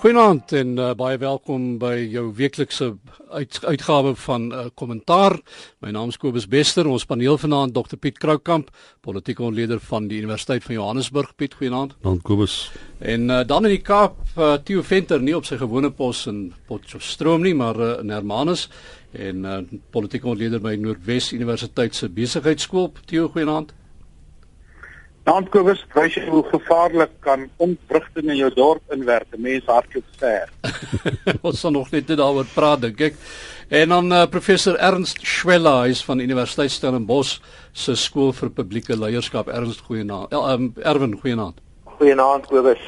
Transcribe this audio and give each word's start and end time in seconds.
Goeienaand 0.00 0.52
en 0.56 0.78
uh, 0.80 0.94
baie 0.96 1.18
welkom 1.20 1.74
by 1.76 2.06
jou 2.08 2.30
weeklikse 2.32 2.86
uit, 3.36 3.58
uitgawe 3.60 4.14
van 4.16 4.46
uh, 4.48 4.60
eh, 4.60 4.68
kommentaar. 4.72 5.34
My 5.84 5.90
naam 5.92 6.08
is 6.08 6.16
Kobus 6.16 6.46
Bester. 6.48 6.88
Ons 6.88 7.04
paneel 7.04 7.36
vanaand 7.36 7.74
Dr 7.76 7.98
Piet 8.00 8.16
Kroukamp, 8.16 8.70
politieke 9.04 9.44
ontleder 9.44 9.82
van 9.90 10.06
die 10.08 10.22
Universiteit 10.22 10.64
van 10.64 10.78
Johannesburg. 10.78 11.34
Piet, 11.36 11.58
goeienaand. 11.58 11.98
Dan 12.00 12.16
Kobus. 12.24 12.54
En 12.96 13.28
uh, 13.28 13.42
dan 13.44 13.68
in 13.68 13.74
die 13.74 13.82
Kaap, 13.84 14.16
uh, 14.38 14.54
Theo 14.64 14.80
Venter 14.88 15.20
nie 15.20 15.36
op 15.36 15.44
sy 15.44 15.58
gewone 15.60 15.92
pos 15.92 16.22
in 16.32 16.46
Potchefstroom 16.70 17.44
nie, 17.44 17.52
maar 17.52 17.76
uh, 17.76 17.90
in 18.00 18.14
Hermanus 18.16 18.70
en 19.12 19.44
uh, 19.44 19.58
politieke 19.92 20.32
ontleder 20.32 20.64
by 20.64 20.78
Noordwes 20.80 21.34
Universiteit 21.36 22.00
se 22.00 22.08
besigheidskool. 22.08 22.88
Theo, 23.04 23.28
goeienaand. 23.36 23.76
Dankkobus, 25.28 25.82
wys 25.92 26.14
jy 26.16 26.22
hoe 26.32 26.40
gevaarlik 26.48 27.10
kan 27.24 27.44
ontwrigting 27.60 28.30
in 28.32 28.38
jou 28.38 28.48
dorp 28.56 28.94
inwerk. 28.94 29.28
Mense 29.36 29.68
hardloop 29.68 30.06
ver. 30.22 30.48
Ons 31.46 31.60
sal 31.60 31.74
nog 31.76 31.90
net 31.92 32.08
daaroor 32.08 32.48
praat, 32.54 32.80
dink 32.86 33.02
ek. 33.10 33.18
En 33.70 33.92
dan 33.92 34.08
uh, 34.16 34.22
professor 34.32 34.78
Ernst 34.80 35.20
Schwella, 35.22 35.84
is 35.92 36.00
van 36.06 36.24
Universiteit 36.24 36.72
Stellenbosch 36.72 37.36
se 37.76 37.94
skool 38.00 38.32
vir 38.38 38.50
publieke 38.56 38.96
leierskap. 38.96 39.52
Ernst, 39.52 39.84
goeienaand. 39.86 40.32
Ja, 40.32 40.56
um, 40.56 40.72
Erwin, 40.80 41.14
goeienaand. 41.20 41.60
Goeienaand, 42.00 42.48
Kobus. 42.48 42.82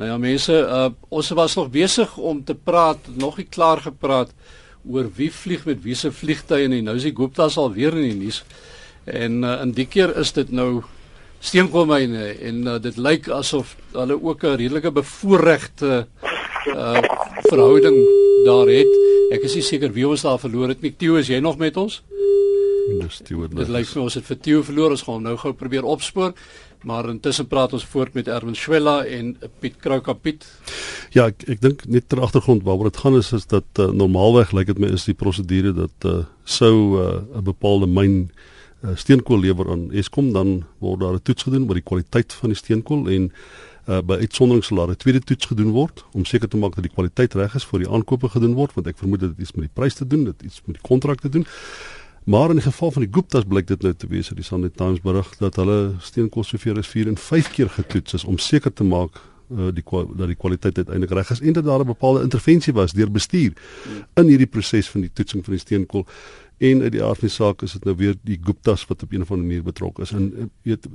Nou 0.00 0.08
ja, 0.08 0.16
mense, 0.18 0.56
uh, 0.64 0.88
ons 1.14 1.30
was 1.36 1.54
nog 1.60 1.70
besig 1.70 2.16
om 2.16 2.40
te 2.44 2.56
praat, 2.56 3.12
nog 3.14 3.36
nie 3.38 3.46
klaar 3.46 3.84
gepraat 3.84 4.32
oor 4.88 5.06
wie 5.16 5.30
vlieg 5.32 5.62
met 5.68 5.84
wie 5.84 5.94
se 5.96 6.10
vliegtye 6.12 6.66
en 6.66 6.74
nou 6.88 6.96
is 6.98 7.06
die 7.06 7.14
Gupta's 7.14 7.56
al 7.60 7.70
weer 7.76 7.94
in 7.94 8.08
die 8.08 8.18
nuus. 8.24 8.42
En 9.04 9.44
uh, 9.44 9.60
in 9.62 9.76
die 9.76 9.86
keer 9.86 10.16
is 10.18 10.32
dit 10.34 10.50
nou 10.50 10.82
steenkoolmyne 11.44 12.26
en 12.48 12.66
uh, 12.66 12.78
dit 12.82 12.96
lyk 12.96 13.28
asof 13.32 13.76
hulle 13.92 14.16
ook 14.16 14.44
'n 14.44 14.56
redelike 14.60 14.90
bevoorregte 14.90 16.06
uh 16.66 17.00
verhouding 17.44 17.96
daar 18.44 18.68
het. 18.68 18.92
Ek 19.32 19.42
is 19.44 19.54
nie 19.54 19.62
seker 19.62 19.92
wie 19.92 20.06
ons 20.08 20.22
daar 20.22 20.38
verloor 20.40 20.68
het 20.68 20.80
nie. 20.80 20.94
Theo, 20.96 21.16
is 21.16 21.28
jy 21.28 21.40
nog 21.40 21.58
met 21.58 21.76
ons? 21.76 22.02
Dis 23.00 23.20
Theo. 23.24 23.48
Dit 23.48 23.68
lyk 23.68 23.86
vir 23.86 24.02
ons 24.02 24.14
het 24.14 24.24
vir 24.24 24.38
Theo 24.40 24.62
verloor. 24.62 24.90
Ons 24.90 25.02
gaan 25.02 25.22
nou 25.22 25.36
gou 25.36 25.52
probeer 25.52 25.84
opspoor. 25.84 26.32
Maar 26.84 27.08
intussen 27.08 27.46
praat 27.46 27.72
ons 27.72 27.84
voort 27.84 28.14
met 28.14 28.28
Erwin 28.28 28.54
Schwella 28.54 29.04
en 29.04 29.36
Piet 29.60 29.76
Kroukapiet. 29.80 30.44
Ja, 31.12 31.26
ek 31.26 31.44
ek 31.48 31.60
dink 31.60 31.84
net 31.84 32.08
ter 32.08 32.20
agtergrond 32.20 32.64
waaroor 32.64 32.90
dit 32.90 33.00
gaan 33.00 33.16
is 33.16 33.32
is 33.32 33.46
dat 33.46 33.64
uh, 33.78 33.90
normaalweg 33.92 34.52
lyk 34.52 34.66
dit 34.66 34.78
my 34.78 34.88
is 34.92 35.04
die 35.04 35.14
prosedure 35.16 35.72
dat 35.72 36.08
uh, 36.08 36.24
sou 36.44 37.00
'n 37.00 37.36
uh, 37.36 37.40
bepaalde 37.40 37.86
myn 37.86 38.28
uh, 38.28 38.53
steenkool 38.94 39.40
lewer 39.40 39.70
aan 39.70 39.92
Eskom 39.92 40.32
dan 40.32 40.64
word 40.78 41.00
daar 41.00 41.14
'n 41.14 41.22
toets 41.22 41.42
gedoen 41.42 41.68
oor 41.68 41.74
die 41.74 41.88
kwaliteit 41.90 42.32
van 42.32 42.48
die 42.48 42.58
steenkool 42.58 43.08
en 43.08 43.32
uh, 43.88 44.00
by 44.00 44.14
uitsondering 44.20 44.64
sal 44.64 44.76
daar 44.76 44.90
'n 44.90 44.96
tweede 44.96 45.20
toets 45.20 45.46
gedoen 45.46 45.70
word 45.70 46.04
om 46.12 46.24
seker 46.24 46.48
te 46.48 46.56
maak 46.56 46.74
dat 46.74 46.84
die 46.84 46.92
kwaliteit 46.92 47.34
reg 47.34 47.54
is 47.54 47.64
voor 47.64 47.78
die 47.78 47.88
aankope 47.88 48.28
gedoen 48.28 48.54
word 48.54 48.74
want 48.74 48.86
ek 48.86 48.98
vermoed 48.98 49.20
dit 49.20 49.38
iets 49.38 49.52
met 49.52 49.64
die 49.64 49.74
prys 49.74 49.94
te 49.94 50.06
doen 50.06 50.24
dit 50.24 50.42
iets 50.42 50.60
met 50.66 50.76
die 50.76 50.88
kontrak 50.88 51.20
te 51.20 51.28
doen. 51.28 51.46
Maar 52.24 52.48
in 52.48 52.56
die 52.56 52.64
geval 52.64 52.90
van 52.90 53.02
die 53.02 53.12
Gupta's 53.12 53.44
blyk 53.44 53.66
dit 53.66 53.82
nou 53.82 53.94
te 53.94 54.06
wees 54.06 54.28
dat 54.28 54.36
die 54.36 54.44
Sunday 54.44 54.70
Times 54.70 55.00
berig 55.00 55.36
dat 55.36 55.56
hulle 55.56 55.94
steenkool 55.98 56.44
soveel 56.44 56.78
as 56.78 56.88
4 56.88 57.08
en 57.08 57.16
5 57.16 57.50
keer 57.50 57.68
getoets 57.68 58.14
is 58.14 58.24
om 58.24 58.38
seker 58.38 58.72
te 58.72 58.84
maak 58.84 59.20
uh, 59.50 59.68
die 59.72 59.84
dat 60.16 60.26
die 60.26 60.36
kwaliteit 60.36 60.76
uiteindelik 60.76 61.12
reg 61.12 61.30
is 61.30 61.40
en 61.40 61.52
dat 61.52 61.64
daar 61.64 61.80
'n 61.80 61.86
bepaalde 61.86 62.22
intervensie 62.22 62.72
was 62.72 62.92
deur 62.92 63.10
bestuur 63.10 63.52
in 64.14 64.26
hierdie 64.26 64.46
proses 64.46 64.88
van 64.88 65.00
die 65.00 65.10
toetsing 65.12 65.44
van 65.44 65.52
die 65.52 65.60
steenkool 65.60 66.06
en 66.58 66.82
uit 66.82 66.92
die 66.92 67.02
aard 67.02 67.18
van 67.18 67.28
die 67.28 67.36
saak 67.36 67.62
is 67.62 67.72
dit 67.72 67.84
nou 67.84 67.96
weer 67.96 68.14
die 68.22 68.38
Guptas 68.42 68.86
wat 68.86 69.02
op 69.02 69.12
'n 69.12 69.20
of 69.20 69.30
ander 69.30 69.46
manier 69.46 69.62
betrokke 69.62 70.02
is 70.02 70.10
en 70.10 70.32
eh, 70.36 70.44
weet 70.62 70.88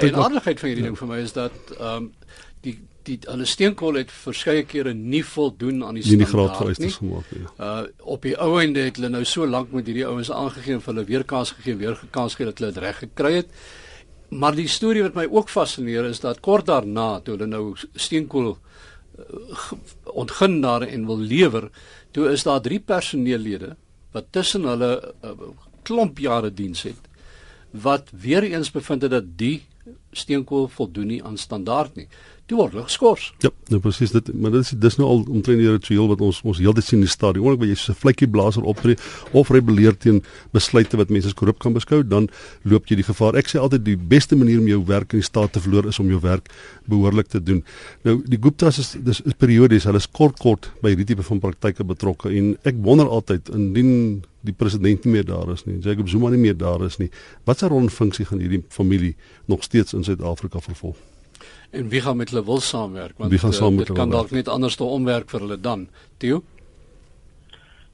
die 0.00 0.16
aardigheid 0.16 0.60
van 0.60 0.68
hierdie 0.68 0.84
ja. 0.84 0.90
ding 0.90 0.98
vir 0.98 1.08
my 1.08 1.18
is 1.18 1.32
dat 1.32 1.52
ehm 1.78 1.96
um, 1.96 2.12
die 2.60 2.78
die 3.06 3.18
hulle 3.26 3.46
steenkool 3.48 3.98
het 3.98 4.10
verskeie 4.14 4.62
kere 4.68 4.94
nie 4.94 5.24
voldoen 5.26 5.84
aan 5.84 5.94
die 5.98 6.04
standaard 6.04 6.06
nie. 6.06 6.16
Nie 6.16 6.24
die 6.24 6.32
graad 6.32 6.56
vereistes 6.56 6.98
gemaak 7.00 7.30
nie. 7.34 7.44
Uh 7.58 8.10
op 8.14 8.22
die 8.22 8.34
ou 8.38 8.50
einde 8.60 8.84
het 8.86 8.96
hulle 8.96 9.10
nou 9.10 9.24
so 9.24 9.46
lank 9.46 9.72
met 9.72 9.86
hierdie 9.90 10.06
ouens 10.06 10.30
aangegee 10.30 10.78
vir 10.78 10.94
hulle 10.94 11.04
weer 11.08 11.24
kans 11.24 11.54
gegee, 11.56 11.76
weer 11.76 11.98
kans 12.10 12.36
gegee 12.36 12.50
dat 12.50 12.58
hulle 12.58 12.72
dit 12.72 12.82
reg 12.82 12.98
gekry 12.98 13.32
het. 13.40 13.48
Maar 14.30 14.54
die 14.54 14.68
storie 14.68 15.02
wat 15.02 15.18
my 15.18 15.26
ook 15.30 15.50
fascineer 15.52 16.08
is 16.08 16.20
dat 16.20 16.40
kort 16.40 16.66
daarna 16.66 17.20
toe 17.20 17.36
hulle 17.36 17.50
nou 17.50 17.74
steenkool 17.94 18.54
uh, 18.54 19.72
ontgin 20.22 20.60
daar 20.62 20.86
en 20.86 21.06
wil 21.06 21.18
lewer, 21.18 21.70
toe 22.12 22.30
is 22.30 22.46
daar 22.46 22.60
drie 22.60 22.80
personeellede 22.80 23.76
wat 24.12 24.26
tussen 24.30 24.64
hulle 24.64 25.14
'n 25.22 25.26
uh, 25.26 25.52
klomp 25.82 26.18
jare 26.18 26.50
diens 26.54 26.82
het 26.82 27.10
wat 27.72 28.10
weer 28.10 28.42
eens 28.42 28.70
bevind 28.70 29.02
het 29.02 29.10
dat 29.10 29.28
die 29.36 29.64
steenkool 30.12 30.68
voldoen 30.68 31.06
nie 31.06 31.24
aan 31.24 31.36
standaard 31.36 31.96
nie. 31.96 32.08
Toe 32.52 32.58
word 32.60 32.74
hulle 32.74 32.84
geskort. 32.84 33.28
Ja, 33.40 33.48
nou 33.72 33.78
presies 33.80 34.10
dit, 34.12 34.26
maar 34.36 34.52
dit 34.52 34.60
is 34.60 34.74
dis 34.76 34.98
nou 35.00 35.06
al 35.08 35.22
omtrent 35.32 35.56
die 35.56 35.70
ritueel 35.70 36.10
wat 36.10 36.20
ons 36.20 36.42
ons 36.44 36.58
heeltyd 36.60 36.84
sien 36.84 36.98
in 36.98 37.06
die 37.06 37.12
stad. 37.12 37.38
Oomblik 37.40 37.62
wat 37.62 37.70
jy 37.70 37.76
so 37.80 37.92
'n 37.94 38.00
vletjie 38.02 38.28
blaser 38.28 38.66
optree 38.68 38.96
of 39.32 39.48
rebelleer 39.48 39.96
teen 39.96 40.20
besluite 40.52 40.98
wat 41.00 41.08
mense 41.08 41.28
as 41.28 41.34
korrup 41.34 41.58
kan 41.58 41.72
beskou, 41.72 42.02
dan 42.04 42.28
loop 42.64 42.84
jy 42.90 42.96
die 42.96 43.08
gevaar. 43.08 43.36
Ek 43.36 43.48
sê 43.48 43.56
altyd 43.56 43.84
die 43.84 43.96
beste 43.96 44.36
manier 44.36 44.58
om 44.60 44.68
jou 44.68 44.84
werk 44.84 45.14
in 45.14 45.20
die 45.20 45.24
staat 45.24 45.52
te 45.52 45.60
verloor 45.60 45.86
is 45.86 45.98
om 45.98 46.08
jou 46.08 46.20
werk 46.20 46.50
behoorlik 46.86 47.28
te 47.28 47.40
doen. 47.40 47.64
Nou 48.04 48.20
die 48.26 48.38
Gupta's 48.38 48.78
is 48.78 48.96
dis 49.00 49.22
is 49.24 49.32
periodies, 49.32 49.84
hulle 49.84 49.96
is 49.96 50.10
kort 50.10 50.38
kort 50.38 50.70
by 50.82 50.90
hierdie 50.90 51.06
tipe 51.06 51.22
van 51.22 51.40
praktyke 51.40 51.84
betrokke 51.84 52.28
en 52.28 52.58
ek 52.64 52.74
wonder 52.84 53.08
altyd 53.08 53.48
indien 53.48 54.22
die 54.42 54.52
president 54.52 55.04
nie 55.04 55.12
meer 55.12 55.24
daar 55.24 55.48
is 55.52 55.64
nie, 55.64 55.80
Jacob 55.80 56.08
Zuma 56.08 56.28
nie 56.28 56.36
meer 56.36 56.56
daar 56.58 56.84
is 56.84 56.98
nie, 56.98 57.08
watse 57.46 57.66
rol 57.66 57.80
en 57.80 57.88
funksie 57.88 58.26
gaan 58.26 58.40
hierdie 58.40 58.62
familie 58.68 59.14
nog 59.46 59.62
steeds 59.62 59.94
in 59.94 60.04
Suid-Afrika 60.04 60.60
vervul? 60.60 60.96
En 61.72 61.88
wie 61.88 62.00
gaan 62.04 62.16
met 62.16 62.30
hulle 62.30 62.44
wil 62.44 62.60
saamwerk? 62.60 63.14
Want 63.16 63.32
uh, 63.32 63.76
dit 63.76 63.92
kan 63.92 64.10
dalk 64.10 64.30
net 64.30 64.48
anders 64.48 64.76
te 64.76 64.84
omwerk 64.84 65.30
vir 65.32 65.40
hulle 65.40 65.60
dan. 65.60 65.86
Theo? 66.20 66.42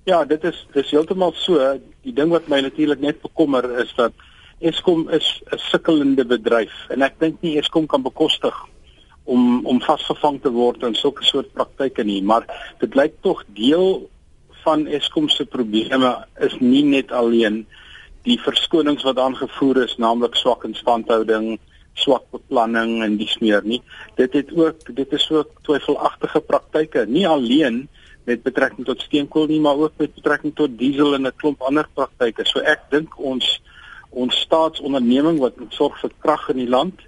Ja, 0.08 0.24
dit 0.24 0.44
is 0.44 0.58
dis 0.74 0.90
heeltemal 0.90 1.34
so. 1.38 1.62
Die 2.02 2.14
ding 2.16 2.32
wat 2.34 2.48
my 2.50 2.58
natuurlik 2.64 3.00
net 3.04 3.20
bekommer 3.22 3.68
is 3.78 3.92
dat 3.94 4.12
Eskom 4.58 5.06
is 5.14 5.28
'n 5.54 5.58
sukkelende 5.70 6.24
bedryf 6.26 6.74
en 6.90 7.02
ek 7.06 7.20
dink 7.20 7.42
nie 7.42 7.58
Eskom 7.58 7.86
kan 7.86 8.02
bekostig 8.02 8.56
om 9.24 9.66
om 9.66 9.80
vasgevang 9.80 10.40
te 10.42 10.50
word 10.50 10.82
in 10.82 10.94
sulke 10.94 11.24
soort 11.24 11.52
praktyke 11.52 12.04
nie, 12.04 12.22
maar 12.22 12.46
dit 12.80 12.94
lyk 12.94 13.14
tog 13.22 13.44
deel 13.54 14.08
van 14.64 14.86
Eskom 14.86 15.28
se 15.28 15.44
probleme 15.44 16.24
is 16.40 16.56
nie 16.60 16.82
net 16.84 17.12
alleen 17.12 17.66
die 18.22 18.38
verskonings 18.42 19.04
wat 19.06 19.18
aangevoer 19.18 19.84
is, 19.84 19.96
naamlik 19.96 20.34
swak 20.34 20.64
instandhouding, 20.64 21.58
swak 21.98 22.24
beplanning 22.34 23.02
en 23.04 23.16
dis 23.20 23.34
meer 23.42 23.64
nie. 23.64 23.80
Dit 24.16 24.36
het 24.38 24.52
ook 24.54 24.84
dit 24.96 25.12
is 25.12 25.30
ook 25.34 25.50
twyfelagtige 25.66 26.40
praktyke, 26.40 27.06
nie 27.06 27.26
alleen 27.28 27.86
met 28.28 28.42
betrekking 28.44 28.86
tot 28.86 29.02
steenkool 29.02 29.48
nie, 29.48 29.60
maar 29.60 29.76
ook 29.76 29.96
met 29.96 30.14
betrekking 30.14 30.54
tot 30.54 30.78
diesel 30.78 31.14
en 31.14 31.26
'n 31.26 31.36
klomp 31.36 31.62
ander 31.62 31.88
praktyke. 31.94 32.46
So 32.46 32.60
ek 32.60 32.90
dink 32.90 33.18
ons 33.18 33.60
ons 34.10 34.40
staatsonderneming 34.40 35.38
wat 35.38 35.58
moet 35.60 35.74
sorg 35.74 36.00
vir 36.00 36.10
krag 36.18 36.48
in 36.48 36.56
die 36.56 36.68
land, 36.68 37.00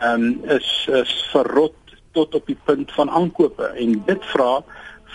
ehm 0.00 0.22
um, 0.22 0.44
is 0.44 0.88
is 0.92 1.12
verrot 1.32 1.76
tot 2.12 2.34
op 2.34 2.46
die 2.46 2.58
punt 2.64 2.92
van 2.92 3.10
aankope 3.10 3.64
en 3.76 4.02
dit 4.06 4.24
vra 4.32 4.64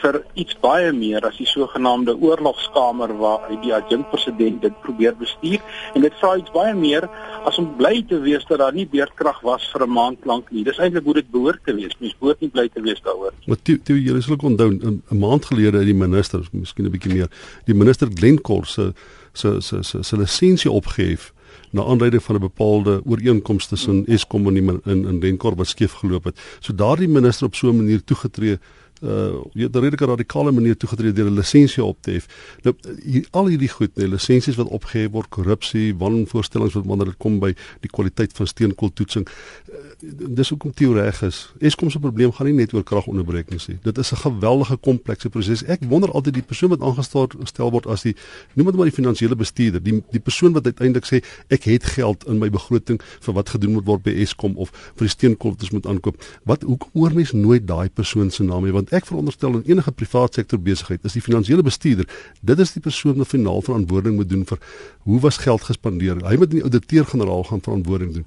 vir 0.01 0.17
iets 0.41 0.55
baie 0.61 0.91
meer 0.95 1.25
as 1.27 1.37
die 1.37 1.47
sogenaamde 1.49 2.15
oorlogskamer 2.17 3.13
waar 3.19 3.47
die 3.63 3.73
adjunk 3.75 4.09
president 4.11 4.61
dit 4.61 4.77
probeer 4.85 5.15
bestuur 5.19 5.61
en 5.95 6.05
dit 6.05 6.17
vra 6.21 6.35
iets 6.39 6.53
baie 6.55 6.73
meer 6.77 7.07
as 7.47 7.57
om 7.61 7.69
bly 7.77 8.01
te 8.09 8.19
wees 8.23 8.45
dat 8.49 8.61
daar 8.63 8.75
nie 8.75 8.87
beerdkrag 8.89 9.41
was 9.45 9.67
vir 9.73 9.85
'n 9.85 9.93
maand 9.93 10.25
lank 10.25 10.51
nie. 10.51 10.63
Dis 10.63 10.79
eintlik 10.79 11.03
hoe 11.03 11.13
dit 11.13 11.31
behoort 11.31 11.61
te 11.65 11.73
wees. 11.75 11.95
Mens 11.99 12.15
behoort 12.19 12.41
nie 12.41 12.49
bly 12.49 12.69
te 12.69 12.81
wees 12.81 13.01
daaroor. 13.01 13.33
Maar 13.45 13.61
toe 13.63 13.77
toe 13.83 14.01
julle 14.01 14.21
sal 14.21 14.35
onthou 14.37 14.69
'n 14.71 15.19
maand 15.19 15.45
gelede 15.45 15.77
het 15.77 15.85
die 15.85 15.93
minister, 15.93 16.47
miskien 16.51 16.85
'n 16.85 16.91
bietjie 16.91 17.13
meer, 17.13 17.29
die 17.65 17.75
minister 17.75 18.07
Glencore 18.13 18.65
se 18.65 18.93
se 19.33 19.61
se 19.61 19.83
se 19.83 20.03
se 20.03 20.17
lisensie 20.17 20.71
opgehef 20.71 21.33
na 21.71 21.83
aanleiding 21.83 22.23
van 22.23 22.35
'n 22.35 22.39
bepaalde 22.39 23.01
ooreenkoms 23.05 23.67
tussen 23.67 24.05
Eskom 24.05 24.47
en 24.47 24.55
in 24.57 24.81
in 24.83 25.19
Glencore 25.19 25.55
wat 25.55 25.67
skeef 25.67 25.91
geloop 25.91 26.23
het. 26.23 26.39
So 26.59 26.75
daardie 26.75 27.07
minister 27.07 27.45
op 27.47 27.55
so 27.55 27.69
'n 27.69 27.75
manier 27.75 28.03
toegetree 28.03 28.59
uh 29.01 29.41
jy 29.53 29.63
het 29.67 29.75
'n 29.75 29.83
redelike 29.83 30.05
radikale 30.05 30.51
manier 30.51 30.77
toegetree 30.77 31.11
deur 31.11 31.29
'n 31.29 31.35
lisensie 31.35 31.83
op 31.83 31.97
te 32.01 32.11
hef. 32.11 32.27
Nou 32.61 32.75
hier, 33.03 33.27
al 33.31 33.47
hierdie 33.47 33.69
goed, 33.69 33.95
nee, 33.95 34.07
lisensies 34.07 34.55
wat 34.55 34.67
opgehef 34.67 35.11
word, 35.11 35.29
korrupsie, 35.29 35.95
wanvoorstellings 35.95 36.73
wat 36.73 36.85
wanneer 36.85 37.05
dit 37.05 37.17
kom 37.17 37.39
by 37.39 37.55
die 37.79 37.89
kwaliteit 37.89 38.33
van 38.33 38.47
steenkooltoetsing. 38.47 39.27
Uh, 39.27 39.75
dis 40.09 40.49
hoekom 40.49 40.73
Theo 40.73 40.93
reg 40.93 41.21
is. 41.21 41.39
Eskom 41.59 41.89
se 41.89 41.99
probleem 41.99 42.31
gaan 42.33 42.47
nie 42.49 42.55
net 42.55 42.73
oor 42.73 42.83
kragonderbrekings 42.83 43.67
nie. 43.69 43.77
Dit 43.83 43.97
is 43.97 44.11
'n 44.11 44.17
geweldige 44.17 44.77
komplekse 44.77 45.29
proses. 45.29 45.63
Ek 45.63 45.79
wonder 45.87 46.11
altyd 46.11 46.33
die 46.33 46.43
persoon 46.43 46.69
wat 46.69 46.81
aangestel 46.81 47.71
word 47.71 47.87
as 47.87 48.01
die 48.01 48.15
noem 48.53 48.65
dit 48.65 48.75
maar 48.75 48.85
die 48.85 48.95
finansiële 48.95 49.35
bestuurder, 49.35 49.83
die 49.83 50.03
die 50.11 50.19
persoon 50.19 50.53
wat 50.53 50.65
uiteindelik 50.65 51.05
sê 51.05 51.23
ek 51.49 51.63
het 51.63 51.83
geld 51.83 52.27
in 52.27 52.37
my 52.39 52.49
begroting 52.49 53.01
vir 53.19 53.33
wat 53.33 53.49
gedoen 53.49 53.71
moet 53.71 53.85
word 53.85 54.03
by 54.03 54.11
Eskom 54.11 54.57
of 54.57 54.71
vir 54.95 55.07
die 55.07 55.37
ons 55.43 55.71
moet 55.71 55.85
aankoop. 55.85 56.23
Wat 56.43 56.61
hoekom 56.61 56.89
hoor 56.93 57.13
mense 57.13 57.35
nooit 57.35 57.67
daai 57.67 57.89
persoon 57.89 58.31
se 58.31 58.43
naam 58.43 58.63
nie? 58.63 58.71
Want 58.71 58.91
ek 58.93 59.05
veronderstel 59.05 59.53
in 59.55 59.63
enige 59.65 59.91
privaat 59.91 60.33
sektor 60.33 60.59
besigheid 60.59 61.05
is 61.05 61.13
die 61.13 61.21
finansiële 61.21 61.63
bestuurder. 61.63 62.05
Dit 62.41 62.59
is 62.59 62.73
die 62.73 62.81
persoon 62.81 63.15
wat 63.15 63.27
finaal 63.27 63.61
verantwoording 63.61 64.15
moet 64.15 64.29
doen 64.29 64.45
vir 64.45 64.57
hoe 64.99 65.19
was 65.19 65.37
geld 65.37 65.61
gespandeer. 65.61 66.15
Hy 66.25 66.35
moet 66.35 66.51
die 66.51 66.63
ouditeur-generaal 66.63 67.43
gaan 67.43 67.61
verantwoording 67.61 68.13
doen. 68.13 68.25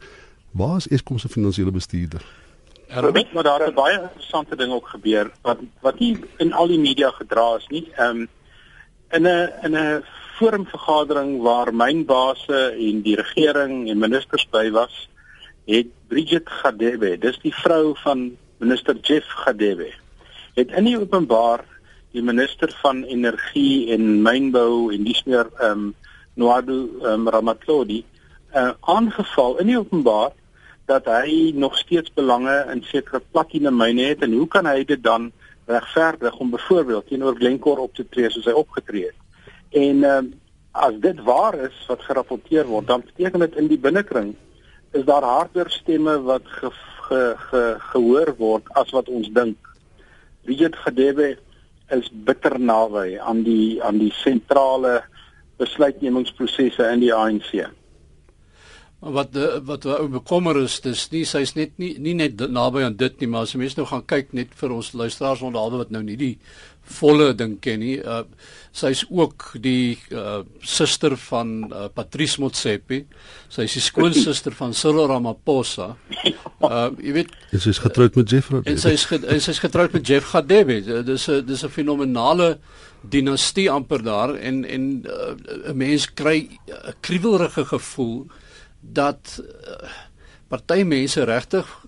Waar 0.54 0.76
is 0.76 0.88
Eskom 0.88 1.18
se 1.18 1.28
finansiële 1.28 1.70
bestuurder? 1.70 2.24
Weet, 3.12 3.32
maar 3.32 3.42
daar 3.42 3.60
het 3.60 3.74
baie 3.74 4.00
interessante 4.00 4.56
dinge 4.56 4.74
ook 4.74 4.88
gebeur 4.88 5.32
wat 5.42 5.58
wat 5.80 5.98
nie 5.98 6.18
in 6.36 6.52
al 6.52 6.68
die 6.70 6.78
media 6.78 7.10
gedra 7.10 7.56
is 7.56 7.66
nie. 7.68 7.88
Ehm 7.96 8.20
um, 8.20 8.28
in 9.10 9.26
'n 9.26 9.50
in 9.66 9.74
'n 9.74 10.04
forumvergadering 10.36 11.42
waar 11.42 11.74
mynbase 11.74 12.60
en 12.70 13.02
die 13.02 13.16
regering 13.16 13.90
en 13.90 13.98
ministers 13.98 14.46
by 14.50 14.70
was, 14.70 15.08
het 15.66 15.86
Bridget 16.06 16.48
Gadebe, 16.48 17.18
dis 17.18 17.38
die 17.42 17.54
vrou 17.54 17.96
van 17.96 18.36
minister 18.58 18.96
Jeff 19.00 19.26
Gadebe, 19.26 19.90
het 20.54 20.70
in 20.70 20.84
die 20.84 20.98
openbaar 20.98 21.64
die 22.12 22.22
minister 22.22 22.76
van 22.82 23.02
energie 23.02 23.90
en 23.90 24.22
mynbou 24.22 24.94
en 24.94 25.04
dis 25.04 25.24
meer 25.24 25.50
ehm 25.58 25.70
um, 25.70 25.94
Noadu 26.34 26.90
um, 27.02 27.28
Ramatlodi 27.28 28.04
uh, 28.54 28.70
aangeval 28.80 29.58
in 29.58 29.66
die 29.66 29.78
openbaar 29.78 30.32
dat 30.90 31.08
hy 31.08 31.52
nog 31.56 31.76
steeds 31.78 32.12
belange 32.12 32.54
in 32.72 32.82
sekere 32.84 33.22
platina 33.32 33.70
myne 33.72 34.10
het 34.10 34.22
en 34.22 34.32
hoe 34.36 34.48
kan 34.48 34.66
hy 34.68 34.84
dit 34.84 35.02
dan 35.02 35.30
regverdig 35.66 36.36
om 36.38 36.50
byvoorbeeld 36.50 37.06
teenoor 37.08 37.36
Glencore 37.36 37.80
op 37.80 37.94
te 37.94 38.04
tree 38.08 38.30
soos 38.30 38.48
hy 38.50 38.56
opgetree 38.56 39.06
het. 39.08 39.20
En 39.72 40.02
uh, 40.04 40.18
as 40.72 40.98
dit 41.00 41.20
waar 41.24 41.56
is 41.68 41.76
wat 41.88 42.04
gerapporteer 42.04 42.66
word, 42.68 42.86
dan 42.86 43.04
beteken 43.06 43.46
dit 43.46 43.56
in 43.56 43.70
die 43.70 43.80
binnekring 43.80 44.34
is 44.94 45.06
daar 45.08 45.24
harder 45.24 45.70
stemme 45.70 46.18
wat 46.22 46.44
ge, 46.46 46.70
ge, 47.08 47.22
ge, 47.48 47.62
gehoor 47.92 48.34
word 48.38 48.68
as 48.78 48.92
wat 48.94 49.08
ons 49.08 49.30
dink. 49.34 49.56
Richard 50.44 50.76
Gedebe 50.84 51.34
is 51.94 52.10
bitter 52.12 52.58
naby 52.60 53.16
aan 53.18 53.42
die 53.46 53.80
aan 53.82 53.98
die 53.98 54.12
sentrale 54.20 55.00
besluitnemingsprosesse 55.58 56.86
in 56.92 57.02
die 57.02 57.14
ANC 57.14 57.64
wat 59.12 59.32
de, 59.32 59.60
wat 59.64 59.84
ou 59.86 60.08
bekommer 60.08 60.56
is 60.62 60.80
dis 60.80 61.08
nie 61.12 61.24
sy's 61.28 61.54
net 61.56 61.74
nie 61.78 61.94
nie 61.98 62.14
net 62.14 62.40
naby 62.48 62.84
aan 62.86 62.96
dit 62.96 63.20
nie 63.20 63.28
maar 63.28 63.44
as 63.44 63.54
jy 63.54 63.60
mens 63.60 63.76
nou 63.76 63.86
gaan 63.90 64.06
kyk 64.06 64.32
net 64.32 64.54
vir 64.56 64.72
ons 64.72 64.92
luisteraars 64.94 65.42
onderhalwe 65.42 65.84
wat 65.84 65.90
nou 65.90 66.02
nie 66.02 66.16
die 66.16 66.36
volle 66.84 67.32
ding 67.36 67.56
ken 67.64 67.80
nie 67.80 67.96
uh, 68.00 68.22
sy's 68.74 69.04
ook 69.08 69.52
die 69.62 69.96
uh, 70.10 70.42
suster 70.60 71.14
van 71.28 71.52
uh, 71.68 71.86
Patrice 71.94 72.40
Motsepe. 72.42 73.04
Sy's 73.52 73.76
die 73.76 73.82
skoonsister 73.84 74.54
van 74.58 74.74
Cyril 74.74 75.06
Ramaphosa. 75.12 75.92
Uh, 76.58 76.88
jy 77.06 77.14
weet 77.20 77.34
sy's 77.54 77.78
getroud 77.84 78.18
met 78.18 78.34
Jeff 78.34 78.50
Radebe 78.50 78.74
en 78.74 78.82
sy's 78.82 79.06
sy's 79.46 79.62
getroud 79.62 79.94
met 79.94 80.10
Jeff 80.10 80.32
Gadebe. 80.34 80.80
Dis 81.06 81.28
'n 81.30 81.46
dis 81.46 81.62
'n 81.62 81.70
fenominale 81.70 82.58
dinastie 83.02 83.70
amper 83.70 84.02
daar 84.02 84.34
en 84.34 84.64
en 84.64 84.82
'n 84.82 85.06
uh, 85.06 85.72
mens 85.72 86.10
kry 86.14 86.48
'n 86.66 86.94
kriewelrige 87.00 87.64
gevoel 87.64 88.26
dat 88.92 89.40
uh, 89.40 89.88
party 90.48 90.82
mense 90.82 91.24
regtig 91.24 91.86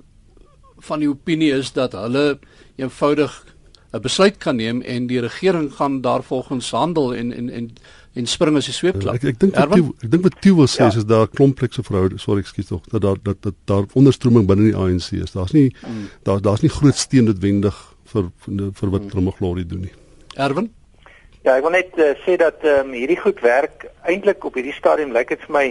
van 0.86 1.02
die 1.02 1.08
opinie 1.08 1.52
is 1.52 1.72
dat 1.72 1.92
hulle 1.92 2.38
eenvoudig 2.76 3.44
'n 3.92 4.00
besluit 4.00 4.36
kan 4.36 4.56
neem 4.56 4.82
en 4.82 5.06
die 5.06 5.20
regering 5.20 5.72
gaan 5.72 6.00
daarvolgens 6.00 6.70
handel 6.70 7.14
en 7.14 7.32
en 7.32 7.50
en 7.50 7.70
en 8.16 8.26
spring 8.26 8.56
as 8.56 8.64
die 8.64 8.74
sweepklap. 8.74 9.14
Ek 9.14 9.24
ek 9.24 9.40
dink 9.40 9.56
ek 9.56 9.74
dink 10.10 10.22
wat 10.24 10.38
Tieu 10.40 10.54
wil 10.56 10.68
sê 10.68 10.86
ja. 10.86 10.88
is 10.88 11.04
daar 11.04 11.26
'n 11.28 11.36
komplekse 11.36 11.82
verhouding, 11.82 12.20
sorry 12.20 12.40
ekskuus 12.40 12.66
tog, 12.66 12.82
dat 12.92 13.02
daar 13.02 13.18
dat, 13.22 13.42
dat 13.42 13.54
daar 13.64 13.84
onderstroming 13.92 14.46
binne 14.46 14.70
die 14.70 14.76
ANC 14.76 15.12
is. 15.12 15.32
Daar's 15.32 15.52
nie 15.52 15.74
mm. 15.86 16.08
daar 16.22 16.40
daar's 16.40 16.60
nie 16.60 16.70
groot 16.70 16.96
steun 16.96 17.24
noodwendig 17.24 17.76
vir 18.04 18.30
vir 18.80 18.90
wat 18.90 19.08
Trump 19.10 19.26
mm. 19.26 19.36
glorie 19.38 19.66
doen 19.66 19.80
nie. 19.80 19.92
Erwin? 20.34 20.72
Ja, 21.44 21.56
ek 21.56 21.62
wil 21.62 21.76
net 21.76 21.92
uh, 21.96 22.14
sê 22.24 22.36
dat 22.36 22.64
ehm 22.64 22.88
um, 22.88 22.92
hierdie 22.92 23.20
goed 23.20 23.40
werk 23.40 23.86
eintlik 24.02 24.44
op 24.44 24.54
hierdie 24.54 24.74
stadium 24.74 25.12
lyk 25.12 25.28
dit 25.28 25.40
vir 25.46 25.52
my 25.52 25.66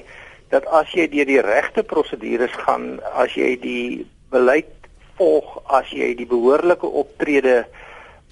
dat 0.50 0.66
as 0.66 0.92
jy 0.94 1.08
deur 1.12 1.26
die 1.26 1.42
regte 1.42 1.84
prosedures 1.84 2.54
gaan, 2.66 3.00
as 3.14 3.34
jy 3.38 3.56
die 3.62 4.06
beleid 4.34 4.72
volg, 5.18 5.58
as 5.72 5.90
jy 5.96 6.14
die 6.18 6.28
behoorlike 6.30 6.88
optrede 6.88 7.64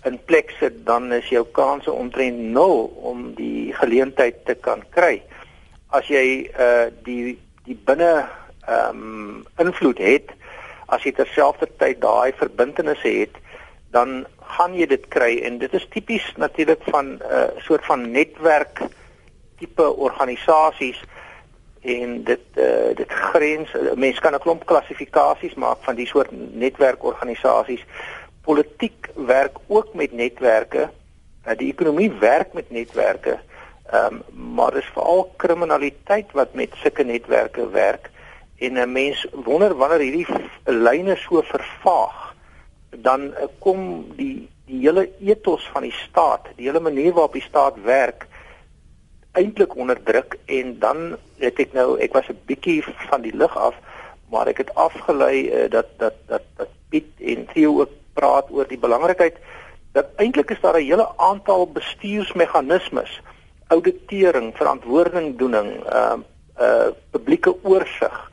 in 0.06 0.19
plek 0.27 0.51
sit, 0.60 0.83
dan 0.86 1.12
is 1.15 1.30
jou 1.31 1.45
kanse 1.56 1.92
omtrent 1.92 2.39
nul 2.56 2.89
om 3.07 3.31
die 3.38 3.71
geleentheid 3.80 4.44
te 4.45 4.56
kan 4.56 4.83
kry. 4.95 5.21
As 5.95 6.10
jy 6.12 6.50
uh 6.60 6.89
die 7.07 7.38
die 7.63 7.77
binne 7.88 8.27
ehm 8.68 9.00
um, 9.00 9.45
invloed 9.60 10.00
het, 10.04 10.33
as 10.92 11.04
jy 11.07 11.13
terselfdertyd 11.15 12.01
daai 12.04 12.36
verbintenisse 12.36 13.07
het, 13.07 13.39
dan 13.95 14.25
gaan 14.57 14.75
jy 14.75 14.88
dit 14.89 15.06
kry 15.13 15.38
en 15.48 15.60
dit 15.62 15.74
is 15.74 15.86
tipies 15.94 16.25
natuurlik 16.38 16.83
van 16.92 17.15
'n 17.15 17.21
uh, 17.24 17.48
soort 17.65 17.86
van 17.86 18.12
netwerk 18.12 18.81
tipe 19.60 19.88
organisasies 20.07 21.00
en 21.83 22.24
dit 22.24 22.39
uh, 22.56 22.95
dit 22.95 23.12
grens 23.12 23.71
mense 23.95 24.21
kan 24.21 24.33
'n 24.33 24.39
klomp 24.39 24.65
klassifikasies 24.65 25.53
maak 25.53 25.77
van 25.81 25.95
die 25.95 26.07
soort 26.07 26.31
netwerkorganisasies. 26.31 27.85
Politiek 28.41 29.09
werk 29.15 29.57
ook 29.68 29.94
met 29.94 30.12
netwerke. 30.12 30.89
Uh, 31.47 31.57
die 31.57 31.71
ekonomie 31.71 32.12
werk 32.12 32.53
met 32.53 32.71
netwerke 32.71 33.39
um, 33.94 34.21
maar 34.56 34.71
dis 34.71 34.89
veral 34.94 35.33
kriminaliteit 35.38 36.31
wat 36.31 36.53
met 36.53 36.74
sulke 36.81 37.03
netwerke 37.03 37.69
werk. 37.69 38.09
En 38.57 38.74
'n 38.74 38.91
mens 38.91 39.27
wonder 39.31 39.75
wanneer 39.75 40.00
hierdie 40.00 40.27
lyne 40.63 41.15
so 41.15 41.41
vervaag 41.41 42.36
dan 42.89 43.21
uh, 43.21 43.45
kom 43.59 44.06
die 44.15 44.50
die 44.65 44.79
hele 44.79 45.09
ethos 45.19 45.69
van 45.74 45.81
die 45.81 45.91
staat 45.91 46.47
die 46.56 46.65
hele 46.65 46.79
manier 46.79 47.13
waarop 47.13 47.33
die 47.33 47.41
staat 47.41 47.81
werk 47.83 48.27
eintlik 49.33 49.75
onderdruk 49.75 50.38
en 50.45 50.80
dan 50.80 51.15
het 51.41 51.59
ek 51.59 51.74
nou 51.74 51.97
ek 52.00 52.13
was 52.13 52.30
'n 52.30 52.39
bietjie 52.45 52.83
van 53.09 53.21
die 53.21 53.35
lig 53.35 53.57
af 53.57 53.75
maar 54.30 54.47
ek 54.47 54.57
het 54.57 54.75
afgelei 54.75 55.50
uh, 55.50 55.69
dat 55.69 55.88
dat 55.97 56.13
dat 56.27 56.45
dat 56.57 56.69
Piet 56.89 57.09
en 57.18 57.47
Theo 57.53 57.81
ook 57.81 57.94
praat 58.13 58.51
oor 58.51 58.68
die 58.68 58.77
belangrikheid 58.77 59.38
dat 59.91 60.06
eintlik 60.15 60.51
is 60.51 60.62
daar 60.62 60.77
'n 60.77 60.85
hele 60.85 61.07
aantal 61.18 61.71
bestuursmeganismes 61.71 63.21
auditering 63.68 64.53
verantwoordingdoening 64.57 65.83
ehm 65.86 66.19
uh, 66.19 66.25
uh 66.65 66.89
publieke 67.12 67.56
oorsig 67.63 68.31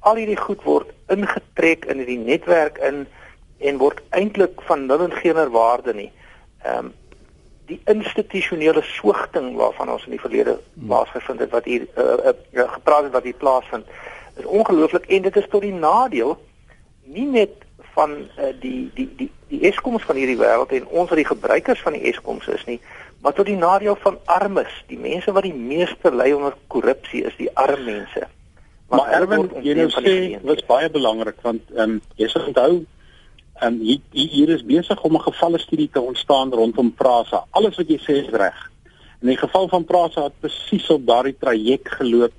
al 0.00 0.16
hierdie 0.16 0.40
goed 0.40 0.62
word 0.62 0.90
ingetrek 1.12 1.84
in 1.84 2.00
hierdie 2.00 2.22
netwerk 2.22 2.78
in 2.78 3.06
en 3.58 3.80
word 3.82 4.00
eintlik 4.14 4.60
van 4.68 4.86
nul 4.86 5.02
en 5.08 5.12
geen 5.12 5.50
waarde 5.50 5.94
nie. 5.94 6.12
Ehm 6.62 6.84
um, 6.84 6.94
die 7.68 7.80
institusionele 7.92 8.82
swigting 8.82 9.54
waarvan 9.56 9.92
ons 9.92 10.04
in 10.08 10.16
die 10.16 10.22
verlede 10.22 10.58
plaasgevind 10.88 11.40
het 11.44 11.54
wat 11.54 11.64
hier 11.68 11.86
uh, 12.00 12.32
uh, 12.32 12.68
gepraat 12.74 13.08
het 13.08 13.16
wat 13.16 13.26
hier 13.28 13.40
plaasvind 13.40 13.86
is 14.40 14.44
ongelooflik 14.44 15.06
en 15.06 15.26
dit 15.26 15.36
is 15.36 15.48
tot 15.52 15.64
die 15.64 15.74
nadeel 15.74 16.36
nie 17.04 17.26
net 17.26 17.66
van 17.96 18.14
uh, 18.18 18.52
die 18.60 18.90
die 18.94 19.08
die 19.16 19.30
die 19.48 19.60
Eskoms 19.64 20.04
van 20.04 20.16
hierdie 20.20 20.38
wêreld 20.40 20.72
en 20.76 20.88
ons 20.88 21.08
wat 21.08 21.20
die 21.20 21.28
gebruikers 21.28 21.82
van 21.82 21.96
die 21.96 22.04
Eskoms 22.10 22.48
is 22.52 22.64
nie 22.68 22.80
maar 23.20 23.34
tot 23.34 23.46
die 23.46 23.56
nadeel 23.56 23.96
van 23.96 24.18
armes 24.24 24.82
die 24.86 24.98
mense 24.98 25.32
wat 25.32 25.46
die 25.46 25.54
meeste 25.54 26.12
ly 26.14 26.30
onder 26.32 26.56
korrupsie 26.66 27.24
is 27.26 27.36
die 27.38 27.50
arm 27.56 27.84
mense. 27.84 28.26
Maar, 28.88 29.10
Erwin 29.18 29.50
jy 29.64 29.74
nou 29.76 29.88
sê 29.92 30.12
wat 30.46 30.62
baie 30.68 30.88
belangrik 30.92 31.42
want 31.44 31.74
ehm 31.74 31.98
um, 31.98 31.98
jy 32.20 32.28
sê 32.32 32.40
onthou 32.46 32.78
en 33.60 33.78
hier, 33.80 34.00
hier 34.10 34.48
is 34.48 34.64
besig 34.64 35.02
om 35.02 35.16
'n 35.16 35.26
gevalle 35.30 35.58
studie 35.58 35.90
te 35.92 36.00
ontstaan 36.00 36.52
rondom 36.52 36.92
Prasa. 36.94 37.44
Alles 37.50 37.76
wat 37.76 37.88
jy 37.88 37.98
sê 37.98 38.14
is 38.24 38.30
reg. 38.30 38.70
In 39.20 39.28
die 39.28 39.36
geval 39.36 39.68
van 39.68 39.84
Prasa 39.84 40.22
het 40.24 40.40
presies 40.40 40.90
op 40.90 41.06
daardie 41.06 41.36
traject 41.38 41.88
geloop 41.88 42.32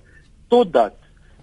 totdat 0.47 0.95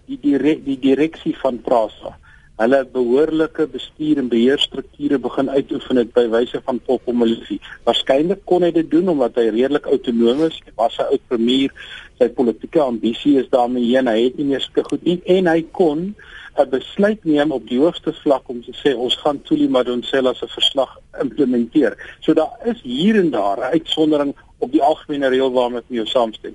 die 0.06 0.18
direk, 0.20 0.64
die 0.64 0.78
direksie 0.78 1.36
van 1.38 1.60
Prasa 1.60 2.16
hulle 2.56 2.78
behoorlike 2.88 3.66
bestuur 3.72 4.20
en 4.22 4.30
beheerstrukture 4.32 5.18
begin 5.20 5.50
uitoefen 5.52 6.00
het 6.00 6.12
by 6.16 6.24
wyse 6.32 6.60
van 6.64 6.78
popomolisie. 6.86 7.58
Waarskynlik 7.84 8.46
kon 8.48 8.64
hy 8.64 8.70
dit 8.72 8.88
doen 8.90 9.10
omdat 9.12 9.36
hy 9.36 9.50
redelik 9.50 9.88
autonoom 9.92 10.46
is. 10.48 10.56
Hy 10.64 10.72
was 10.80 10.96
'n 10.98 11.10
oud 11.12 11.24
premier. 11.28 11.72
Sy 12.18 12.28
politieke 12.28 12.80
ambisie 12.80 13.36
is 13.38 13.50
daarmee 13.52 13.84
heen. 13.84 14.08
Hy 14.08 14.24
het 14.24 14.38
nie 14.38 14.48
meer 14.52 14.60
sulke 14.60 14.84
goed 14.88 15.04
nie 15.04 15.20
en 15.24 15.46
hy 15.46 15.62
kon 15.72 16.14
'n 16.58 16.70
besluit 16.70 17.24
neem 17.24 17.52
op 17.52 17.68
die 17.68 17.78
hoogste 17.78 18.12
vlak 18.22 18.48
om 18.48 18.62
te 18.64 18.72
sê 18.72 18.94
ons 18.96 19.16
gaan 19.16 19.42
Tuli 19.42 19.68
Madonsela 19.68 20.34
se 20.34 20.46
verslag 20.48 20.98
implementeer. 21.20 22.16
So 22.20 22.34
daar 22.34 22.58
is 22.64 22.80
hier 22.82 23.16
en 23.16 23.30
daar 23.30 23.58
'n 23.58 23.72
uitsondering 23.72 24.34
op 24.58 24.72
die 24.72 24.82
algemene 24.82 25.28
reël 25.28 25.52
waarmee 25.52 25.78
ek 25.78 25.84
jou 25.88 26.06
saamstem. 26.06 26.54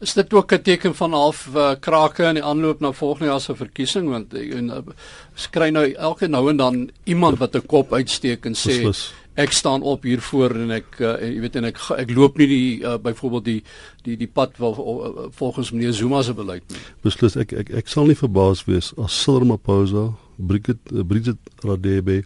Is 0.00 0.14
dit 0.14 0.32
ook 0.32 0.52
'n 0.52 0.62
teken 0.62 0.94
van 0.94 1.12
half 1.12 1.48
uh, 1.54 1.74
krake 1.80 2.24
in 2.24 2.34
die 2.34 2.44
aanloop 2.44 2.80
na 2.80 2.92
volgende 2.92 3.30
jaar 3.30 3.40
se 3.40 3.56
verkiesing 3.56 4.08
want 4.08 4.34
uh, 4.34 4.78
skry 5.34 5.68
nou 5.68 5.92
elke 5.92 6.26
nou 6.26 6.50
en 6.50 6.56
dan 6.56 6.90
iemand 7.04 7.38
wat 7.38 7.54
'n 7.54 7.66
kop 7.66 7.92
uitsteek 7.92 8.44
en 8.44 8.54
sê 8.54 8.82
Beslis 8.82 9.12
ek 9.36 9.52
staan 9.52 9.82
op 9.82 10.02
hier 10.08 10.20
voor 10.20 10.54
en 10.56 10.72
ek 10.78 10.98
uh, 11.00 11.14
jy 11.20 11.40
weet 11.44 11.58
en 11.60 11.68
ek 11.68 11.80
ek 11.96 12.12
loop 12.16 12.38
nie 12.40 12.48
die 12.50 12.68
uh, 12.80 12.96
byvoorbeeld 13.02 13.44
die 13.44 13.60
die 14.06 14.16
die 14.16 14.30
pad 14.30 14.56
wel 14.62 14.76
uh, 14.76 15.26
volgens 15.36 15.72
meneer 15.74 15.92
Zuma 15.92 16.22
se 16.22 16.34
beleid 16.34 16.64
nie. 16.72 16.80
Beslis 17.04 17.36
ek 17.36 17.52
ek 17.52 17.72
ek 17.82 17.92
sal 17.92 18.08
nie 18.08 18.16
verbaas 18.16 18.64
wees 18.68 18.92
as 18.96 19.16
Silma 19.22 19.56
Maposa, 19.56 20.08
Bridget 20.36 20.80
uh, 20.92 21.04
Bridget 21.04 21.52
Radebe 21.64 22.22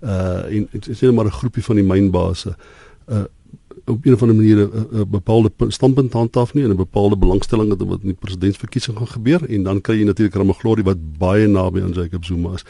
uh 0.00 0.42
in 0.50 0.68
dit 0.72 0.88
is 0.88 1.02
net 1.02 1.14
maar 1.14 1.30
'n 1.30 1.38
groepie 1.40 1.64
van 1.64 1.76
die 1.76 1.86
mynbase 1.86 2.56
uh 3.08 3.26
op 3.86 4.04
'n 4.04 4.12
of 4.12 4.22
ander 4.22 4.36
manier 4.36 4.68
'n 4.68 5.10
bepaalde 5.10 5.50
standpunt 5.68 6.12
handhaaf 6.12 6.54
nie 6.54 6.64
en 6.64 6.70
'n 6.70 6.76
bepaalde 6.76 7.16
belangstelling 7.16 7.70
het 7.70 7.82
wat 7.82 8.00
in 8.00 8.14
die 8.14 8.20
presidentsverkiesing 8.20 8.96
gaan 8.96 9.08
gebeur 9.08 9.48
en 9.48 9.62
dan 9.62 9.80
kry 9.80 9.98
jy 9.98 10.04
natuurlik 10.04 10.34
Ramaglorie 10.34 10.84
wat 10.84 11.18
baie 11.18 11.46
naby 11.46 11.82
aan 11.82 11.92
Jacob 11.92 12.24
Zuma 12.24 12.54
is 12.54 12.64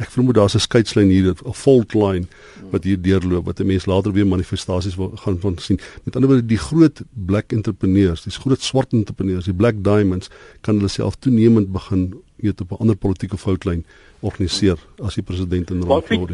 ek 0.00 0.12
vermoed 0.14 0.38
daar's 0.38 0.54
'n 0.54 0.64
skeidslyn 0.64 1.10
hier, 1.10 1.28
'n 1.28 1.52
fault 1.52 1.94
line 1.94 2.26
wat 2.70 2.84
hier 2.84 3.00
deurloop 3.00 3.44
wat 3.44 3.60
'n 3.60 3.66
mens 3.66 3.86
later 3.86 4.12
weer 4.12 4.26
manifestasies 4.26 4.96
wil 4.96 5.12
gaan 5.14 5.38
van 5.40 5.58
sien. 5.58 5.78
Met 6.04 6.14
ander 6.14 6.30
woorde, 6.30 6.46
die 6.46 6.58
groot 6.58 7.02
black 7.12 7.52
entrepreneurs, 7.52 8.22
die 8.22 8.32
groot 8.32 8.62
swart 8.62 8.92
entrepreneurs, 8.92 9.44
die 9.44 9.54
black 9.54 9.84
diamonds 9.84 10.28
kan 10.60 10.74
hulle 10.74 10.88
self 10.88 11.14
toenemend 11.16 11.72
begin 11.72 12.14
weet 12.36 12.60
op 12.60 12.70
'n 12.70 12.80
ander 12.80 12.96
politieke 12.96 13.36
foutlyn 13.36 13.84
organiseer 14.20 14.78
as 15.02 15.14
die 15.14 15.22
president 15.22 15.70
in 15.70 15.82
raad 15.82 16.08
word. 16.08 16.30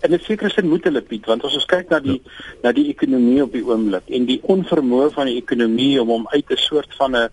En 0.00 0.10
dit 0.10 0.22
seker 0.22 0.50
sin 0.50 0.68
moet 0.68 0.84
hulle 0.84 1.02
Piet 1.02 1.26
want 1.26 1.44
as 1.44 1.54
ons 1.58 1.66
kyk 1.70 1.90
na 1.90 1.98
die 2.04 2.18
ja. 2.18 2.34
na 2.62 2.72
die 2.72 2.88
ekonomie 2.92 3.42
op 3.42 3.52
die 3.52 3.64
oomblik 3.66 4.10
en 4.14 4.26
die 4.28 4.40
onvermoë 4.54 5.10
van 5.16 5.30
die 5.30 5.38
ekonomie 5.40 5.96
om 6.02 6.12
hom 6.14 6.28
uit 6.34 6.50
'n 6.50 6.56
soort 6.56 6.94
van 7.00 7.16
'n 7.16 7.28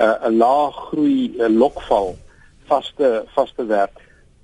'n 0.00 0.36
lae 0.38 0.70
groei 0.72 1.32
lokval 1.48 2.14
vaste 2.66 3.24
vaste 3.34 3.66
werk. 3.66 3.98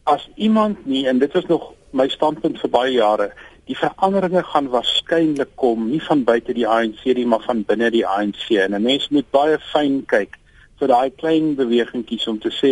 As 0.04 0.28
iemand 0.34 0.86
nie 0.86 1.06
en 1.06 1.18
dit 1.18 1.32
was 1.32 1.46
nog 1.46 1.72
my 1.92 2.08
standpunt 2.08 2.58
vir 2.60 2.70
baie 2.70 2.92
jare, 2.92 3.32
die 3.66 3.76
veranderinge 3.78 4.42
gaan 4.42 4.68
waarskynlik 4.68 5.50
kom 5.54 5.90
nie 5.90 6.02
van 6.02 6.24
buite 6.24 6.52
die 6.52 6.66
ANC 6.66 7.04
nie, 7.04 7.26
maar 7.26 7.42
van 7.46 7.64
binne 7.64 7.90
die 7.90 8.06
ANC 8.06 8.50
en 8.50 8.74
'n 8.74 8.82
mens 8.82 9.08
moet 9.08 9.30
baie 9.30 9.58
fyn 9.58 10.02
kyk 10.06 10.38
vir 10.80 10.88
daai 10.88 11.10
klein 11.10 11.54
bewegingkies 11.54 12.26
om 12.26 12.38
te 12.38 12.50
sê 12.50 12.70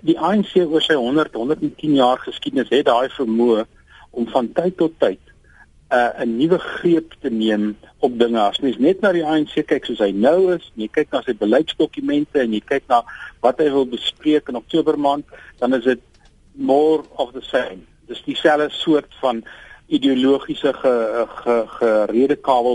die 0.00 0.18
ANC 0.18 0.56
oor 0.56 0.82
sy 0.82 0.94
100 0.94 1.34
110 1.34 1.94
jaar 1.94 2.18
geskiedenis 2.18 2.70
het 2.70 2.86
daai 2.86 3.08
vermoë 3.08 3.66
om 4.12 4.28
van 4.28 4.52
tyd 4.52 4.76
tot 4.80 4.94
tyd 5.00 5.32
uh, 5.92 6.24
'n 6.24 6.36
nuwe 6.36 6.58
greep 6.58 7.14
te 7.20 7.30
neem 7.30 7.76
op 7.98 8.18
dinge. 8.18 8.40
As 8.40 8.60
mens 8.60 8.78
net 8.78 9.00
na 9.00 9.12
die 9.12 9.24
ANC 9.24 9.66
kyk 9.66 9.84
soos 9.84 10.00
hy 10.00 10.10
nou 10.16 10.54
is, 10.54 10.70
jy 10.74 10.88
kyk 10.88 11.12
na 11.12 11.22
sy 11.22 11.34
beleidsdokumente 11.36 12.40
en 12.40 12.56
jy 12.56 12.62
kyk 12.64 12.88
na 12.88 13.02
wat 13.44 13.60
hy 13.60 13.68
wil 13.74 13.86
bespreek 13.86 14.48
in 14.48 14.60
Oktober 14.60 14.98
maand, 14.98 15.24
dan 15.60 15.74
is 15.74 15.84
dit 15.84 16.00
more 16.52 17.04
of 17.16 17.32
the 17.32 17.44
same. 17.44 17.84
Dis 18.08 18.24
dieselfde 18.24 18.70
soort 18.72 19.12
van 19.20 19.44
ideologiese 19.92 20.72
ge, 20.72 20.94
ge 21.44 21.96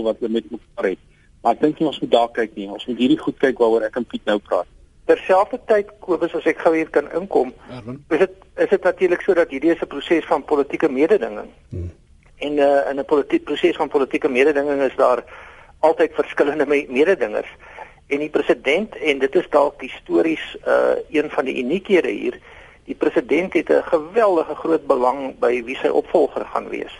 wat 0.02 0.16
hulle 0.20 0.32
met 0.32 0.50
mekaar 0.50 0.90
het. 0.90 1.02
Maar 1.42 1.54
ek 1.54 1.60
dink 1.60 1.78
nie 1.78 1.88
ons 1.88 2.00
moet 2.00 2.10
daar 2.10 2.30
kyk 2.30 2.54
nie. 2.54 2.68
Ons 2.70 2.86
moet 2.86 2.98
hierdie 2.98 3.18
goed 3.18 3.38
kyk 3.38 3.58
waaroor 3.58 3.86
ek 3.86 3.96
en 3.96 4.04
Piet 4.04 4.24
nou 4.26 4.38
praat. 4.38 4.66
Terselfdertyd 5.08 5.94
Kobus 6.04 6.34
as 6.36 6.46
ek 6.50 6.60
gou 6.60 6.74
hier 6.76 6.90
kan 6.92 7.08
inkom. 7.16 7.54
Erwin. 7.72 8.02
Is 8.12 8.18
dit 8.26 8.34
is 8.58 8.68
dit 8.74 8.82
natuurlik 8.82 9.22
so 9.24 9.34
dat 9.34 9.50
hierdie 9.54 9.72
is 9.72 9.80
'n 9.80 9.88
proses 9.88 10.26
van 10.28 10.44
politieke 10.44 10.88
mededinging. 10.88 11.48
Hmm. 11.70 11.90
En 12.38 12.52
uh, 12.52 12.90
in 12.90 13.00
'n 13.00 13.04
politieke 13.04 13.44
proses 13.44 13.76
van 13.76 13.88
politieke 13.88 14.28
mededinging 14.28 14.82
is 14.82 14.96
daar 14.96 15.24
altyd 15.80 16.14
verskillende 16.14 16.66
me 16.66 16.86
mededingers. 16.88 17.48
En 18.06 18.18
die 18.18 18.28
president 18.28 18.96
en 18.96 19.18
dit 19.18 19.34
is 19.34 19.48
dalk 19.50 19.80
histories 19.80 20.56
uh 20.66 20.96
een 21.10 21.30
van 21.30 21.44
die 21.44 21.56
uniekhede 21.62 22.08
hier. 22.08 22.40
Die 22.84 22.94
president 22.94 23.52
het 23.52 23.68
'n 23.68 23.82
geweldige 23.82 24.54
groot 24.54 24.86
belang 24.86 25.38
by 25.38 25.62
wie 25.64 25.76
sy 25.76 25.88
opvolger 25.88 26.44
gaan 26.44 26.68
wees. 26.68 26.94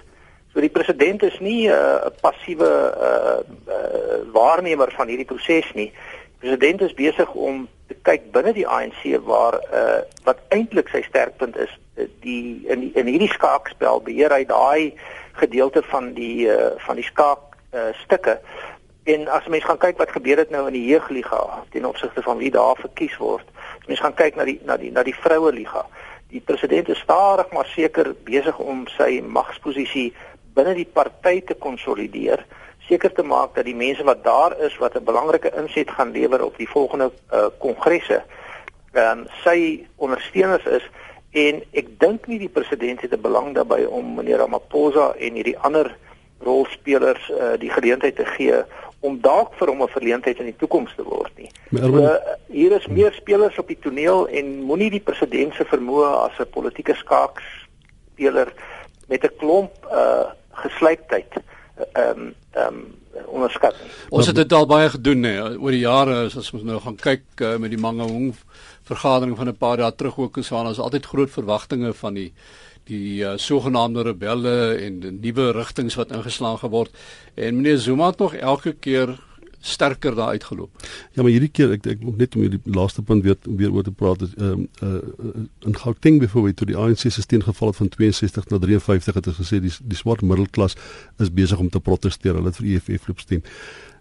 So 0.52 0.60
die 0.60 0.72
president 0.72 1.22
is 1.22 1.38
nie 1.40 1.68
'n 1.68 1.72
uh, 1.72 2.06
passiewe 2.20 2.70
uh, 3.00 3.40
uh 3.68 4.32
waarnemer 4.32 4.92
van 4.96 5.08
hierdie 5.08 5.26
proses 5.26 5.72
nie. 5.74 5.92
President 6.38 6.80
is 6.80 6.95
besig 6.95 7.30
om 7.35 7.66
te 7.88 7.97
kyk 8.07 8.30
binne 8.33 8.52
die 8.54 8.66
ANC 8.68 9.02
waar 9.26 9.59
uh 9.75 10.00
wat 10.28 10.40
eintlik 10.54 10.90
sy 10.92 11.00
sterkpunt 11.07 11.57
is, 11.57 11.73
die 12.23 12.64
in 12.68 12.85
die, 12.85 12.90
in 13.00 13.09
hierdie 13.11 13.33
skaakspel 13.33 14.02
beheer 14.07 14.35
hy 14.35 14.45
daai 14.47 14.95
gedeelte 15.40 15.83
van 15.90 16.12
die 16.14 16.47
uh, 16.50 16.75
van 16.85 17.00
die 17.00 17.07
skaak 17.07 17.57
uh, 17.73 17.90
stukke. 18.04 18.38
En 19.09 19.28
as 19.33 19.47
mens 19.49 19.64
gaan 19.64 19.80
kyk 19.80 19.99
wat 19.99 20.12
gebeur 20.12 20.42
het 20.42 20.50
nou 20.52 20.66
in 20.68 20.76
die 20.76 20.87
jeugliga 20.90 21.40
ten 21.73 21.88
opsigte 21.88 22.23
van 22.23 22.38
wie 22.42 22.52
daar 22.54 22.76
verkies 22.76 23.16
word. 23.16 23.47
As 23.80 23.88
mens 23.88 24.04
gaan 24.04 24.14
kyk 24.14 24.37
na 24.37 24.45
die 24.45 24.59
na 24.68 24.76
die 24.76 24.92
na 24.92 25.02
die 25.02 25.16
vroue 25.16 25.52
liga. 25.52 25.87
Die 26.28 26.45
president 26.45 26.90
is 26.92 27.00
stadig 27.00 27.50
maar 27.57 27.66
seker 27.73 28.12
besig 28.28 28.59
om 28.61 28.85
sy 28.99 29.23
magsposisie 29.25 30.11
binne 30.54 30.75
die 30.76 30.88
party 30.92 31.40
te 31.47 31.54
konsolideer, 31.54 32.42
seker 32.88 33.12
te 33.12 33.23
maak 33.23 33.54
dat 33.54 33.64
die 33.68 33.76
mense 33.76 34.04
wat 34.04 34.25
daar 34.25 34.57
is 34.64 34.76
wat 34.78 34.97
'n 34.97 35.04
belangrike 35.04 35.52
inset 35.57 35.90
gaan 35.90 36.11
lewer 36.11 36.45
op 36.45 36.57
die 36.57 36.68
volgende 36.68 37.11
uh, 37.33 37.47
kongresse, 37.59 38.23
ehm 38.92 39.18
um, 39.18 39.26
sy 39.45 39.87
ondersteuners 39.97 40.64
is 40.64 40.90
en 41.30 41.62
ek 41.73 41.88
dink 42.00 42.26
nie 42.26 42.38
die 42.38 42.49
president 42.49 43.00
het 43.00 43.12
'n 43.12 43.21
belang 43.21 43.54
daarbey 43.54 43.85
om 43.85 44.14
meneer 44.14 44.38
Ramaphosa 44.38 45.14
en 45.18 45.35
hierdie 45.35 45.59
ander 45.59 45.97
rolspelers 46.40 47.30
uh, 47.30 47.59
die 47.59 47.71
geleentheid 47.71 48.16
te 48.16 48.25
gee 48.25 48.64
om 49.00 49.21
dalk 49.21 49.54
vir 49.54 49.68
hom 49.68 49.83
'n 49.83 49.88
verleentheid 49.88 50.38
in 50.38 50.50
die 50.50 50.57
toekoms 50.57 50.95
te 50.97 51.02
word 51.02 51.33
nie. 51.37 51.50
So, 51.71 51.99
uh, 51.99 52.16
hier 52.47 52.73
is 52.73 52.87
meer 52.87 53.12
spelers 53.12 53.59
op 53.59 53.68
die 53.68 53.78
toneel 53.78 54.28
en 54.28 54.62
moenie 54.62 54.90
die 54.90 55.04
president 55.04 55.54
se 55.54 55.64
vermoë 55.64 56.11
as 56.25 56.38
'n 56.38 56.50
politieke 56.50 56.95
skaakspeler 56.95 58.52
met 59.09 59.25
'n 59.25 59.37
klomp 59.38 59.73
uh 59.92 60.30
geslyptheid 60.59 61.38
ehm 61.92 62.18
um, 62.18 62.35
ehm 62.52 62.75
um, 62.75 62.87
onderskat. 63.26 63.75
Ons 64.08 64.26
het 64.26 64.37
dit 64.37 64.52
al 64.52 64.66
baie 64.66 64.88
gedoen 64.90 65.23
hè 65.23 65.37
oor 65.56 65.75
die 65.75 65.85
jare 65.85 66.25
as 66.26 66.52
ons 66.52 66.62
nou 66.62 66.78
gaan 66.80 66.97
kyk 66.97 67.25
uh, 67.42 67.56
met 67.56 67.70
die 67.70 67.80
Mangaung 67.80 68.35
vergadering 68.88 69.37
van 69.37 69.49
'n 69.49 69.56
paar 69.56 69.76
dae 69.76 69.94
terug 69.94 70.18
ook 70.18 70.37
en 70.37 70.44
so 70.44 70.56
aan. 70.56 70.66
Ons 70.66 70.78
altyd 70.78 71.06
groot 71.06 71.30
verwagtinge 71.30 71.92
van 71.92 72.14
die 72.14 72.32
die 72.88 73.20
uh, 73.20 73.37
sogenaamde 73.37 74.02
rebelle 74.02 74.75
en 74.80 75.00
die 75.00 75.12
nuwe 75.12 75.50
rigtings 75.52 75.94
wat 75.94 76.12
ingeslaan 76.12 76.58
geword. 76.58 76.90
En 77.35 77.56
meneer 77.56 77.78
Zuma 77.78 78.06
het 78.06 78.18
nog 78.18 78.35
elke 78.35 78.73
keer 78.73 79.18
sterker 79.60 80.14
daar 80.14 80.28
uitgeloop. 80.28 80.70
Ja, 81.12 81.22
maar 81.22 81.30
hierdie 81.30 81.50
keer 81.50 81.72
ek 81.74 81.86
ek 81.86 82.04
moet 82.04 82.16
net 82.16 82.36
om 82.36 82.44
hierdie 82.44 82.60
laaste 82.64 83.02
punt 83.02 83.24
weer 83.26 83.36
weer 83.42 83.72
oor 83.72 83.82
te 83.86 83.94
praat 83.94 84.22
is 84.22 84.34
ehm 84.36 84.66
uh, 84.82 84.92
uh, 84.92 85.44
in 85.66 85.76
Gauteng 85.76 86.20
byvoorbeeld 86.22 86.56
toe 86.56 86.66
die 86.66 86.76
ANC 86.76 86.98
se 86.98 87.22
steen 87.22 87.42
geval 87.42 87.68
het 87.68 87.76
van 87.76 87.88
62 87.88 88.48
na 88.48 88.58
53 88.58 89.14
het 89.14 89.28
gesê 89.40 89.60
die 89.60 89.74
die 89.82 89.98
swart 89.98 90.22
middelklas 90.22 90.76
is 91.18 91.32
besig 91.32 91.58
om 91.58 91.68
te 91.68 91.80
proteseer. 91.80 92.34
Hulle 92.34 92.52
het 92.52 92.56
vir 92.62 92.74
EFF 92.74 93.08
loop 93.08 93.20
stem 93.20 93.42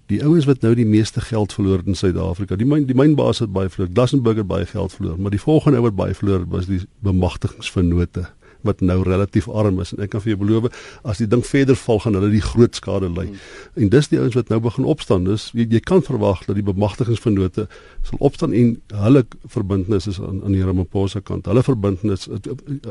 die 0.08 0.22
ouens 0.24 0.46
wat 0.48 0.64
nou 0.64 0.72
die 0.76 0.88
meeste 0.88 1.22
geld 1.22 1.54
verloor 1.54 1.82
in 1.86 1.96
Suid-Afrika. 1.96 2.56
Die 2.56 2.68
myn 2.68 2.86
die 2.88 2.96
mynbaas 2.96 3.42
het 3.44 3.52
baie 3.52 3.70
verloor. 3.70 3.92
Glassenburg 3.94 4.40
het 4.40 4.48
baie 4.48 4.66
geld 4.66 4.94
verloor, 4.94 5.18
maar 5.20 5.34
die 5.36 5.42
volgende 5.42 5.82
ou 5.82 5.88
wat 5.90 5.98
baie 6.00 6.16
verloor 6.16 6.46
was 6.54 6.70
die 6.70 6.80
bemagtigingsvennote 7.04 8.28
wat 8.62 8.82
nou 8.82 9.04
relatief 9.04 9.50
arm 9.50 9.80
is 9.80 9.94
en 9.94 10.04
ek 10.04 10.10
kan 10.10 10.22
vir 10.22 10.34
jou 10.36 10.40
beloof 10.46 10.70
as 11.04 11.18
die 11.18 11.28
ding 11.28 11.44
verder 11.46 11.76
val 11.76 12.00
gaan 12.00 12.18
hulle 12.18 12.32
die 12.32 12.42
groot 12.42 12.76
skade 12.76 13.10
ly. 13.10 13.28
Hmm. 13.28 13.84
En 13.84 13.90
dis 13.90 14.08
die 14.08 14.20
ouens 14.20 14.36
wat 14.36 14.50
nou 14.50 14.60
begin 14.64 14.86
opstaan. 14.86 15.24
Dus 15.28 15.50
jy, 15.54 15.68
jy 15.70 15.80
kan 15.80 16.04
verwag 16.06 16.46
dat 16.48 16.56
die 16.56 16.66
bemagtigingsvennote 16.66 17.68
sal 18.08 18.22
opstaan 18.24 18.54
en 18.54 18.76
hulle 19.06 19.26
verbintenis 19.46 20.08
is 20.08 20.20
aan 20.22 20.42
aan 20.44 20.56
die 20.56 20.64
Ramaphosa 20.64 21.22
kant. 21.26 21.50
Hulle 21.50 21.64
verbintenis 21.64 22.28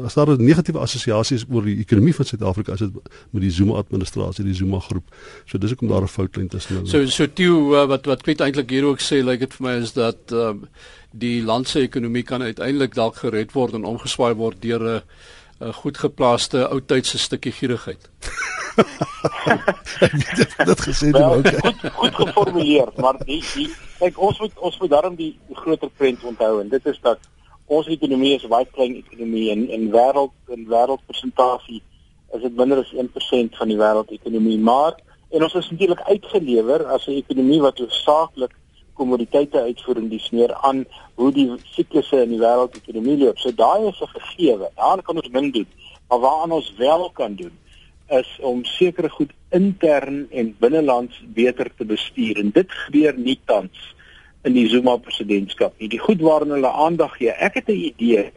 as 0.05 0.19
daar 0.19 0.35
negatiewe 0.41 0.83
assosiasies 0.83 1.47
oor 1.51 1.67
die 1.67 1.79
ekonomie 1.83 2.15
van 2.17 2.29
Suid-Afrika 2.29 2.77
is 2.77 2.85
dit 2.85 3.15
met 3.31 3.43
die 3.43 3.53
Zuma 3.55 3.81
administrasie, 3.81 4.45
die 4.45 4.57
Zuma 4.57 4.81
groep. 4.85 5.15
So 5.47 5.59
dis 5.59 5.75
hoekom 5.75 5.89
daar 5.93 6.03
'n 6.03 6.13
foutlyn 6.13 6.49
tussen 6.49 6.77
hulle. 6.77 6.89
So 6.89 7.07
so 7.07 7.27
toe 7.27 7.75
uh, 7.77 7.87
wat 7.87 8.07
wat 8.07 8.23
Piet 8.23 8.41
eintlik 8.41 8.71
hier 8.71 8.85
ook 8.85 9.01
sê, 9.01 9.23
lyk 9.23 9.27
like 9.27 9.47
dit 9.47 9.55
vir 9.55 9.67
my 9.67 9.75
is 9.83 9.93
dat 9.93 10.33
uh, 10.33 10.55
die 11.13 11.43
land 11.43 11.69
se 11.69 11.81
ekonomie 11.81 12.23
kan 12.23 12.43
uiteindelik 12.43 12.95
dalk 12.95 13.17
gered 13.17 13.53
word 13.53 13.75
en 13.75 13.85
omgeswaai 13.85 14.35
word 14.35 14.63
deur 14.63 14.81
'n 14.81 14.97
uh, 14.97 15.01
'n 15.61 15.73
goed 15.73 15.99
geplaaste 15.99 16.69
ou 16.69 16.81
tydse 16.81 17.19
stukkie 17.19 17.53
gierigheid. 17.53 18.11
dit 20.37 20.57
dit 20.67 20.81
gesê 20.81 21.11
well, 21.11 21.39
okay. 21.39 21.61
goed 21.61 21.81
goed 21.93 22.15
geformuleer, 22.15 22.93
maar 22.97 23.17
die 23.25 23.41
die 23.55 23.71
kyk 23.99 24.19
ons 24.21 24.39
moet 24.39 24.59
ons 24.59 24.79
moet 24.79 24.91
daarom 24.91 25.15
die, 25.17 25.33
groter 25.53 25.91
prent 25.97 26.25
onthou 26.25 26.61
en 26.61 26.69
dit 26.69 26.87
is 26.87 26.99
dat 27.01 27.19
ons 27.67 27.87
ekonomie 27.87 28.35
is 28.37 28.45
'n 28.45 28.53
baie 28.53 28.69
klein 28.73 28.97
ekonomie 28.97 29.51
en 29.51 29.69
in 29.69 29.89
wêreld 29.91 30.33
in 30.49 30.69
wêreldpresentasie 30.69 31.83
is 32.35 32.43
dit 32.43 32.57
minder 32.57 32.79
as 32.79 32.93
1% 32.93 33.57
van 33.57 33.69
die 33.69 33.79
wêreldekonomie, 33.79 34.59
maar 34.59 34.95
en 35.31 35.43
ons 35.43 35.55
is 35.55 35.71
natuurlik 35.71 36.01
uitgelewer 36.01 36.85
as 36.87 37.07
'n 37.07 37.17
ekonomie 37.23 37.61
wat 37.61 37.79
hoofsaaklik 37.79 38.53
kommoditeite 38.97 39.61
uitvoering 39.69 40.09
dis 40.11 40.31
meer 40.31 40.55
aan 40.67 40.85
hoe 41.15 41.31
die 41.33 41.47
siklusse 41.75 42.23
in 42.25 42.35
die 42.35 42.41
wêreldekonomie 42.41 43.19
loop. 43.21 43.39
So 43.39 43.53
daai 43.53 43.89
is 43.89 44.01
'n 44.01 44.13
gegewe. 44.15 44.71
Daar 44.75 45.03
kan 45.03 45.17
ons 45.17 45.29
min 45.29 45.51
doen. 45.51 45.69
Maar 46.09 46.21
wat 46.21 46.51
ons 46.51 46.75
wel 46.79 47.11
kan 47.11 47.35
doen 47.35 47.53
is 48.09 48.39
om 48.41 48.65
sekere 48.65 49.09
goed 49.09 49.33
intern 49.51 50.27
en 50.31 50.55
binnelands 50.59 51.23
beter 51.35 51.71
te 51.77 51.85
bestuur 51.85 52.39
en 52.39 52.51
dit 52.51 52.73
gebeur 52.73 53.19
nie 53.19 53.41
tans 53.45 53.95
in 54.43 54.53
die 54.53 54.69
Zuma 54.69 54.97
presidentskap 54.97 55.75
nie. 55.79 55.89
Die 55.89 55.99
goed 55.99 56.21
waarna 56.21 56.55
hulle 56.55 56.71
aandag 56.71 57.17
gee. 57.17 57.31
Ek 57.31 57.55
het 57.55 57.69
'n 57.69 57.73
idee. 57.91 58.33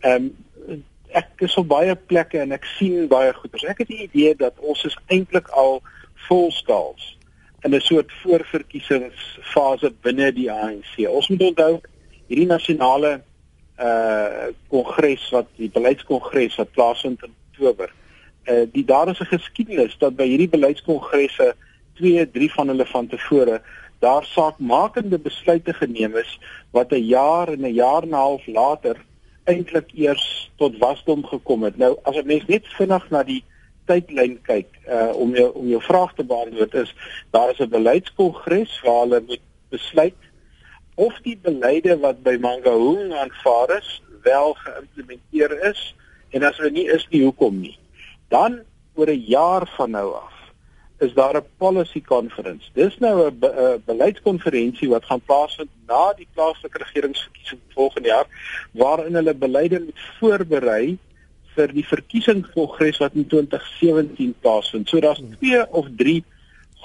Ehm 0.00 0.30
um, 0.68 0.84
ek 1.10 1.26
is 1.36 1.56
op 1.56 1.68
baie 1.68 1.94
plekke 1.96 2.38
en 2.38 2.52
ek 2.52 2.64
sien 2.64 3.08
baie 3.08 3.32
goeders. 3.34 3.64
Ek 3.64 3.78
het 3.78 3.88
'n 3.88 4.02
idee 4.06 4.34
dat 4.36 4.54
ons 4.58 4.84
is 4.84 4.96
eintlik 5.06 5.48
al 5.48 5.82
volskaals 6.14 7.18
in 7.62 7.74
'n 7.74 7.80
soort 7.80 8.12
voorverkiesingsfase 8.22 9.92
binne 10.00 10.32
die 10.32 10.50
ANC. 10.52 11.08
Ons 11.08 11.28
moet 11.28 11.42
onthou 11.42 11.80
hierdie 12.26 12.46
nasionale 12.46 13.20
uh 13.80 14.48
kongres 14.68 15.30
wat 15.30 15.46
die 15.56 15.70
beleidskongres 15.72 16.56
wat 16.56 16.72
plaasvind 16.72 17.22
in 17.22 17.34
Oktober. 17.50 17.92
Uh 18.44 18.66
die 18.72 18.84
daar 18.84 19.08
is 19.08 19.20
'n 19.20 19.34
geskiedenis 19.36 19.98
dat 19.98 20.16
by 20.16 20.26
hierdie 20.28 20.48
beleidskongresse 20.48 21.54
2, 21.94 22.30
3 22.30 22.52
van 22.52 22.68
hulle 22.68 22.86
van 22.86 23.06
tevore 23.06 23.60
daar 24.00 24.24
saakmakende 24.24 25.18
besluite 25.18 25.72
geneem 25.72 26.16
is 26.16 26.38
wat 26.70 26.92
'n 26.92 27.04
jaar 27.04 27.48
en 27.48 27.60
'n 27.60 27.74
jaar 27.74 28.02
en 28.02 28.08
'n 28.08 28.22
half 28.26 28.46
later 28.46 28.96
eintlik 29.44 29.90
eers 29.94 30.50
tot 30.56 30.78
wasdom 30.78 31.24
gekom 31.24 31.62
het. 31.62 31.76
Nou 31.76 31.98
as 32.02 32.16
'n 32.16 32.26
mens 32.26 32.46
net 32.46 32.66
vinnig 32.66 33.10
na 33.10 33.22
die 33.22 33.44
tydlyn 33.86 34.38
kyk, 34.42 34.68
uh 34.88 35.12
om 35.14 35.34
jou 35.34 35.52
om 35.52 35.68
jou 35.68 35.82
vraag 35.82 36.14
te 36.14 36.24
beantwoord 36.24 36.74
is 36.74 36.94
daar 37.30 37.50
is 37.50 37.60
'n 37.60 37.68
beleidskongres 37.68 38.80
waar 38.84 39.00
hulle 39.00 39.22
moet 39.26 39.46
besluit 39.68 40.30
of 40.94 41.20
die 41.22 41.38
beleide 41.42 41.98
wat 41.98 42.22
by 42.22 42.36
Mangaung 42.40 43.12
aanvaar 43.12 43.78
is 43.78 44.02
wel 44.22 44.54
geïmplementeer 44.54 45.54
is 45.70 45.94
en 46.30 46.42
as 46.42 46.56
hulle 46.56 46.70
nie 46.70 46.88
is 46.92 47.06
nie, 47.10 47.22
hoekom 47.24 47.60
nie? 47.60 47.78
Dan 48.28 48.60
oor 48.94 49.08
'n 49.08 49.24
jaar 49.26 49.66
van 49.76 49.90
nou 49.90 50.14
af 50.14 50.36
is 50.98 51.14
daar 51.14 51.36
'n 51.36 51.46
policy 51.56 52.02
conference. 52.02 52.70
Dis 52.74 52.98
nou 52.98 53.30
'n 53.30 53.38
be 53.38 53.80
beleidskonferensie 53.84 54.88
wat 54.88 55.04
gaan 55.04 55.20
plaasvind 55.20 55.70
na 55.86 56.12
die 56.12 56.28
plaaslike 56.34 56.78
regeringsverkiesing 56.78 57.60
volgende 57.74 58.08
jaar 58.08 58.26
waarin 58.72 59.14
hulle 59.14 59.34
beleide 59.34 59.80
moet 59.80 60.00
voorberei 60.18 60.98
vir 61.56 61.72
die 61.74 61.86
verkiesingskongres 61.86 63.00
wat 63.02 63.16
in 63.18 63.26
2017 63.28 64.34
plaasvind. 64.40 64.88
So 64.88 65.00
daar's 65.00 65.22
2 65.40 65.66
of 65.70 65.88
3 65.96 66.22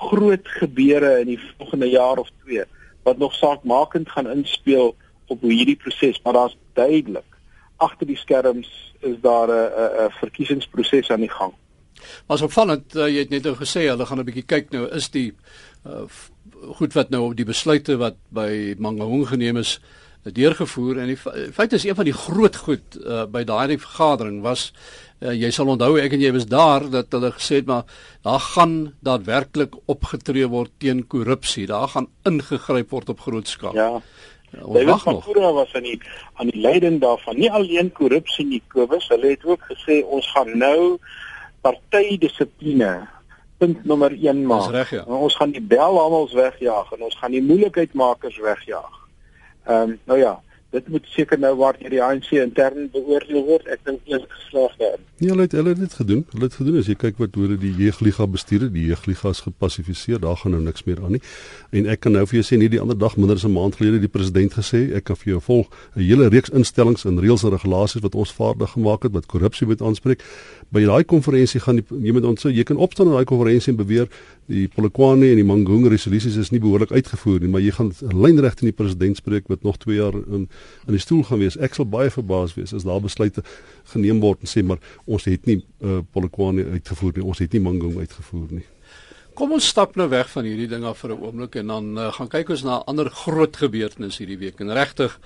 groot 0.09 0.47
gebeure 0.59 1.19
in 1.21 1.33
die 1.33 1.39
volgende 1.57 1.89
jaar 1.89 2.17
of 2.17 2.29
2 2.45 2.65
wat 3.05 3.17
nog 3.21 3.35
saakmakend 3.37 4.09
gaan 4.09 4.29
inspel 4.29 4.95
op 5.27 5.41
hoe 5.41 5.51
hierdie 5.53 5.77
proses, 5.77 6.21
maar 6.23 6.33
daar's 6.33 6.57
duidelik 6.73 7.37
agter 7.77 8.07
die 8.07 8.17
skerms 8.17 8.69
is 8.99 9.19
daar 9.21 9.47
'n 9.47 10.07
'n 10.07 10.11
verkiesingsproses 10.19 11.09
aan 11.09 11.19
die 11.19 11.29
gang. 11.29 11.53
Maar 12.27 12.43
opvallend, 12.43 12.95
uh, 12.95 13.07
jy 13.07 13.19
het 13.19 13.29
net 13.29 13.43
nou 13.43 13.55
gesê 13.55 13.87
hulle 13.87 14.05
gaan 14.05 14.19
'n 14.19 14.25
bietjie 14.25 14.45
kyk 14.45 14.71
nou 14.71 14.89
is 14.89 15.09
die 15.09 15.33
uh, 15.85 16.05
goed 16.79 16.93
wat 16.93 17.09
nou 17.09 17.29
op 17.29 17.35
die 17.35 17.45
besluite 17.45 17.97
wat 17.97 18.15
by 18.29 18.75
Mangaung 18.77 19.27
geneem 19.27 19.57
is 19.57 19.79
uh, 19.81 20.04
deurgevoer 20.33 20.99
en 21.01 21.11
die 21.13 21.17
feit 21.53 21.73
is 21.73 21.85
een 21.85 21.95
van 21.95 22.07
die 22.07 22.15
groot 22.17 22.55
goed 22.55 22.97
uh, 23.01 23.25
by 23.29 23.43
daai 23.45 23.77
vergadering 23.77 24.41
was 24.45 24.71
uh, 25.21 25.33
jy 25.33 25.51
sal 25.53 25.69
onthou 25.73 25.95
ek 26.01 26.15
en 26.17 26.23
jy 26.23 26.31
was 26.35 26.47
daar 26.49 26.87
dat 26.89 27.13
hulle 27.13 27.31
gesê 27.37 27.61
het 27.61 27.69
maar 27.69 27.83
daar 28.25 28.41
gaan 28.41 28.77
daadwerklik 29.05 29.75
opgetree 29.85 30.47
word 30.49 30.73
teen 30.81 31.05
korrupsie 31.07 31.67
daar 31.69 31.91
gaan 31.93 32.09
ingegryp 32.25 32.89
word 32.95 33.13
op 33.15 33.27
groot 33.27 33.47
skaal 33.47 33.77
ja 33.77 33.91
Hulle 34.55 34.85
was 34.87 35.03
nog 35.03 35.25
was 35.35 35.73
aan 35.75 35.83
die 35.83 35.97
aan 36.39 36.47
die 36.47 36.61
leiding 36.61 37.01
daarvan 37.01 37.35
nie 37.35 37.51
alleen 37.51 37.91
korrupsie 37.91 38.45
nie 38.45 38.61
Kobus 38.71 39.09
hulle 39.11 39.33
het 39.33 39.43
ook 39.43 39.65
gesê 39.67 39.99
ons 40.05 40.29
gaan 40.31 40.53
nou 40.57 40.97
partydissipline 41.65 42.93
punt 43.57 43.85
nommer 43.85 44.11
1 44.11 44.45
maak. 44.45 44.69
Reg, 44.71 44.89
ja. 44.89 45.03
Ons 45.03 45.35
gaan 45.39 45.53
die 45.55 45.63
belhamels 45.63 46.33
wegjaag 46.35 46.91
en 46.95 47.07
ons 47.07 47.17
gaan 47.21 47.35
die 47.35 47.43
moeilikheidmakers 47.43 48.37
wegjaag. 48.43 49.01
Ehm 49.65 49.89
um, 49.89 49.99
nou 50.05 50.17
ja, 50.17 50.39
dit 50.75 50.87
moet 50.93 51.09
seker 51.15 51.39
nou 51.39 51.53
waar 51.59 51.77
die 51.79 52.01
ANC 52.03 52.31
intern 52.41 52.89
beoordeel 52.93 53.43
word. 53.47 53.67
Ek 53.71 53.83
dink 53.87 54.01
eers 54.11 54.25
geslaag 54.31 54.75
daarin. 54.81 55.03
Nee, 55.21 55.29
hulle 55.31 55.45
het 55.47 55.53
hulle 55.55 55.71
het 55.71 55.79
dit 55.79 55.93
gedoen. 55.93 56.23
Hulle 56.33 56.49
het 56.49 56.57
gedoen 56.59 56.79
as 56.81 56.89
jy 56.91 56.95
kyk 56.99 57.19
wat 57.23 57.37
hoe 57.39 57.55
die 57.59 57.71
jeugliga 57.79 58.27
bestuur 58.27 58.65
het, 58.65 58.73
die 58.75 58.87
jeugliga 58.89 59.31
is 59.31 59.39
gepassifiseer. 59.45 60.19
Daar 60.23 60.35
gaan 60.41 60.55
nou 60.57 60.63
niks 60.65 60.83
meer 60.83 60.99
aan 61.03 61.15
nie. 61.15 61.21
En 61.71 61.87
ek 61.93 62.03
kan 62.03 62.15
nou 62.17 62.25
vir 62.27 62.41
jou 62.41 62.45
sê 62.49 62.59
nie 62.59 62.67
die 62.73 62.81
ander 62.83 62.97
dag 62.99 63.15
minder 63.15 63.39
as 63.39 63.45
'n 63.47 63.53
maand 63.55 63.77
gelede 63.79 64.01
die 64.03 64.11
president 64.11 64.57
gesê 64.59 64.91
ek 64.95 65.07
kan 65.07 65.15
vir 65.15 65.33
jou 65.33 65.41
volg 65.41 65.67
'n 65.95 66.01
hele 66.01 66.27
reeks 66.27 66.49
instellings 66.49 67.05
en 67.05 67.19
reëls 67.19 67.43
en 67.43 67.55
regulasies 67.55 68.01
wat 68.01 68.15
ons 68.15 68.31
vaardig 68.31 68.71
gemaak 68.75 69.03
het 69.03 69.11
wat 69.11 69.25
korrupsie 69.25 69.67
moet 69.67 69.81
aanspreek. 69.81 70.19
By 70.69 70.83
daai 70.85 71.03
konferensie 71.03 71.59
gaan 71.59 71.75
die, 71.75 71.85
jy 72.01 72.11
moet 72.11 72.25
onthou 72.25 72.51
jy 72.51 72.63
kan 72.63 72.77
opstaan 72.77 73.07
in 73.07 73.13
daai 73.13 73.25
konferensie 73.25 73.71
en 73.71 73.77
beweer 73.77 74.07
die 74.47 74.67
Polokwane 74.67 75.29
en 75.31 75.35
die 75.35 75.47
Mangaung 75.47 75.87
resolusies 75.87 76.35
is 76.35 76.51
nie 76.51 76.59
behoorlik 76.59 76.91
uitgevoer 76.91 77.39
nie, 77.39 77.49
maar 77.49 77.61
jy 77.61 77.71
gaan 77.71 77.91
lynreg 78.11 78.53
teen 78.55 78.69
die 78.69 78.77
president 78.77 79.17
spreek 79.17 79.47
wat 79.47 79.63
nog 79.63 79.77
2 79.77 79.95
jaar 79.95 80.13
in 80.13 80.49
in 80.87 80.93
die 80.95 81.01
stoel 81.01 81.23
gaan 81.23 81.39
wees. 81.39 81.57
Ek 81.57 81.75
sal 81.75 81.87
baie 81.89 82.11
verbaas 82.13 82.55
wees 82.57 82.73
as 82.73 82.83
daar 82.83 83.01
besluite 83.01 83.43
geneem 83.93 84.21
word 84.23 84.45
en 84.45 84.51
sê 84.51 84.63
maar 84.63 84.79
ons 85.05 85.25
het 85.25 85.45
nie 85.45 85.59
uh, 85.81 86.01
Polokwane 86.11 86.65
uitgevoer 86.77 87.17
nie, 87.17 87.25
ons 87.25 87.39
het 87.39 87.53
nie 87.53 87.61
Mangaung 87.61 87.97
uitgevoer 87.99 88.47
nie. 88.59 88.65
Kom 89.35 89.51
ons 89.51 89.67
stap 89.67 89.97
nou 89.99 90.07
weg 90.09 90.29
van 90.31 90.47
hierdie 90.47 90.69
dinge 90.71 90.93
vir 90.95 91.11
'n 91.11 91.19
oomblik 91.19 91.55
en 91.55 91.67
dan 91.67 91.97
uh, 91.97 92.11
gaan 92.13 92.31
kyk 92.31 92.49
ons 92.49 92.63
na 92.63 92.79
'n 92.79 92.87
ander 92.87 93.09
groot 93.09 93.57
gebeurtenis 93.57 94.17
hierdie 94.17 94.39
week. 94.39 94.59
En 94.59 94.73
regtig 94.73 95.19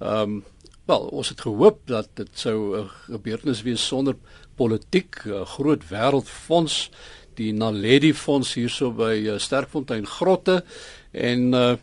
ehm 0.00 0.22
um, 0.22 0.42
wel, 0.86 1.06
ons 1.12 1.28
het 1.28 1.40
gehoop 1.40 1.86
dat 1.86 2.08
dit 2.14 2.28
sou 2.32 2.78
'n 2.78 2.88
gebeurtenis 3.06 3.62
wees 3.62 3.86
sonder 3.86 4.16
politiek, 4.56 5.24
'n 5.26 5.44
groot 5.44 5.82
wêreldfonds, 5.88 6.90
die 7.34 7.52
Naledi 7.52 8.12
fonds 8.14 8.54
hierso 8.54 8.90
by 8.92 9.14
uh, 9.26 9.38
Sterkfontein 9.38 10.06
grotte 10.06 10.64
en 11.12 11.52
uh, 11.52 11.76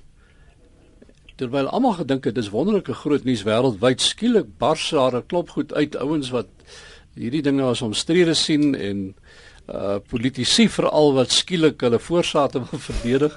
terwyl 1.37 1.69
almal 1.69 1.93
gedink 1.99 2.25
het 2.25 2.35
dis 2.35 2.49
wonderlike 2.49 2.93
groot 2.93 3.23
nuus 3.23 3.43
wêreldwyd 3.45 4.01
skielik 4.01 4.49
bars 4.57 4.89
daar 4.89 5.15
'n 5.15 5.27
klop 5.29 5.49
goed 5.49 5.73
uit 5.73 5.95
ouens 5.95 6.29
wat 6.29 6.49
hierdie 7.15 7.41
dinge 7.41 7.63
as 7.63 7.81
omstrede 7.81 8.33
sien 8.33 8.75
en 8.75 9.15
uh 9.67 9.97
politici 10.09 10.69
veral 10.69 11.13
wat 11.13 11.31
skielik 11.31 11.81
hulle 11.81 11.99
voorsate 11.99 12.61
wil 12.69 12.79
verdedig. 12.79 13.35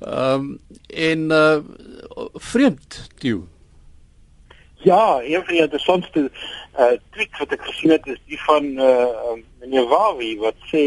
Ehm 0.00 0.34
um, 0.34 0.60
en 0.86 1.30
uh 1.30 1.58
vreemd 2.34 3.08
toe. 3.18 3.42
Ja, 4.82 5.20
een 5.22 5.44
van 5.44 5.54
die 5.54 5.62
interessantste 5.62 6.30
uh 6.78 6.92
tweets 7.10 7.38
wat 7.38 7.52
ek 7.52 7.62
gesien 7.62 7.90
het 7.90 8.06
is 8.06 8.20
die 8.26 8.40
van 8.48 8.64
uh 8.64 9.36
meneer 9.60 9.86
Wawi 9.88 10.36
wat 10.42 10.58
sê 10.72 10.84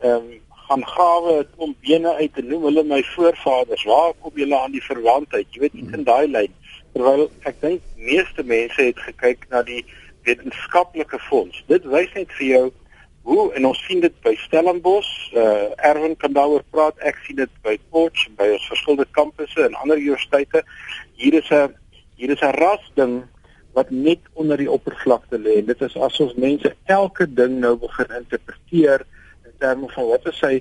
ehm 0.00 0.14
um, 0.16 0.38
gaan 0.70 0.86
grawe 0.86 1.32
'n 1.38 1.48
klomp 1.56 1.76
bene 1.80 2.14
uit 2.14 2.36
en 2.38 2.46
noem 2.46 2.62
hulle 2.62 2.84
my 2.84 3.02
voorvaders. 3.02 3.84
Waar 3.84 4.12
kom 4.20 4.30
julle 4.34 4.58
aan 4.58 4.70
die 4.70 4.84
verwantheid? 4.84 5.46
Jy 5.50 5.60
weet 5.60 5.72
iets 5.72 5.96
in 5.98 6.04
daai 6.04 6.28
lyn. 6.28 6.52
Terwyl 6.92 7.30
ek 7.42 7.56
dink 7.60 7.80
meeste 7.96 8.42
mense 8.44 8.82
het 8.82 8.98
gekyk 8.98 9.48
na 9.50 9.62
die 9.62 9.84
wetenskaplike 10.22 11.18
fonds. 11.18 11.64
Dit 11.66 11.84
wys 11.84 12.12
net 12.14 12.30
vir 12.38 12.46
jou 12.46 12.72
hoe 13.22 13.52
en 13.54 13.66
ons 13.66 13.82
sien 13.86 14.00
dit 14.00 14.14
by 14.22 14.34
Stellenbosch, 14.36 15.34
uh 15.34 15.88
Erwin 15.90 16.16
kan 16.16 16.32
daaroor 16.32 16.62
praat. 16.70 16.98
Ek 16.98 17.18
sien 17.26 17.36
dit 17.36 17.52
by 17.62 17.78
Potch, 17.90 18.28
by 18.38 18.52
ons 18.54 18.70
verskillende 18.70 19.10
kampusse 19.10 19.66
en 19.66 19.74
ander 19.74 19.98
universiteite. 19.98 20.62
Hier 21.18 21.34
is 21.34 21.50
'n 21.50 21.74
hier 22.14 22.30
is 22.30 22.42
'n 22.42 22.54
ras 22.62 22.90
ding 22.94 23.22
wat 23.72 23.90
net 23.90 24.22
onder 24.32 24.56
die 24.56 24.70
oppervlakte 24.70 25.38
lê. 25.38 25.66
Dit 25.66 25.82
is 25.82 25.96
asof 25.96 26.36
mense 26.36 26.76
elke 26.84 27.26
ding 27.26 27.58
nou 27.58 27.76
begin 27.76 28.22
interpreteer 28.22 29.06
terme 29.60 29.88
van 29.94 30.08
wat 30.10 30.26
is 30.32 30.38
sy 30.42 30.54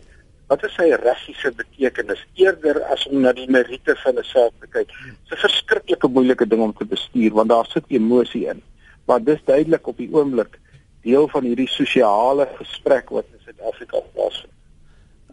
wat 0.50 0.64
is 0.66 0.74
sy 0.74 0.88
rassiese 0.98 1.52
betekenis 1.54 2.22
eerder 2.42 2.82
as 2.94 3.06
om 3.10 3.22
na 3.22 3.34
die 3.38 3.50
meriete 3.54 3.96
van 4.04 4.18
'n 4.18 4.26
saak 4.26 4.54
te 4.62 4.68
kyk. 4.68 4.88
Dit 4.88 5.38
is 5.38 5.38
'n 5.38 5.46
verskriklike 5.48 6.08
moeilike 6.08 6.48
ding 6.48 6.62
om 6.62 6.74
te 6.74 6.86
bestuur 6.86 7.34
want 7.34 7.50
daar 7.50 7.66
sit 7.66 7.86
emosie 7.88 8.46
in. 8.48 8.62
Maar 9.06 9.24
dis 9.24 9.42
duidelik 9.46 9.88
op 9.88 9.98
die 9.98 10.10
oomblik 10.12 10.60
deel 11.02 11.28
van 11.28 11.44
hierdie 11.44 11.70
sosiale 11.70 12.48
gesprek 12.58 13.10
wat 13.10 13.26
in 13.34 13.40
Suid-Afrika 13.46 14.02
plaasvind. 14.14 14.54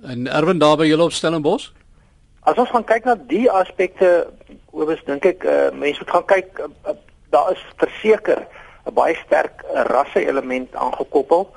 En 0.02 0.26
Erwin 0.26 0.58
daar 0.58 0.76
by 0.76 0.86
julle 0.86 1.02
op 1.02 1.12
Stellenbosch? 1.12 1.70
As 2.40 2.56
ons 2.56 2.70
gaan 2.70 2.84
kyk 2.84 3.04
na 3.04 3.14
die 3.14 3.50
aspekte, 3.50 4.28
oewes 4.72 5.02
dink 5.08 5.24
ek 5.24 5.44
uh, 5.44 5.70
mense 5.72 5.98
moet 5.98 6.10
gaan 6.10 6.26
kyk 6.26 6.58
uh, 6.60 6.68
uh, 6.86 6.96
daar 7.34 7.52
is 7.52 7.62
verseker 7.76 8.46
'n 8.86 8.94
baie 8.94 9.16
sterk 9.24 9.64
rasse 9.90 10.26
element 10.26 10.74
aangekoppel 10.74 11.48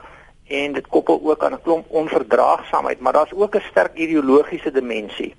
en 0.49 0.73
dit 0.73 0.87
koppel 0.87 1.19
ook 1.23 1.43
aan 1.43 1.53
'n 1.53 1.61
klomp 1.61 1.85
onverdraagsaamheid, 1.89 2.99
maar 2.99 3.13
daar's 3.13 3.33
ook 3.33 3.55
'n 3.55 3.69
sterk 3.69 3.93
ideologiese 3.93 4.71
dimensie. 4.71 5.35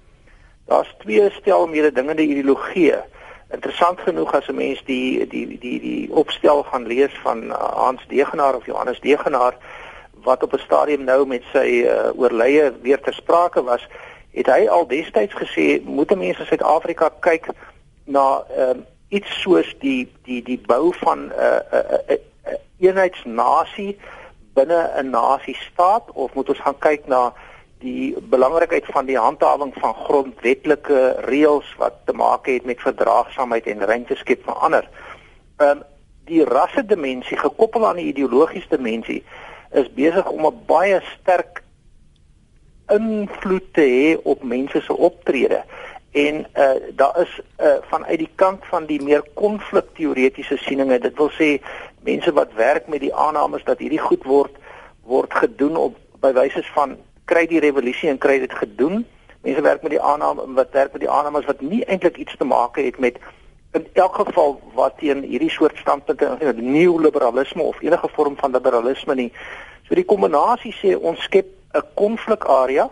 Daar's 0.67 0.95
twee 0.99 1.31
stel 1.31 1.67
mededingende 1.67 2.23
ideologieë. 2.23 3.03
Interessant 3.51 4.01
genoeg 4.01 4.35
as 4.35 4.49
'n 4.49 4.55
mens 4.55 4.85
die 4.85 5.27
die 5.27 5.59
die 5.59 5.81
die 5.81 6.13
opstel 6.13 6.63
gaan 6.63 6.87
lees 6.87 7.19
van 7.23 7.43
uh, 7.43 7.55
Hans 7.55 8.07
Degenaar 8.09 8.55
of 8.55 8.67
Johannes 8.67 9.01
Degenaar 9.01 9.55
wat 10.23 10.43
op 10.43 10.53
'n 10.53 10.59
stadium 10.59 11.05
nou 11.05 11.27
met 11.27 11.43
sy 11.53 11.85
uh, 11.87 12.21
oorleye 12.21 12.73
weer 12.83 13.01
ter 13.01 13.15
sprake 13.15 13.63
was, 13.63 13.89
het 14.31 14.47
hy 14.47 14.69
al 14.69 14.87
destyds 14.87 15.35
gesê 15.35 15.83
moet 15.85 16.17
mense 16.17 16.41
in 16.41 16.47
Suid-Afrika 16.47 17.11
kyk 17.21 17.49
na 18.05 18.45
uh, 18.59 18.79
iets 19.09 19.41
soos 19.41 19.75
die 19.79 20.09
die 20.23 20.43
die 20.43 20.61
bou 20.67 20.95
van 21.03 21.19
'n 21.19 21.31
uh, 21.31 21.61
'n 21.73 21.77
uh, 21.77 21.99
uh, 22.11 22.17
uh, 22.47 22.55
eenheidsnasie 22.79 23.99
binne 24.61 24.81
'n 25.03 25.11
nasie 25.11 25.57
staat 25.71 26.11
of 26.13 26.35
moet 26.35 26.49
ons 26.49 26.65
gaan 26.67 26.79
kyk 26.79 27.07
na 27.07 27.33
die 27.81 28.17
belangrikheid 28.33 28.87
van 28.93 29.07
die 29.09 29.19
handhawing 29.19 29.73
van 29.81 29.95
grondwetlike 29.95 31.01
reëls 31.29 31.69
wat 31.81 31.95
te 32.05 32.13
maak 32.13 32.47
het 32.47 32.65
met 32.69 32.81
verdraagsaamheid 32.81 33.67
en 33.67 33.87
ruimte 33.93 34.17
skep 34.21 34.45
vir 34.45 34.61
ander. 34.69 34.89
Ehm 35.59 35.71
um, 35.71 35.83
die 36.31 36.45
rasse 36.45 36.85
dimensie 36.87 37.37
gekoppel 37.37 37.87
aan 37.87 37.99
die 37.99 38.11
ideologiese 38.13 38.69
dimensie 38.71 39.25
is 39.75 39.89
besig 39.97 40.29
om 40.31 40.47
'n 40.47 40.61
baie 40.67 41.01
sterk 41.15 41.63
invloed 42.91 43.67
te 43.75 43.87
hê 43.87 44.19
op 44.23 44.43
mense 44.43 44.81
se 44.81 44.97
optrede 44.97 45.65
en 46.11 46.47
uh 46.57 46.95
daar 46.97 47.21
is 47.21 47.41
uh 47.59 47.77
vanuit 47.91 48.19
die 48.19 48.31
kant 48.35 48.67
van 48.67 48.87
die 48.87 49.03
meer 49.03 49.23
konflikteoretiese 49.35 50.57
sieninge 50.57 50.99
dit 50.99 51.17
wil 51.17 51.31
sê 51.31 51.61
mense 52.03 52.33
wat 52.33 52.53
werk 52.55 52.89
met 52.89 53.01
die 53.01 53.15
aannames 53.15 53.65
dat 53.65 53.79
hierdie 53.79 54.03
goed 54.03 54.25
word 54.25 54.57
word 55.03 55.35
gedoen 55.35 55.77
op 55.77 55.97
by 56.21 56.33
wyse 56.33 56.63
van 56.75 56.97
kry 57.25 57.47
die 57.47 57.61
revolusie 57.61 58.11
en 58.11 58.19
kry 58.19 58.39
dit 58.39 58.55
gedoen 58.55 59.05
mense 59.43 59.63
werk 59.63 59.83
met 59.83 59.95
die 59.95 60.03
aanname 60.03 60.47
wat 60.55 60.73
werk 60.73 60.93
met 60.93 61.01
die 61.01 61.11
aannames 61.11 61.47
wat 61.47 61.61
nie 61.61 61.85
eintlik 61.85 62.17
iets 62.17 62.37
te 62.37 62.45
maak 62.45 62.77
het 62.77 62.99
met 62.99 63.21
in 63.73 63.87
elk 63.93 64.15
geval 64.15 64.61
wat 64.75 64.99
teen 64.99 65.23
hierdie 65.23 65.51
soort 65.51 65.77
standpunte 65.79 66.37
in 66.41 66.73
neoliberalisme 66.73 67.63
of 67.63 67.81
enige 67.81 68.09
vorm 68.13 68.37
van 68.37 68.51
liberalisme 68.51 69.15
nie. 69.15 69.33
So 69.87 69.95
die 69.95 70.05
kombinasie 70.05 70.75
sê 70.75 70.97
ons 70.99 71.23
skep 71.23 71.47
'n 71.75 71.87
konflikarea 71.95 72.91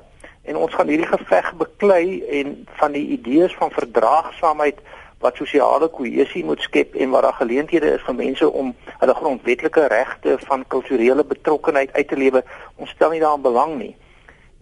en 0.48 0.56
ons 0.56 0.74
gaan 0.74 0.88
hierdie 0.88 1.10
geveg 1.10 1.52
beklei 1.60 2.22
en 2.40 2.54
van 2.80 2.94
die 2.96 3.06
idees 3.16 3.54
van 3.60 3.70
verdraagsaamheid 3.74 4.80
wat 5.22 5.36
sosiale 5.36 5.88
kohesie 5.88 6.44
moet 6.46 6.60
skep 6.62 6.94
en 6.94 7.10
waar 7.10 7.26
daar 7.26 7.40
geleenthede 7.40 7.94
is 7.96 8.04
vir 8.06 8.14
mense 8.14 8.50
om 8.50 8.74
hulle 8.88 9.14
grondwetlike 9.14 9.86
regte 9.92 10.36
van 10.46 10.66
kulturele 10.74 11.24
betrokkenheid 11.24 11.92
uit 11.92 12.08
te 12.08 12.16
lewe. 12.16 12.44
Ons 12.76 12.90
stel 12.94 13.10
nie 13.10 13.20
daaraan 13.20 13.46
belang 13.46 13.74
nie. 13.78 13.94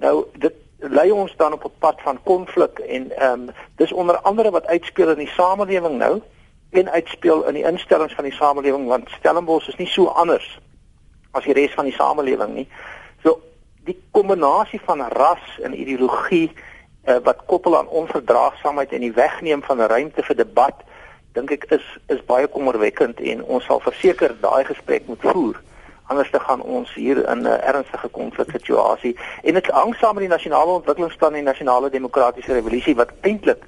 Nou 0.00 0.24
dit 0.40 0.54
lei 0.78 1.10
ons 1.12 1.36
dan 1.36 1.52
op 1.52 1.64
'n 1.64 1.78
pad 1.78 2.00
van 2.02 2.22
konflik 2.22 2.78
en 2.78 3.10
ehm 3.16 3.32
um, 3.32 3.50
dis 3.76 3.92
onder 3.92 4.18
andere 4.18 4.50
wat 4.50 4.66
uitspeel 4.66 5.10
in 5.10 5.18
die 5.24 5.34
samelewing 5.36 5.98
nou 5.98 6.20
en 6.70 6.90
uitspeel 6.90 7.44
in 7.44 7.54
die 7.54 7.64
instellings 7.64 8.14
van 8.14 8.24
die 8.24 8.32
samelewing 8.32 8.86
want 8.86 9.10
Stellenbosch 9.10 9.68
is 9.68 9.76
nie 9.76 9.88
so 9.88 10.06
anders 10.06 10.58
as 11.30 11.44
die 11.44 11.52
res 11.52 11.74
van 11.74 11.84
die 11.84 11.94
samelewing 11.94 12.54
nie. 12.54 12.68
Die 13.86 13.96
kombinasie 14.10 14.80
van 14.82 15.00
ras 15.14 15.58
en 15.62 15.74
ideologie 15.80 16.50
uh, 16.50 17.16
wat 17.22 17.44
koppel 17.46 17.76
aan 17.78 17.88
onverdraagsaamheid 17.88 18.92
en 18.92 19.04
die 19.04 19.12
wegneem 19.14 19.62
van 19.62 19.80
ruimte 19.80 20.24
vir 20.26 20.36
debat 20.36 20.82
dink 21.36 21.52
ek 21.54 21.68
is 21.76 21.86
is 22.10 22.24
baie 22.26 22.48
kommerwekkend 22.50 23.20
en 23.20 23.44
ons 23.44 23.64
sal 23.68 23.82
verseker 23.84 24.34
daai 24.40 24.64
gesprek 24.64 25.06
moet 25.06 25.22
voer. 25.22 25.60
Anders 26.10 26.30
te 26.30 26.40
gaan 26.40 26.62
ons 26.62 26.94
hier 26.94 27.22
in 27.30 27.46
'n 27.46 27.60
ernstige 27.70 28.08
konfliksituasie 28.08 29.14
en 29.42 29.54
dit 29.54 29.66
hang 29.66 29.94
saam 29.94 30.14
met 30.14 30.26
die 30.26 30.34
nasionale 30.34 30.78
ontwikkelingsplan 30.80 31.34
en 31.34 31.44
die 31.44 31.52
nasionale 31.52 31.90
demokratiese 31.90 32.52
revolusie 32.58 32.96
wat 32.96 33.12
eintlik 33.20 33.66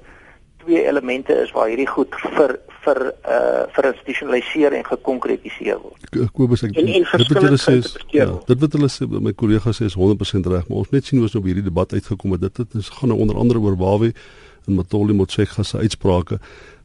twee 0.63 0.83
elemente 0.87 1.33
is 1.43 1.51
waar 1.55 1.69
hierdie 1.71 1.87
goed 1.89 2.15
vir 2.35 2.57
vir 2.83 2.99
uh 3.09 3.63
vir 3.75 3.87
institusionaliseer 3.91 4.75
en 4.77 4.85
gekonkretiseer 4.87 5.79
word. 5.81 6.09
Kobus 6.35 6.63
ek 6.67 6.77
en, 6.79 6.87
en 6.87 7.05
dit 7.23 7.33
wat 7.33 7.45
hulle 7.47 7.61
sê 7.61 7.75
is 7.81 7.93
ja, 8.15 8.27
dit 8.47 8.63
wat 8.63 8.77
hulle 8.77 8.91
sê 8.91 9.07
my 9.09 9.33
kollega 9.43 9.73
sê 9.75 9.89
is 9.89 9.97
100% 9.99 10.51
reg, 10.53 10.67
maar 10.69 10.83
ons 10.83 10.93
net 10.95 11.07
sien 11.07 11.19
hoe 11.19 11.27
ons 11.29 11.37
op 11.39 11.47
hierdie 11.49 11.65
debat 11.65 11.93
uitgekom 11.93 12.35
het. 12.37 12.47
Dit 12.47 12.63
het 12.63 12.79
ons 12.81 12.91
gaan 12.97 13.13
nou 13.13 13.19
onder 13.25 13.39
andere 13.41 13.63
oor 13.63 13.77
Wawe 13.79 14.11
en 14.11 14.75
Matoli 14.79 15.15
Motshekga 15.17 15.63
se 15.63 15.77
uitsprake 15.77 16.39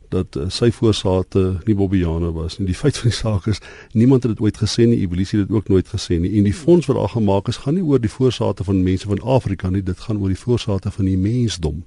dat 0.09 0.37
uh, 0.37 0.49
sy 0.49 0.71
voorsate 0.71 1.61
nie 1.65 1.75
Bobbiane 1.75 2.33
was 2.33 2.59
nie. 2.59 2.67
Die 2.67 2.75
feit 2.75 2.97
van 2.97 3.11
die 3.11 3.17
saak 3.17 3.47
is 3.47 3.61
niemand 3.93 4.23
het 4.23 4.35
dit 4.35 4.43
ooit 4.45 4.59
gesê 4.61 4.87
nie, 4.89 5.01
evolusie 5.01 5.39
het 5.39 5.49
dit 5.49 5.57
ook 5.57 5.69
nooit 5.69 5.89
gesê 5.89 6.19
nie. 6.21 6.33
En 6.39 6.45
die 6.45 6.55
fonds 6.55 6.87
wat 6.87 6.97
daar 6.97 7.15
gemaak 7.15 7.49
is, 7.49 7.57
gaan 7.65 7.75
nie 7.75 7.85
oor 7.85 8.01
die 8.01 8.11
voorsate 8.11 8.65
van 8.65 8.83
mense 8.83 9.07
van 9.07 9.23
Afrika 9.23 9.71
nie, 9.71 9.83
dit 9.83 10.01
gaan 10.01 10.21
oor 10.21 10.29
die 10.29 10.39
voorsate 10.39 10.91
van 10.91 11.05
die 11.05 11.19
mensdom. 11.19 11.83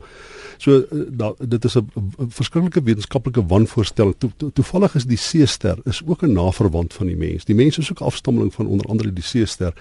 So 0.58 0.82
uh, 0.82 1.04
da, 1.10 1.34
dit 1.38 1.66
is 1.66 1.78
'n 1.78 1.86
verskriklike 2.28 2.84
wetenskaplike 2.84 3.46
wanvoorstelling. 3.46 4.16
To, 4.18 4.32
to, 4.38 4.50
toevallig 4.54 4.96
is 4.96 5.06
die 5.06 5.18
seester 5.18 5.78
is 5.86 6.02
ook 6.06 6.24
'n 6.24 6.32
naverwant 6.34 6.94
van 6.94 7.08
die 7.08 7.18
mens. 7.18 7.46
Die 7.46 7.56
mens 7.56 7.78
is 7.78 7.92
ook 7.92 8.02
afstammeling 8.02 8.54
van 8.54 8.68
onder 8.68 8.88
andere 8.88 9.14
die 9.14 9.24
seester. 9.24 9.74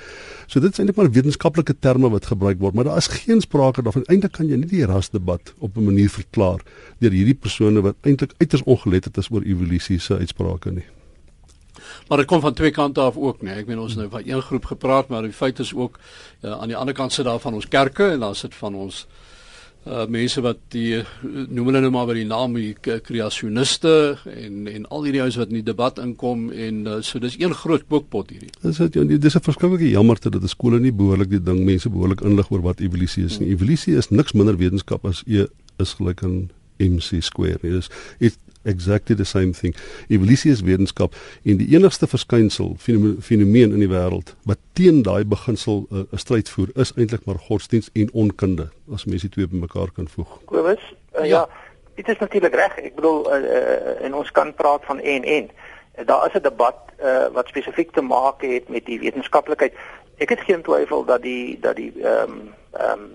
So 0.46 0.60
dit 0.60 0.72
is 0.72 0.78
eintlik 0.78 0.96
maar 0.96 1.10
wetenskaplike 1.10 1.76
terme 1.78 2.10
wat 2.10 2.26
gebruik 2.26 2.58
word, 2.58 2.74
maar 2.74 2.84
daar 2.84 2.96
is 2.96 3.06
geen 3.06 3.40
sprake 3.40 3.82
daarvan. 3.82 4.04
Eintlik 4.04 4.32
kan 4.32 4.48
jy 4.48 4.56
nie 4.56 4.68
die 4.68 4.84
rasdebat 4.86 5.54
op 5.58 5.76
'n 5.76 5.84
manier 5.84 6.10
verklaar 6.10 6.60
deur 6.98 7.10
hierdie 7.10 7.34
persone 7.34 7.80
wat 7.80 7.96
eintlik 8.00 8.32
uiters 8.38 8.62
ongeletterd 8.62 9.16
is 9.16 9.30
oor 9.30 9.42
evolusie 9.42 9.98
se 10.00 10.16
uitsprake 10.16 10.70
nie. 10.70 10.86
Maar 12.08 12.18
dit 12.18 12.26
kom 12.26 12.40
van 12.40 12.54
twee 12.54 12.70
kante 12.70 13.00
af 13.00 13.16
ook, 13.16 13.42
nee. 13.42 13.54
Ek 13.54 13.66
meen 13.66 13.78
ons 13.78 13.96
nou 13.96 14.08
van 14.10 14.22
een 14.24 14.42
groep 14.42 14.64
gepraat, 14.64 15.08
maar 15.08 15.22
die 15.22 15.32
feit 15.32 15.58
is 15.58 15.74
ook 15.74 15.98
uh, 16.42 16.52
aan 16.52 16.68
die 16.68 16.76
ander 16.76 16.94
kant 16.94 17.12
sit 17.12 17.24
daar 17.24 17.40
van 17.42 17.54
ons 17.54 17.68
kerke 17.68 18.10
en 18.14 18.20
dan 18.20 18.34
sit 18.34 18.54
van 18.54 18.74
ons 18.74 19.06
uh 19.86 20.02
mense 20.10 20.42
wat 20.42 20.58
die 20.74 20.96
noem 21.30 21.68
hulle 21.68 21.80
nou 21.84 21.92
maar 21.94 22.08
by 22.08 22.16
die 22.18 22.26
naam 22.26 22.56
die 22.58 22.72
kreasioniste 22.82 23.92
en 24.26 24.66
en 24.66 24.88
al 24.90 25.06
hierdie 25.06 25.20
ouens 25.22 25.38
wat 25.38 25.52
in 25.52 25.60
die 25.60 25.68
debat 25.68 26.00
inkom 26.02 26.48
en 26.50 26.80
uh, 26.90 26.96
so 27.06 27.22
dis 27.22 27.36
een 27.38 27.54
groot 27.54 27.84
kookpot 27.86 28.32
hierdie. 28.34 28.50
Dis 28.64 28.80
dit 28.82 28.98
ja, 28.98 29.04
dis 29.06 29.36
'n 29.38 29.46
verskriklike 29.46 29.92
jammerte 29.92 30.30
dat 30.30 30.42
die 30.42 30.50
skole 30.50 30.80
nie 30.82 30.90
behoorlik 30.90 31.30
die 31.30 31.42
ding 31.42 31.62
mense 31.64 31.90
behoorlik 31.90 32.20
inlig 32.26 32.50
oor 32.50 32.66
wat 32.66 32.80
evolusie 32.80 33.24
is 33.30 33.38
nie. 33.38 33.52
Evolusie 33.54 33.94
is 33.94 34.10
niks 34.10 34.34
minder 34.34 34.58
wetenskap 34.58 35.06
as 35.06 35.22
E 35.26 35.46
is 35.78 35.94
gelyk 35.94 36.24
aan 36.24 36.50
mc 36.78 37.22
square. 37.22 37.58
Dit 37.62 37.72
is 37.72 37.90
it 38.18 38.38
exactly 38.66 39.14
the 39.14 39.24
same 39.24 39.52
thing. 39.52 39.74
Evolusie 40.08 40.50
is 40.50 40.60
wetenskap 40.60 41.14
en 41.44 41.60
die 41.60 41.68
enigste 41.74 42.06
verskynsel 42.06 42.74
fenomeen 42.78 43.72
in 43.72 43.82
die 43.84 43.90
wêreld 43.90 44.34
wat 44.48 44.58
teen 44.72 45.02
daai 45.06 45.24
beginsel 45.24 45.86
uh, 45.90 45.98
'n 45.98 46.08
uh, 46.12 46.18
stryd 46.18 46.48
voer 46.48 46.70
is 46.74 46.92
eintlik 46.96 47.24
maar 47.24 47.38
godsdiens 47.38 47.90
en 47.94 48.10
onkunde 48.12 48.68
as 48.92 49.04
mens 49.04 49.22
die 49.22 49.30
twee 49.30 49.46
bymekaar 49.46 49.92
kan 49.94 50.08
voeg. 50.08 50.40
Kobus, 50.44 50.82
uh, 51.14 51.24
ja, 51.24 51.24
ja 51.24 51.48
dit 51.96 52.08
is 52.08 52.18
natuurlik 52.18 52.54
reg. 52.54 52.76
Ek 52.76 52.94
bedoel 52.94 53.22
uh, 53.32 53.40
uh, 53.42 54.04
en 54.04 54.14
ons 54.14 54.30
kan 54.32 54.54
praat 54.54 54.84
van 54.84 55.00
en 55.00 55.24
en 55.24 55.50
daar 56.04 56.26
is 56.26 56.34
'n 56.34 56.42
debat 56.42 56.76
uh, 57.02 57.26
wat 57.32 57.48
spesifiek 57.48 57.92
te 57.92 58.02
maak 58.02 58.42
het 58.42 58.68
met 58.68 58.84
die 58.84 59.00
wetenskaplikheid. 59.00 59.72
Ek 60.16 60.28
het 60.28 60.40
geen 60.40 60.62
twyfel 60.62 61.04
dat 61.04 61.22
die 61.22 61.58
dat 61.60 61.76
die 61.76 61.92
ehm 62.02 62.30
um, 62.30 62.54
ehm 62.72 63.00
um, 63.00 63.08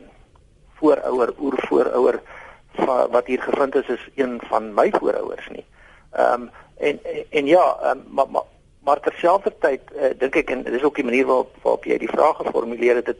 voorouer 0.79 1.33
oervoorouer 1.39 2.21
wat 3.11 3.25
hier 3.25 3.41
gevind 3.41 3.75
is 3.75 3.87
is 3.87 4.09
een 4.15 4.41
van 4.49 4.73
my 4.73 4.89
voorouers 4.91 5.47
nie. 5.49 5.65
Ehm 6.11 6.41
um, 6.41 6.49
en, 6.77 6.99
en 7.03 7.25
en 7.29 7.45
ja, 7.45 7.77
um, 7.91 8.03
maar 8.09 8.29
maar 8.29 8.47
maar 8.83 8.99
terselfdertyd 8.99 9.81
uh, 9.95 10.09
dink 10.17 10.35
ek 10.35 10.49
en 10.49 10.63
dis 10.63 10.83
ook 10.83 10.95
die 10.95 11.05
manier 11.05 11.25
waarop 11.25 11.55
waarop 11.61 11.85
jy 11.85 11.97
die 11.97 12.09
vraag 12.09 12.35
geformuleer 12.35 12.95
het 12.95 13.05
dit 13.05 13.19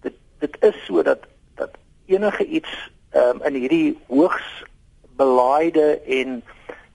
dit 0.00 0.14
dit 0.38 0.56
is 0.60 0.84
sodat 0.84 1.26
dat 1.54 1.70
enige 2.06 2.44
iets 2.44 2.90
ehm 3.10 3.36
um, 3.36 3.42
in 3.42 3.54
hierdie 3.54 3.98
hoogs 4.08 4.64
belaaide 5.16 6.00
en 6.00 6.42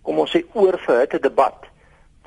kom 0.02 0.20
ons 0.20 0.32
sê 0.36 0.44
oorverhitte 0.54 1.20
debat 1.20 1.68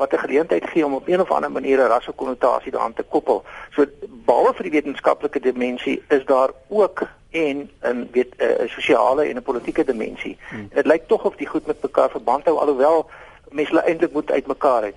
wat 0.01 0.13
'n 0.13 0.25
geleentheid 0.25 0.67
gee 0.71 0.85
om 0.87 0.95
op 0.95 1.09
een 1.09 1.21
of 1.21 1.31
ander 1.31 1.51
manier 1.51 1.79
'n 1.79 1.93
rassekonnotasie 1.95 2.73
daaraan 2.73 2.95
te 2.95 3.03
koppel. 3.03 3.45
So 3.71 3.87
behalwe 4.25 4.55
vir 4.55 4.63
die 4.63 4.77
wetenskaplike 4.79 5.41
dimensie 5.41 6.03
is 6.09 6.25
daar 6.25 6.51
ook 6.69 7.09
en 7.31 7.71
'n 7.83 8.09
weet 8.13 8.35
'n 8.39 8.69
sosiale 8.69 9.29
en 9.29 9.37
'n 9.37 9.43
politieke 9.43 9.85
dimensie. 9.85 10.37
Hmm. 10.51 10.69
Dit 10.75 10.87
lyk 10.87 11.09
tog 11.09 11.25
of 11.25 11.37
die 11.37 11.47
goed 11.47 11.67
met 11.67 11.83
mekaar 11.83 12.11
verband 12.11 12.45
hou 12.45 12.59
alhoewel 12.59 13.11
mense 13.51 13.71
hulle 13.71 13.87
eintlik 13.87 14.13
moet 14.13 14.31
uitmekaar 14.31 14.83
uit. 14.83 14.97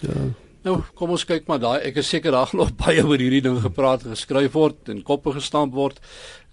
Ja. 0.00 0.12
Nou, 0.62 0.80
kom 0.94 1.10
ons 1.10 1.24
kyk 1.24 1.46
maar 1.46 1.60
daai 1.62 1.78
ek 1.88 2.00
is 2.02 2.08
seker 2.08 2.34
daar 2.34 2.50
glo 2.52 2.66
baie 2.76 3.04
oor 3.04 3.18
hierdie 3.18 3.44
ding 3.44 3.60
gepraat, 3.62 4.02
geskryf 4.02 4.52
word 4.52 4.88
en 4.88 5.02
koppe 5.02 5.32
gestamp 5.32 5.74
word. 5.74 6.00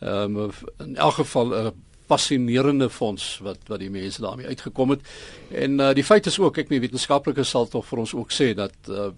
Ehm 0.01 0.37
um, 0.37 0.51
in 0.79 0.95
elk 0.95 1.13
geval 1.13 1.45
'n 1.45 1.65
uh, 1.65 1.73
fascinerende 2.05 2.89
fonds 2.89 3.39
wat 3.41 3.57
wat 3.67 3.79
die 3.81 3.89
mense 3.89 4.21
daarmee 4.21 4.47
uitgekom 4.47 4.89
het. 4.89 5.01
En 5.49 5.79
uh, 5.79 5.93
die 5.93 6.03
feit 6.03 6.25
is 6.25 6.39
ook 6.39 6.57
ek 6.57 6.69
meen 6.69 6.83
wetenskaplikes 6.83 7.49
sal 7.49 7.67
tog 7.67 7.85
vir 7.89 8.03
ons 8.03 8.13
ook 8.13 8.31
sê 8.31 8.53
dat 8.53 8.75
uh, 8.89 9.09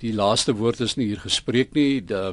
die 0.00 0.12
laaste 0.16 0.54
woord 0.56 0.80
is 0.80 0.96
nie 0.96 1.10
hier 1.10 1.20
gespreek 1.20 1.74
nie. 1.76 2.00
Die 2.00 2.16
uh, 2.16 2.32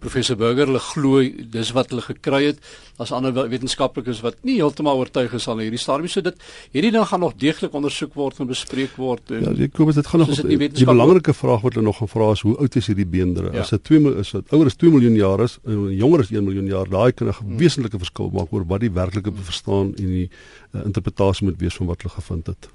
professor 0.00 0.36
Burger 0.40 0.70
hulle 0.70 0.80
glo 0.80 1.20
dis 1.52 1.70
wat 1.76 1.90
hulle 1.92 2.02
gekry 2.04 2.46
het 2.46 2.62
as 3.02 3.12
ander 3.12 3.34
wetenskaplikes 3.50 4.22
wat 4.24 4.38
nie 4.46 4.56
heeltemal 4.56 5.02
oortuig 5.02 5.34
is 5.36 5.46
aan 5.50 5.60
hierdie 5.62 5.80
stadium 5.80 6.10
so 6.10 6.24
dit 6.24 6.38
hierdie 6.72 6.92
ding 6.94 7.04
gaan 7.10 7.22
nog 7.24 7.36
deeglik 7.40 7.76
ondersoek 7.76 8.16
word 8.18 8.40
en 8.40 8.50
bespreek 8.50 8.96
word 9.00 9.34
en 9.36 9.44
Ja, 9.44 9.54
ek 9.68 9.76
glo 9.76 9.92
dit 9.92 10.10
gaan 10.12 10.24
nog 10.24 10.32
die, 10.32 10.58
die 10.80 10.88
belangrike 10.88 11.36
vraag 11.36 11.64
wat 11.66 11.76
hulle 11.76 11.86
nog 11.90 12.00
gevra 12.00 12.32
is 12.32 12.44
hoe 12.46 12.56
oud 12.56 12.80
is 12.80 12.88
hierdie 12.88 13.08
beendere? 13.16 13.52
Ja. 13.52 13.66
As 13.66 13.74
dit 13.76 13.84
2 13.90 14.16
is 14.24 14.32
dit 14.38 14.54
ouer 14.56 14.72
as 14.72 14.80
2 14.80 14.94
miljoen 14.96 15.18
jaar 15.20 15.44
is 15.44 15.58
en 15.62 15.88
jonger 15.92 16.24
as 16.24 16.32
1 16.32 16.46
miljoen 16.48 16.70
jaar, 16.72 16.88
daai 16.88 17.12
kan 17.12 17.28
'n 17.28 17.36
hmm. 17.36 17.58
wesenlike 17.60 18.00
verskil 18.00 18.32
maak 18.32 18.52
oor 18.52 18.64
wat 18.66 18.80
die 18.80 18.92
werklike 18.92 19.32
verstaan 19.44 19.92
en 19.96 20.14
die 20.18 20.28
uh, 20.28 20.86
interpretasie 20.86 21.46
moet 21.46 21.60
wees 21.60 21.76
van 21.76 21.92
wat 21.92 22.02
hulle 22.02 22.16
gevind 22.16 22.46
het. 22.46 22.68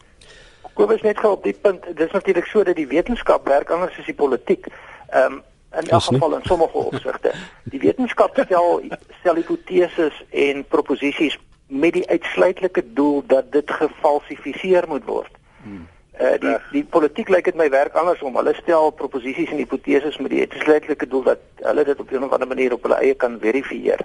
Kobus 0.78 1.02
net 1.02 1.20
gou 1.20 1.34
op 1.34 1.44
die 1.44 1.56
punt, 1.58 1.86
dis 1.98 2.12
natuurlik 2.13 2.46
so 2.46 2.63
dat 2.63 2.78
die 2.78 2.88
wetenskap 2.88 3.48
werk 3.50 3.72
anders 3.74 3.98
as 3.98 4.10
die 4.10 4.18
politiek. 4.18 4.70
Ehm 5.10 5.40
um, 5.40 5.44
in 5.78 5.90
elk 5.90 6.04
geval 6.04 6.36
in 6.36 6.44
sommige 6.44 6.78
opsigte. 6.78 7.32
Die 7.63 7.80
wetenskap 7.80 8.38
stel 8.44 8.82
stel 9.20 9.36
hipoteses 9.36 10.24
en 10.30 10.66
proposisies 10.68 11.38
met 11.68 11.94
die 11.94 12.08
uitsluitlike 12.10 12.84
doel 12.94 13.24
dat 13.28 13.52
dit 13.52 13.72
gefalsifiseer 13.72 14.88
moet 14.88 15.06
word. 15.06 15.34
Hmm. 15.63 15.88
Uh, 16.22 16.34
die 16.42 16.56
die 16.72 16.84
politiek 16.84 17.30
lyk 17.30 17.46
dit 17.46 17.58
my 17.60 17.68
werk 17.70 17.98
andersom. 18.00 18.38
Hulle 18.40 18.56
stel 18.58 18.90
proposisies 18.90 19.52
en 19.54 19.62
hipoteses 19.62 20.18
met 20.18 20.34
die 20.34 20.46
uitsluitlike 20.48 21.08
doel 21.08 21.24
dat 21.34 21.66
hulle 21.68 21.84
dit 21.84 22.00
op 22.00 22.12
'n 22.12 22.24
of 22.24 22.32
ander 22.32 22.48
manier 22.48 22.74
op 22.74 22.88
hulle 22.88 23.02
eie 23.02 23.13
kan 23.13 23.38
verifieer. 23.40 24.00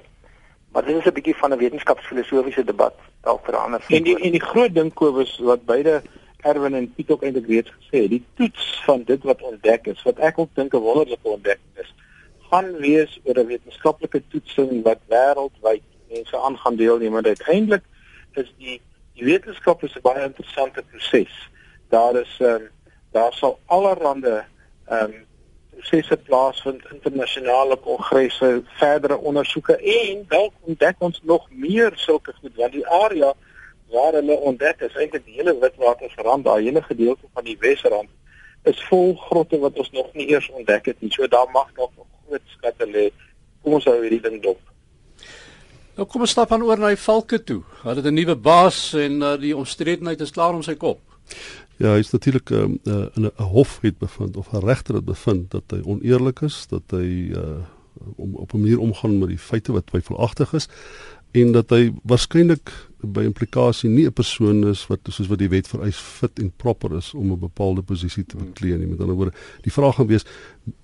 Maar 0.73 0.85
dit 0.85 0.97
is 0.97 1.05
'n 1.05 1.13
bietjie 1.13 1.37
van 1.37 1.53
'n 1.53 1.59
wetenskapsfilosofiese 1.59 2.65
debat 2.65 2.95
dalk 3.23 3.45
vir 3.45 3.57
ander. 3.57 3.85
En 3.89 4.03
die 4.03 4.19
en 4.19 4.31
die 4.31 4.43
groot 4.43 4.75
ding 4.75 4.93
Kobus 4.95 5.39
wat 5.39 5.65
beide 5.65 6.03
Erwin 6.43 6.75
en 6.75 6.93
Piet 6.95 7.11
ook 7.11 7.23
eintlik 7.23 7.47
reeds 7.47 7.73
gesê, 7.79 8.07
die 8.09 8.23
toets 8.35 8.83
van 8.85 9.03
dit 9.07 9.23
wat 9.23 9.43
ontdek 9.43 9.87
is, 9.87 10.03
wat 10.03 10.19
ek 10.19 10.39
ook 10.39 10.55
dink 10.55 10.75
'n 10.75 10.85
wonderlike 10.85 11.29
ontdekking 11.29 11.75
is, 11.85 11.95
gaan 12.51 12.77
wees 12.77 13.21
oor 13.25 13.39
'n 13.39 13.47
wetenskaplike 13.47 14.23
toetsing 14.29 14.83
wat 14.83 15.01
wêreldwyd 15.09 15.83
mense 16.09 16.37
aan 16.39 16.59
gaan 16.59 16.77
deelneem. 16.77 17.13
Maar 17.13 17.25
uiteindelik 17.25 17.85
is 18.33 18.55
die 18.59 18.81
die 19.15 19.25
wetenskap 19.25 19.83
is 19.83 19.95
'n 19.95 20.03
baie 20.03 20.25
interessante 20.25 20.83
proses. 20.83 21.49
Daar 21.89 22.17
is 22.17 22.39
um, 22.41 22.69
daar 23.11 23.33
sal 23.33 23.59
allerhande 23.67 24.45
ehm 24.87 25.05
um, 25.05 25.27
prosesse 25.71 26.17
plaasvind, 26.17 26.83
internasionale 26.93 27.77
kongresse, 27.77 28.63
verdere 28.79 29.19
ondersoeke 29.19 29.77
en 29.77 30.25
dalk 30.29 30.53
ontdek 30.61 30.97
ons 30.99 31.21
nog 31.23 31.49
meer 31.51 31.93
sulke 31.95 32.33
goed 32.41 32.55
want 32.55 32.73
die 32.73 32.87
area 32.87 33.33
waar 33.93 34.17
hulle 34.19 34.37
ontdek 34.51 34.81
is 34.89 34.97
eintlik 34.97 35.25
die 35.25 35.39
hele 35.39 35.55
Witwatersrand, 35.61 36.45
daai 36.45 36.65
hele 36.65 36.83
gedeelte 36.83 37.29
van 37.33 37.45
die 37.45 37.57
Wesrand 37.61 38.11
is 38.71 38.81
vol 38.89 39.15
grotte 39.29 39.59
wat 39.59 39.79
ons 39.79 39.91
nog 39.91 40.13
nie 40.15 40.29
eers 40.31 40.49
ontdek 40.51 40.87
het 40.93 41.01
nie. 41.01 41.11
So 41.11 41.27
daar 41.29 41.51
mag 41.53 41.71
nog 41.77 41.91
groot 42.27 42.43
skatte 42.57 42.87
lê. 42.87 43.09
Kom 43.63 43.79
ons 43.79 43.89
hou 43.91 43.97
hierdie 44.01 44.23
ding 44.23 44.39
dop. 44.43 44.61
Nou 45.99 46.07
kom 46.09 46.25
ons 46.25 46.33
stap 46.33 46.53
aan 46.55 46.63
oor 46.65 46.81
na 46.81 46.93
die 46.95 47.01
valke 47.01 47.43
toe. 47.45 47.61
Hulle 47.83 48.01
het 48.01 48.07
'n 48.07 48.15
nuwe 48.15 48.37
baas 48.37 48.95
en 48.95 49.21
uh, 49.23 49.35
die 49.37 49.57
omstredenheid 49.57 50.21
is 50.21 50.31
klaar 50.31 50.55
om 50.55 50.63
sy 50.63 50.75
kop. 50.75 51.01
Ja, 51.77 51.93
hy 51.93 51.99
is 51.99 52.13
natuurlik 52.13 52.51
um, 52.51 52.79
uh, 52.85 53.07
in 53.17 53.27
'n 53.27 53.43
hof 53.43 53.81
het 53.83 53.99
bevind 53.99 54.37
of 54.37 54.53
'n 54.53 54.65
regter 54.65 54.95
het 54.95 55.05
bevind 55.05 55.51
dat 55.51 55.65
hy 55.69 55.81
oneerlik 55.85 56.41
is, 56.41 56.67
dat 56.67 56.83
hy 56.91 57.35
uh, 57.35 57.61
om 58.17 58.35
op 58.35 58.53
'n 58.55 58.61
manier 58.61 58.79
omgaan 58.79 59.19
met 59.19 59.29
die 59.29 59.39
feite 59.39 59.73
wat 59.73 59.87
twyfelagtig 59.87 60.53
is 60.53 60.69
en 61.33 61.53
dat 61.53 61.71
hy 61.71 61.93
waarskynlik 62.03 62.71
by 63.03 63.25
implikasie 63.27 63.91
nie 63.91 64.07
'n 64.07 64.13
persoon 64.13 64.69
is 64.69 64.87
wat 64.87 65.01
soos 65.09 65.29
wat 65.29 65.39
die 65.39 65.49
wet 65.49 65.69
vereis 65.69 65.97
fit 65.97 66.39
en 66.39 66.53
proper 66.57 66.97
is 66.97 67.15
om 67.15 67.33
'n 67.33 67.39
bepaalde 67.39 67.83
posisie 67.83 68.25
te 68.25 68.37
beklee 68.37 68.79
nie. 68.79 68.87
Met 68.87 69.01
ander 69.01 69.17
woorde, 69.17 69.33
die 69.63 69.73
vraag 69.73 69.95
gaan 69.95 70.07
wees 70.07 70.25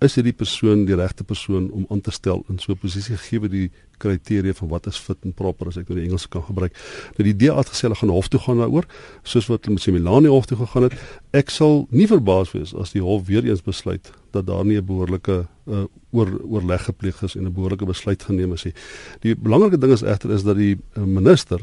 is 0.00 0.14
hierdie 0.14 0.32
persoon 0.32 0.84
die 0.84 0.94
regte 0.94 1.24
persoon 1.24 1.70
om 1.70 1.86
aan 1.88 2.00
te 2.00 2.10
stel 2.10 2.44
in 2.48 2.58
so 2.58 2.72
'n 2.72 2.78
posisie 2.78 3.16
gegee 3.16 3.48
die 3.48 3.70
kriteria 3.98 4.54
van 4.54 4.68
wat 4.68 4.86
is 4.86 4.96
fit 4.96 5.16
en 5.24 5.32
proper 5.32 5.68
as 5.68 5.76
ek 5.76 5.88
nou 5.88 5.98
die 5.98 6.06
Engels 6.06 6.28
kan 6.28 6.42
gebruik. 6.42 6.72
Nou 7.16 7.24
die 7.32 7.36
DA 7.36 7.56
het 7.56 7.68
gesê 7.68 7.88
hulle 7.88 7.94
gaan 7.94 8.08
hof 8.14 8.28
toe 8.28 8.40
gaan 8.40 8.58
daaroor, 8.58 8.86
soos 9.22 9.46
wat 9.46 9.64
hulle 9.64 9.74
met 9.74 9.82
Semilani 9.82 10.28
hof 10.28 10.46
toe 10.46 10.58
gegaan 10.58 10.82
het. 10.82 10.94
Ek 11.32 11.50
sal 11.50 11.86
nie 11.90 12.06
verbaas 12.06 12.52
wees 12.52 12.74
as 12.74 12.92
die 12.92 13.02
hof 13.02 13.26
weer 13.26 13.44
eens 13.44 13.62
besluit 13.62 14.10
dat 14.32 14.46
daar 14.46 14.64
nie 14.64 14.78
'n 14.78 14.84
behoorlike 14.84 15.46
uh, 15.66 15.84
oor 16.10 16.40
oorleg 16.42 16.84
gepleeg 16.84 17.22
is 17.22 17.34
en 17.36 17.46
'n 17.46 17.52
behoorlike 17.52 17.84
besluit 17.84 18.22
geneem 18.22 18.52
is 18.52 18.64
nie. 18.64 18.74
Die 19.20 19.34
belangrike 19.34 19.78
ding 19.78 19.92
is 19.92 20.02
egter 20.02 20.30
is 20.30 20.42
dat 20.42 20.56
die 20.56 20.76
uh, 20.96 21.04
minister 21.04 21.60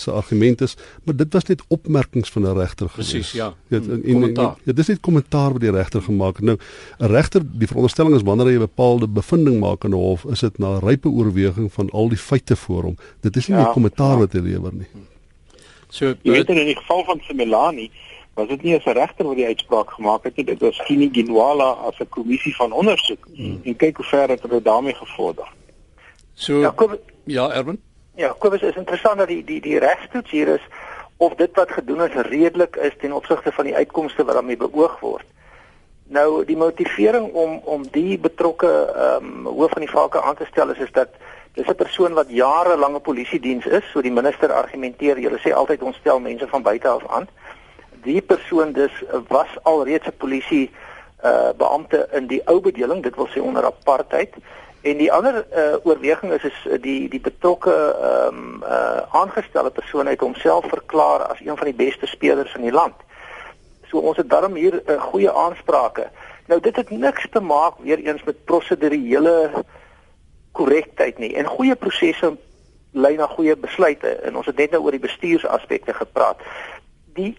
se 0.00 0.10
argument 0.10 0.60
is, 0.60 0.76
maar 1.04 1.16
dit 1.16 1.32
was 1.32 1.44
net 1.44 1.62
opmerkings 1.68 2.30
van 2.30 2.42
'n 2.42 2.56
regter 2.58 2.88
gewees. 2.88 3.10
Presies, 3.10 3.32
ja. 3.32 3.54
Ja, 3.68 3.76
en, 3.76 4.02
en, 4.04 4.22
en, 4.22 4.34
ja, 4.64 4.72
dis 4.72 4.86
net 4.86 5.00
kommentaar 5.00 5.52
wat 5.52 5.60
die 5.60 5.70
regter 5.70 6.02
gemaak 6.02 6.36
het. 6.36 6.44
Nou, 6.44 6.58
'n 6.98 7.06
regter, 7.06 7.42
die 7.52 7.66
veronderstelling 7.66 8.14
is 8.14 8.22
wanneer 8.22 8.46
hy 8.46 8.54
'n 8.54 8.58
bepaalde 8.58 9.08
bevinding 9.08 9.60
maak 9.60 9.84
in 9.84 9.90
'n 9.90 9.94
hof, 9.94 10.24
is 10.24 10.40
dit 10.40 10.58
na 10.58 10.78
rype 10.78 11.08
oorweging 11.08 11.72
van 11.72 11.90
al 11.90 12.08
die 12.08 12.18
feite 12.18 12.56
voor 12.56 12.82
hom. 12.82 12.96
Dit 13.20 13.36
is 13.36 13.48
nie 13.48 13.56
'n 13.56 13.60
ja, 13.60 13.72
kommentaar 13.72 14.12
ja. 14.12 14.18
wat 14.18 14.32
hy 14.32 14.40
lewer 14.40 14.72
nie. 14.74 14.88
So, 15.88 16.14
jy 16.22 16.32
weet 16.32 16.48
in 16.48 16.54
die 16.54 16.76
geval 16.76 17.04
van 17.04 17.20
Simelani 17.20 17.90
was 18.34 18.48
dit 18.48 18.62
nie 18.62 18.76
as 18.76 18.84
'n 18.84 18.96
regter 18.96 19.26
wat 19.26 19.36
die 19.36 19.46
uitspraak 19.46 19.90
gemaak 19.90 20.24
het 20.24 20.36
nie, 20.36 20.44
dit 20.44 20.60
was 20.60 20.82
Kini 20.86 21.08
Ginwala 21.12 21.70
as 21.70 21.98
'n 21.98 22.08
kommissie 22.08 22.56
van 22.56 22.72
ondersoek. 22.72 23.28
Hmm. 23.34 23.60
En 23.64 23.76
kyk 23.76 23.96
hoe 23.96 24.04
ver 24.04 24.28
het 24.28 24.42
hulle 24.42 24.62
daarmee 24.62 24.94
gevorder. 24.94 25.48
So 26.34 26.60
Ja, 26.60 26.70
kom, 26.70 26.96
ja 27.24 27.50
Erwin. 27.50 27.80
Ja, 28.20 28.34
Kobus 28.38 28.60
is 28.60 28.76
interessant 28.76 29.16
dat 29.18 29.30
die 29.30 29.40
die 29.48 29.60
die 29.64 29.78
regstoets 29.80 30.30
hier 30.30 30.48
is 30.52 30.64
of 31.16 31.34
dit 31.38 31.54
wat 31.56 31.70
gedoen 31.72 32.02
is 32.04 32.16
redelik 32.26 32.76
is 32.76 32.92
ten 33.00 33.14
opsigte 33.16 33.52
van 33.52 33.64
die 33.64 33.76
uitkomste 33.76 34.24
wat 34.24 34.36
daarmee 34.36 34.60
beoog 34.60 34.98
word. 35.00 35.24
Nou 36.12 36.44
die 36.44 36.56
motivering 36.56 37.30
om 37.32 37.54
om 37.64 37.86
die 37.94 38.18
betrokke 38.18 38.68
ehm 39.04 39.30
um, 39.46 39.46
hoof 39.46 39.72
van 39.72 39.86
die 39.86 39.90
valke 39.94 40.20
aan 40.22 40.36
te 40.36 40.50
stel 40.50 40.74
is 40.74 40.84
is 40.84 40.92
dat 40.92 41.16
dis 41.56 41.66
'n 41.66 41.80
persoon 41.80 42.12
wat 42.12 42.36
jare 42.42 42.76
lange 42.76 43.00
polisie 43.00 43.40
diens 43.40 43.66
is, 43.66 43.90
so 43.90 44.02
die 44.02 44.16
minister 44.20 44.52
argumenteer, 44.52 45.18
jy 45.18 45.38
sê 45.38 45.56
altyd 45.56 45.82
ons 45.82 45.96
stel 45.96 46.20
mense 46.20 46.48
van 46.48 46.62
buite 46.62 46.88
af 46.88 47.08
aan. 47.08 47.28
Die 48.04 48.20
persoon 48.20 48.72
dus 48.72 49.04
was 49.28 49.48
alreeds 49.62 50.06
'n 50.06 50.16
polisie 50.16 50.70
uh 51.24 51.50
beampte 51.56 52.08
in 52.12 52.26
die 52.26 52.42
ou 52.44 52.60
bedeling, 52.60 53.02
dit 53.02 53.16
wil 53.16 53.28
sê 53.28 53.40
onder 53.40 53.64
apartheid 53.64 54.34
En 54.80 54.96
die 54.96 55.12
ander 55.12 55.46
uh, 55.56 55.76
oorweging 55.82 56.32
is 56.32 56.44
is 56.44 56.80
die 56.80 57.08
die 57.08 57.20
betrokke 57.20 57.74
ehm 57.74 58.36
um, 58.36 58.62
uh, 58.62 59.02
aangestelde 59.12 59.70
persoon 59.70 60.06
het 60.06 60.20
homself 60.20 60.64
verklaar 60.68 61.20
as 61.26 61.40
een 61.40 61.56
van 61.56 61.66
die 61.66 61.76
beste 61.86 62.06
spelers 62.06 62.54
in 62.54 62.62
die 62.62 62.72
land. 62.72 62.94
So 63.90 63.98
ons 63.98 64.16
het 64.16 64.30
daarom 64.30 64.54
hier 64.54 64.74
'n 64.74 64.90
uh, 64.90 65.02
goeie 65.02 65.32
aansprake. 65.32 66.08
Nou 66.46 66.60
dit 66.60 66.76
het 66.76 66.90
niks 66.90 67.26
te 67.30 67.40
maak 67.40 67.74
weer 67.78 67.98
eens 67.98 68.22
met 68.22 68.44
prosedurele 68.44 69.64
korrektheid 70.52 71.18
nie. 71.18 71.34
En 71.36 71.44
goeie 71.44 71.76
prosesse 71.76 72.36
lei 72.90 73.16
na 73.16 73.26
goeie 73.26 73.56
besluite. 73.56 74.08
En 74.08 74.36
ons 74.36 74.46
het 74.46 74.56
net 74.56 74.70
nou 74.70 74.82
oor 74.82 74.90
die 74.90 75.06
bestuursaspekte 75.06 75.94
gepraat. 75.94 76.40
Die 77.14 77.36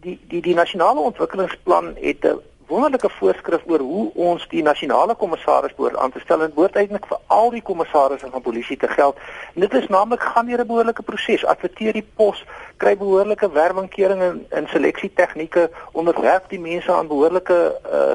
die 0.00 0.20
die 0.28 0.42
die 0.42 0.54
nasionale 0.54 1.00
ontwikkelingsplan 1.00 1.96
het 2.00 2.24
'n 2.24 2.40
wonderlike 2.72 3.10
voorskrif 3.18 3.64
oor 3.68 3.82
hoe 3.84 4.04
ons 4.28 4.44
die 4.48 4.62
nasionale 4.64 5.14
kommissaris 5.20 5.74
behoort 5.76 5.96
aan 6.00 6.12
te 6.12 6.20
stel 6.24 6.42
en 6.44 6.54
behoort 6.54 6.76
eintlik 6.80 7.06
vir 7.10 7.18
al 7.36 7.50
die 7.52 7.62
kommissarisse 7.68 8.30
van 8.32 8.44
polisie 8.44 8.76
te 8.80 8.88
geld. 8.88 9.18
En 9.54 9.60
dit 9.64 9.74
is 9.80 9.88
naamlik 9.92 10.24
gaan 10.32 10.48
deur 10.48 10.62
'n 10.64 10.66
behoorlike 10.66 11.02
proses. 11.02 11.44
Adverteer 11.44 11.92
die 11.92 12.06
pos, 12.16 12.44
kry 12.76 12.96
behoorlike 12.96 13.50
werwingkering 13.52 14.22
en, 14.22 14.46
en 14.48 14.68
seleksie 14.68 15.12
tegnieke, 15.14 15.70
onderwerp 15.92 16.48
die 16.48 16.60
mense 16.60 16.92
aan 16.92 17.06
behoorlike 17.06 17.58
uh, 17.92 18.14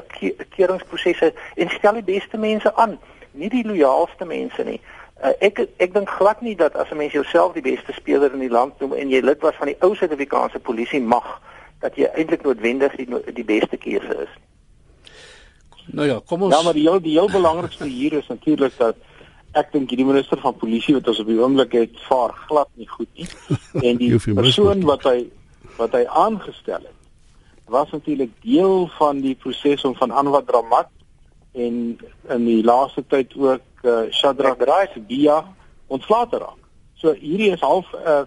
keuringsprosesse 0.56 1.32
en 1.54 1.68
stel 1.68 1.92
die 1.92 2.08
beste 2.14 2.38
mense 2.38 2.74
aan, 2.74 2.98
nie 3.30 3.48
die 3.48 3.66
loyaalste 3.66 4.24
mense 4.24 4.64
nie. 4.64 4.80
Uh, 5.22 5.32
ek 5.38 5.66
ek 5.76 5.94
dink 5.94 6.10
glad 6.10 6.40
nie 6.40 6.56
dat 6.56 6.74
as 6.74 6.90
'n 6.90 6.96
mens 6.96 7.12
jouself 7.12 7.52
die 7.52 7.62
beste 7.62 7.92
speler 7.92 8.32
in 8.32 8.44
die 8.46 8.56
land 8.58 8.80
noem 8.80 8.92
en 8.92 9.10
jy 9.10 9.20
lid 9.20 9.40
was 9.40 9.54
van 9.54 9.66
die 9.66 9.80
ou 9.80 9.94
Suid-Afrikaanse 9.94 10.58
polisie 10.58 11.00
mag 11.00 11.40
dat 11.80 11.96
jy 11.96 12.10
eintlik 12.14 12.42
noodwendig 12.42 12.96
die, 12.96 13.08
die 13.34 13.44
beste 13.44 13.76
keuse 13.76 14.14
is. 14.26 14.32
Nou 15.92 16.06
ja, 16.08 16.20
kom 16.26 16.42
ons 16.42 16.54
Ja, 16.54 16.62
maar 16.62 16.76
die 16.76 16.88
heel 16.88 17.00
die 17.00 17.16
heel 17.16 17.30
belangrikste 17.30 17.84
hier 17.84 18.12
is 18.12 18.26
natuurlik 18.26 18.76
dat 18.78 18.96
ek 19.56 19.72
dink 19.72 19.88
die 19.90 20.04
minister 20.04 20.40
van 20.40 20.56
polisie 20.56 20.94
wat 20.98 21.08
ons 21.08 21.22
op 21.22 21.30
die 21.30 21.38
oomblik 21.40 21.72
het, 21.72 21.96
vaar 22.08 22.34
glad 22.46 22.68
nie 22.74 22.88
goed 22.88 23.08
nie. 23.16 23.28
En 23.88 24.00
die 24.00 24.12
persoon 24.18 24.84
wat 24.88 25.06
hy 25.08 25.18
wat 25.78 25.94
hy 25.94 26.04
aangestel 26.10 26.82
het, 26.82 26.96
was 27.70 27.90
natuurlik 27.94 28.32
deel 28.42 28.88
van 28.98 29.20
die 29.22 29.34
proses 29.38 29.84
om 29.84 29.94
van 29.94 30.10
Anwar 30.10 30.44
Dramat 30.44 30.90
en 31.54 31.98
in 32.34 32.44
die 32.44 32.64
laaste 32.64 33.04
tyd 33.06 33.34
ook 33.36 33.84
uh, 33.84 34.00
Shadrack 34.10 34.62
Raisbia 34.66 35.44
ontslae 35.86 36.26
te 36.28 36.40
raak. 36.42 36.58
So 36.98 37.14
hierdie 37.14 37.52
is 37.54 37.62
half 37.62 37.86
'n 37.94 38.08
uh, 38.08 38.24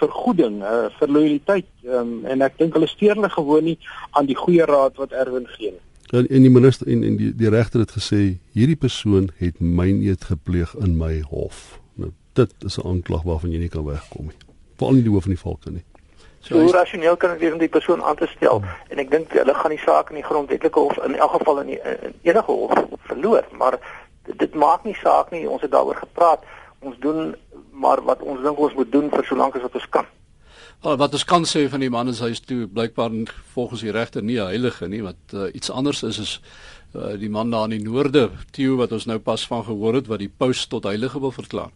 vergoeding 0.00 0.62
uh, 0.62 0.88
vir 0.98 1.08
loyaliteit 1.08 1.68
um, 1.84 2.24
en 2.24 2.42
ek 2.42 2.58
dink 2.58 2.74
hulle 2.74 2.88
steur 2.88 3.14
hulle 3.14 3.30
gewoon 3.30 3.64
nie 3.64 3.78
aan 4.10 4.26
die 4.26 4.38
goeie 4.38 4.64
raad 4.64 4.96
wat 4.96 5.12
Erwin 5.12 5.46
gee 5.56 5.72
nie. 5.72 5.86
En, 6.10 6.26
en 6.28 6.42
die 6.42 6.50
minister 6.50 6.86
en 6.86 7.04
en 7.04 7.16
die 7.16 7.34
die 7.34 7.48
regter 7.48 7.80
het 7.80 7.92
gesê 7.94 8.22
hierdie 8.56 8.76
persoon 8.76 9.30
het 9.38 9.60
myn 9.60 10.00
eet 10.02 10.24
gepleeg 10.24 10.74
in 10.82 10.96
my 10.98 11.20
hof. 11.28 11.78
Nou 11.94 12.10
dit 12.32 12.54
is 12.66 12.78
'n 12.78 12.86
aanklag 12.86 13.22
waarvan 13.22 13.50
jy 13.50 13.58
nie 13.58 13.68
kan 13.68 13.84
wegkom 13.84 14.26
nie. 14.26 14.40
Veral 14.76 14.94
nie 14.94 15.02
die 15.02 15.10
hoof 15.10 15.22
van 15.22 15.32
die 15.32 15.42
valke 15.42 15.70
nie. 15.70 15.84
So 16.40 16.60
hoe 16.60 16.72
rasioneel 16.72 17.16
kan 17.16 17.30
dit 17.30 17.40
wees 17.40 17.52
om 17.52 17.58
die 17.58 17.68
persoon 17.68 18.02
aan 18.02 18.16
te 18.16 18.26
stel? 18.26 18.58
Hmm. 18.58 18.68
En 18.88 18.98
ek 18.98 19.10
dink 19.10 19.32
hulle 19.32 19.54
gaan 19.54 19.70
die 19.70 19.84
saak 19.84 20.08
in 20.08 20.14
die 20.14 20.24
grondwetlike 20.24 20.78
hof 20.78 20.96
in 21.04 21.14
elk 21.14 21.30
geval 21.30 21.60
in, 21.60 21.66
die, 21.66 21.80
in 21.82 22.14
enige 22.22 22.52
hof 22.52 22.72
verloor, 22.98 23.44
maar 23.58 23.78
dit 24.36 24.54
maak 24.54 24.84
nie 24.84 24.94
saak 24.94 25.30
nie. 25.30 25.48
Ons 25.48 25.62
het 25.62 25.70
daaroor 25.70 25.96
gepraat. 25.96 26.40
Ons 26.78 26.96
doen 26.98 27.36
maar 27.70 28.02
wat 28.02 28.22
ons 28.22 28.42
dink 28.42 28.58
ons 28.58 28.74
moet 28.74 28.92
doen 28.92 29.10
vir 29.10 29.24
solank 29.24 29.54
as 29.54 29.62
wat 29.62 29.74
ons 29.74 29.88
kan. 29.88 30.06
Oh, 30.80 30.94
wat 30.96 31.12
ons 31.12 31.26
kan 31.28 31.42
sê 31.44 31.66
van 31.68 31.82
die 31.82 31.90
man 31.92 32.08
is 32.08 32.22
hy 32.24 32.30
is 32.32 32.40
toe 32.40 32.64
blykbaar 32.64 33.12
volgens 33.52 33.82
die 33.84 33.92
regter 33.92 34.22
nie 34.24 34.38
'n 34.40 34.46
heilige 34.48 34.88
nie 34.88 35.02
wat 35.04 35.34
uh, 35.34 35.52
iets 35.52 35.70
anders 35.70 36.02
is 36.02 36.18
is 36.18 36.40
uh, 36.94 37.20
die 37.20 37.28
man 37.28 37.50
daar 37.50 37.68
in 37.68 37.76
die 37.76 37.84
noorde 37.84 38.30
Theo 38.50 38.76
wat 38.76 38.92
ons 38.92 39.04
nou 39.04 39.18
pas 39.18 39.46
van 39.46 39.64
gehoor 39.64 39.94
het 39.94 40.08
wat 40.08 40.24
die 40.24 40.32
paus 40.38 40.64
tot 40.66 40.88
heilige 40.88 41.20
wil 41.20 41.36
verklaar. 41.36 41.68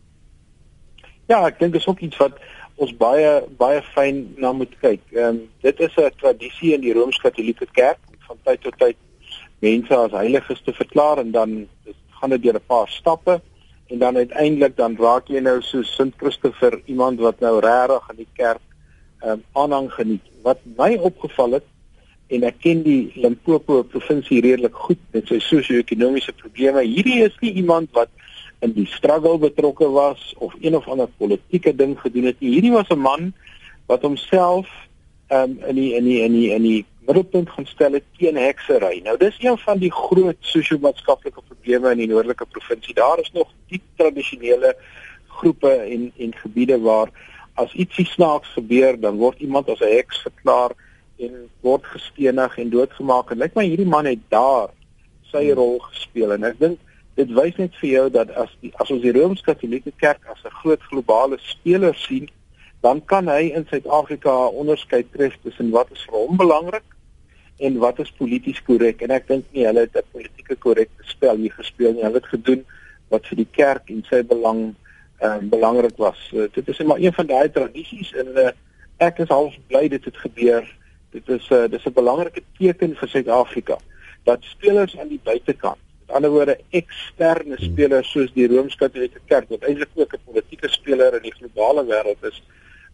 Ja, 1.29 1.45
ek 1.47 1.59
dink 1.59 1.73
dis 1.73 1.87
ook 1.87 2.01
iets 2.01 2.17
wat 2.17 2.41
ons 2.77 2.97
baie 2.97 3.45
baie 3.59 3.83
fyn 3.83 4.35
na 4.39 4.53
moet 4.53 4.73
kyk. 4.81 5.05
Ehm 5.13 5.29
um, 5.29 5.49
dit 5.61 5.81
is 5.81 5.97
'n 5.97 6.11
tradisie 6.17 6.73
in 6.73 6.81
die 6.81 6.97
Rooms-Katolieke 6.97 7.67
Kerk 7.73 8.01
van 8.27 8.39
tyd 8.43 8.61
tot 8.61 8.79
tyd 8.79 8.97
mense 9.61 9.95
as 9.95 10.13
heiliges 10.13 10.63
te 10.65 10.73
verklaar 10.73 11.19
en 11.19 11.31
dan 11.31 11.69
gaan 12.09 12.31
dit 12.31 12.43
deur 12.43 12.57
'n 12.57 12.67
paar 12.67 12.89
stappe 12.89 13.43
en 13.91 13.99
dan 13.99 14.17
uiteindelik 14.17 14.77
dan 14.77 14.97
raak 14.97 15.29
jy 15.29 15.41
nou 15.41 15.61
so 15.61 15.83
Sint 15.83 16.15
Christopher 16.17 16.81
iemand 16.87 17.21
wat 17.21 17.41
nou 17.41 17.61
regtig 17.61 18.11
in 18.11 18.17
die 18.17 18.33
kerk 18.33 18.65
um, 19.27 19.43
aanhang 19.53 19.93
geniet. 19.93 20.23
Wat 20.43 20.61
my 20.77 20.95
opgeval 20.97 21.59
het 21.59 21.67
en 22.33 22.47
ek 22.49 22.61
ken 22.65 22.83
die 22.85 23.13
Limpopo 23.21 23.83
provinsie 23.83 24.41
redelik 24.45 24.77
goed 24.87 25.01
met 25.13 25.29
sy 25.29 25.39
sosio-ekonomiese 25.45 26.33
probleme. 26.41 26.85
Hierdie 26.87 27.21
is 27.27 27.37
nie 27.43 27.53
iemand 27.61 27.93
wat 27.97 28.09
in 28.65 28.73
die 28.73 28.87
struggle 28.89 29.37
betrokke 29.39 29.89
was 29.93 30.33
of 30.39 30.55
een 30.61 30.77
of 30.77 30.89
ander 30.89 31.11
politieke 31.21 31.75
ding 31.77 31.99
gedoen 32.01 32.31
het 32.31 32.41
nie. 32.41 32.57
Hierdie 32.57 32.73
was 32.73 32.89
'n 32.89 32.99
man 32.99 33.33
wat 33.87 34.03
homself 34.03 34.69
um, 35.29 35.59
in 35.69 35.75
die 35.75 35.95
in 35.95 36.05
die 36.05 36.21
in 36.25 36.33
die 36.33 36.51
in 36.51 36.63
die 36.63 36.85
middelpunt 37.07 37.51
gaan 37.51 37.67
stel 37.67 37.93
het 37.93 38.05
teen 38.19 38.37
heksery. 38.37 39.01
Nou 39.05 39.17
dis 39.19 39.37
een 39.41 39.59
van 39.59 39.79
die 39.79 39.93
groot 39.93 40.37
sosio-maatskaplike 40.41 41.43
probleme 41.49 41.91
in 41.91 41.99
die 41.99 42.09
noordelike 42.09 42.47
provinsie. 42.47 42.95
Daar 42.95 43.21
is 43.21 43.33
nog 43.33 43.53
diep 43.69 43.83
tradisionele 43.97 44.77
groepe 45.29 45.71
en 45.71 46.13
en 46.17 46.35
gebiede 46.35 46.81
waar 46.81 47.13
as 47.55 47.75
ietsie 47.75 48.07
snaaks 48.07 48.49
gebeur, 48.57 48.97
dan 49.01 49.17
word 49.17 49.39
iemand 49.39 49.69
as 49.69 49.81
'n 49.81 49.97
heks 49.97 50.23
verklaar 50.23 50.73
en 51.19 51.51
word 51.61 51.85
gestenig 51.87 52.59
en 52.59 52.71
doodgemaak. 52.71 53.31
En 53.31 53.39
lyk 53.39 53.55
my 53.55 53.65
hierdie 53.65 53.87
man 53.87 54.05
het 54.05 54.23
daar 54.29 54.71
sy 55.31 55.45
hmm. 55.45 55.59
rol 55.59 55.79
gespeel 55.79 56.33
en 56.33 56.45
ek 56.45 56.59
dink 56.59 56.79
dit 57.15 57.31
wys 57.31 57.57
net 57.57 57.75
vir 57.79 57.91
jou 57.91 58.07
dat 58.11 58.31
as 58.35 58.51
die, 58.61 58.73
as 58.83 58.91
ons 58.91 59.03
die 59.03 59.13
Rooms-Katolieke 59.15 59.93
Kerk 60.03 60.27
as 60.27 60.43
'n 60.45 60.57
groot 60.63 60.83
globale 60.91 61.39
speler 61.39 61.95
sien, 61.95 62.29
dan 62.83 63.05
kan 63.05 63.29
hy 63.29 63.55
in 63.55 63.67
Suid-Afrika 63.71 64.35
onderskei 64.51 65.05
tref 65.13 65.39
tussen 65.43 65.71
wat 65.71 65.93
is 65.93 66.03
vir 66.11 66.19
hom 66.19 66.37
belangrik 66.37 66.85
en 67.59 67.79
wat 67.79 68.01
is 68.03 68.11
polities 68.19 68.61
korrek 68.67 69.03
en 69.03 69.15
ek 69.15 69.29
dink 69.29 69.45
nie 69.53 69.67
hulle 69.67 69.87
het 69.87 69.97
'n 69.97 70.11
politieke 70.13 70.57
korrekte 70.57 71.05
spel 71.07 71.37
hier 71.37 71.55
gespeel 71.55 71.93
nie. 71.93 72.03
Hulle 72.03 72.21
het 72.21 72.35
gedoen 72.35 72.65
wat 73.09 73.27
vir 73.27 73.37
die 73.37 73.53
kerk 73.53 73.91
en 73.91 74.03
sy 74.11 74.23
belang 74.23 74.75
uh, 75.21 75.37
belangrik 75.43 75.97
was. 75.97 76.31
Uh, 76.35 76.49
dit 76.53 76.69
is 76.69 76.79
maar 76.79 76.99
een 76.99 77.13
van 77.13 77.27
daai 77.27 77.51
tradisies 77.51 78.13
en 78.13 78.29
uh, 78.37 78.49
ek 78.97 79.19
is 79.19 79.29
half 79.29 79.55
bly 79.67 79.89
dit 79.89 80.05
het 80.05 80.17
gebeur. 80.17 80.77
Dit 81.11 81.29
is 81.29 81.49
'n 81.51 81.55
uh, 81.55 81.69
dis 81.71 81.85
'n 81.87 81.93
belangrike 81.93 82.43
teken 82.59 82.97
vir 82.97 83.09
Suid-Afrika 83.09 83.79
dat 84.25 84.39
spelers 84.43 84.99
aan 84.99 85.09
die 85.09 85.21
buitekant, 85.23 85.79
met 86.01 86.17
ander 86.17 86.31
woorde 86.31 86.59
eksterne 86.71 87.57
hmm. 87.57 87.65
spelers 87.65 88.11
soos 88.11 88.33
die 88.33 88.49
Rooms-Katolieke 88.49 89.21
Kerk 89.27 89.49
wat 89.49 89.63
eintlik 89.63 89.91
ook 89.95 90.15
'n 90.15 90.25
politieke 90.25 90.69
speler 90.69 91.15
in 91.15 91.23
die 91.23 91.35
globale 91.39 91.85
wêreld 91.85 92.25
is, 92.25 92.43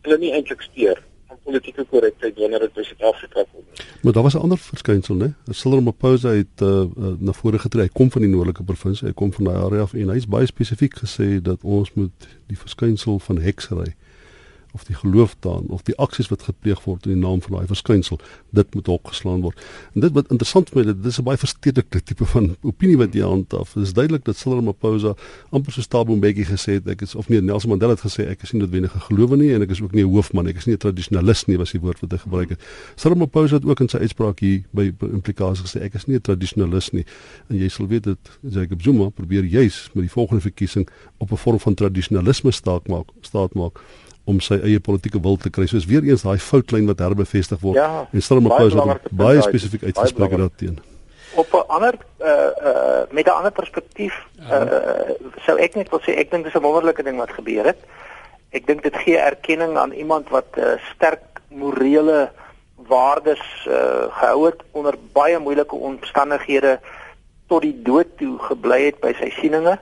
hulle 0.02 0.18
nie 0.18 0.33
eintlik 0.33 0.62
steur 0.62 0.98
van 1.30 1.38
politieke 1.42 1.84
korrektheid 1.90 2.38
wanneer 2.38 2.66
dit 2.66 2.72
by 2.74 2.82
Suid-Afrika 2.82 3.44
kom. 3.52 3.64
Maar 4.02 4.12
daar 4.12 4.22
was 4.22 4.34
'n 4.34 4.44
ander 4.46 4.58
verskynsel, 4.58 5.14
né? 5.14 5.28
Cyril 5.50 5.78
Ramaphosa 5.78 6.28
het 6.28 6.60
uh, 6.62 6.68
uh, 6.68 7.14
na 7.18 7.32
vore 7.32 7.58
getree. 7.58 7.82
Hy 7.82 7.92
kom 7.92 8.10
van 8.10 8.22
die 8.22 8.30
noordelike 8.30 8.62
provinsie, 8.62 9.06
hy 9.06 9.14
kom 9.14 9.32
van 9.32 9.44
daai 9.44 9.58
area 9.64 9.82
af 9.82 9.94
en 9.94 10.08
hy's 10.08 10.26
baie 10.26 10.46
spesifiek 10.46 10.94
gesê 11.04 11.28
dat 11.42 11.58
ons 11.62 11.92
moet 11.94 12.28
die 12.46 12.58
verskynsel 12.58 13.18
van 13.18 13.38
heksery 13.38 13.94
of 14.72 14.85
die 14.85 14.94
geloof 14.94 15.35
daan 15.40 15.66
of 15.68 15.83
die 15.83 15.96
aksies 15.98 16.28
wat 16.28 16.42
gepleeg 16.42 16.83
word 16.85 17.06
in 17.06 17.16
die 17.16 17.20
naam 17.20 17.42
van 17.42 17.59
daai 17.59 17.66
verskynsel 17.70 18.20
dit 18.56 18.74
moet 18.74 18.88
opgeslaan 18.88 19.40
word. 19.40 19.61
En 19.94 20.04
dit 20.04 20.14
wat 20.16 20.30
interessant 20.30 20.70
vir 20.70 20.80
my 20.80 20.85
dit 20.92 21.06
is 21.11 21.18
'n 21.18 21.24
baie 21.24 21.38
verstedelikte 21.38 22.02
tipe 22.02 22.24
van 22.24 22.56
opinie 22.62 22.96
wat 22.96 23.14
jy 23.14 23.22
handhaaf. 23.22 23.72
Dit 23.74 23.83
is 23.83 23.92
duidelik 23.92 24.24
dat 24.24 24.37
Cyril 24.37 24.59
Ramaphosa 24.59 25.14
amper 25.50 25.72
so 25.72 25.83
Thabo 25.83 26.16
Mbeki 26.16 26.44
gesê 26.44 26.72
het 26.78 26.88
ek 26.88 27.02
is 27.02 27.14
of 27.14 27.28
nee 27.28 27.40
Nelson 27.40 27.70
Mandela 27.70 27.92
het 27.92 28.04
gesê 28.04 28.28
ek 28.28 28.42
is 28.42 28.52
nie 28.52 28.62
noodwendig 28.62 28.94
'n 28.94 29.00
gelowe 29.00 29.37
nie 29.37 29.52
en 29.54 29.62
ek 29.62 29.70
is 29.70 29.83
ook 29.83 29.92
nie 29.92 30.04
'n 30.04 30.11
hoofman 30.11 30.46
ek 30.46 30.56
is 30.56 30.66
nie 30.66 30.74
'n 30.74 30.78
tradisionalis 30.78 31.46
nie 31.46 31.59
was 31.59 31.72
die 31.72 31.80
woord 31.80 32.00
wat 32.00 32.11
hy 32.11 32.18
gebruik 32.18 32.48
het. 32.50 32.61
Cyril 32.96 33.16
Ramaphosa 33.16 33.54
het 33.54 33.64
ook 33.64 33.80
in 33.80 33.88
sy 33.88 33.98
uitspraak 33.98 34.40
hier 34.40 34.62
by 34.72 34.92
implikasies 35.00 35.62
gesê 35.62 35.83
ek 35.83 35.94
is 35.94 36.06
nie 36.06 36.16
'n 36.16 36.20
tradisionalis 36.20 36.92
nie. 36.92 37.04
En 37.48 37.56
jy 37.56 37.68
sal 37.68 37.87
weet 37.87 38.04
dat 38.04 38.18
Jacob 38.42 38.83
Zuma 38.83 39.09
probeer 39.09 39.44
juis 39.44 39.90
met 39.94 40.02
die 40.02 40.11
volgende 40.11 40.40
verkiesing 40.40 40.88
op 41.18 41.33
'n 41.33 41.37
vorm 41.37 41.59
van 41.59 41.74
tradisionalisme 41.74 42.50
staat 42.50 42.88
maak 42.88 43.06
staat 43.20 43.54
maak 43.54 43.80
om 44.30 44.40
sy 44.44 44.60
eie 44.62 44.80
politieke 44.80 45.20
wil 45.22 45.36
te 45.36 45.50
kry. 45.54 45.66
Soos 45.70 45.88
weer 45.90 46.06
eens 46.06 46.24
daai 46.26 46.38
foutlyn 46.38 46.88
wat 46.90 47.02
herbevestig 47.04 47.60
word 47.64 47.80
ja, 47.80 47.90
en 48.10 48.24
stel 48.24 48.40
hom 48.40 48.50
op 48.50 48.56
pauze 48.56 48.98
baie 49.24 49.42
spesifiek 49.46 49.88
uitgespreek 49.90 50.36
daarteen. 50.42 50.78
Op 51.40 51.52
'n 51.54 51.66
ander 51.76 51.94
uh 52.18 52.50
uh 52.70 53.02
met 53.10 53.26
'n 53.26 53.38
ander 53.38 53.52
perspektief 53.52 54.14
uh 54.40 55.16
sou 55.46 55.56
ek 55.58 55.74
net 55.74 55.90
wil 55.90 56.02
sê 56.06 56.16
ek 56.18 56.30
dink 56.30 56.44
dis 56.44 56.54
'n 56.54 56.66
wonderlike 56.66 57.02
ding 57.02 57.18
wat 57.18 57.30
gebeur 57.30 57.66
het. 57.72 57.80
Ek 58.50 58.66
dink 58.66 58.82
dit 58.82 58.96
gee 58.96 59.18
erkenning 59.18 59.76
aan 59.78 59.92
iemand 59.92 60.28
wat 60.28 60.58
uh, 60.58 60.74
sterk 60.94 61.22
morele 61.48 62.30
waardes 62.76 63.66
uh 63.68 64.10
gehou 64.10 64.46
het 64.46 64.62
onder 64.70 64.94
baie 65.12 65.38
moeilike 65.38 65.74
omstandighede 65.74 66.80
tot 67.46 67.62
die 67.62 67.82
dood 67.82 68.18
toe 68.18 68.38
gebly 68.38 68.84
het 68.84 69.00
by 69.00 69.12
sy 69.18 69.30
sieninge. 69.40 69.78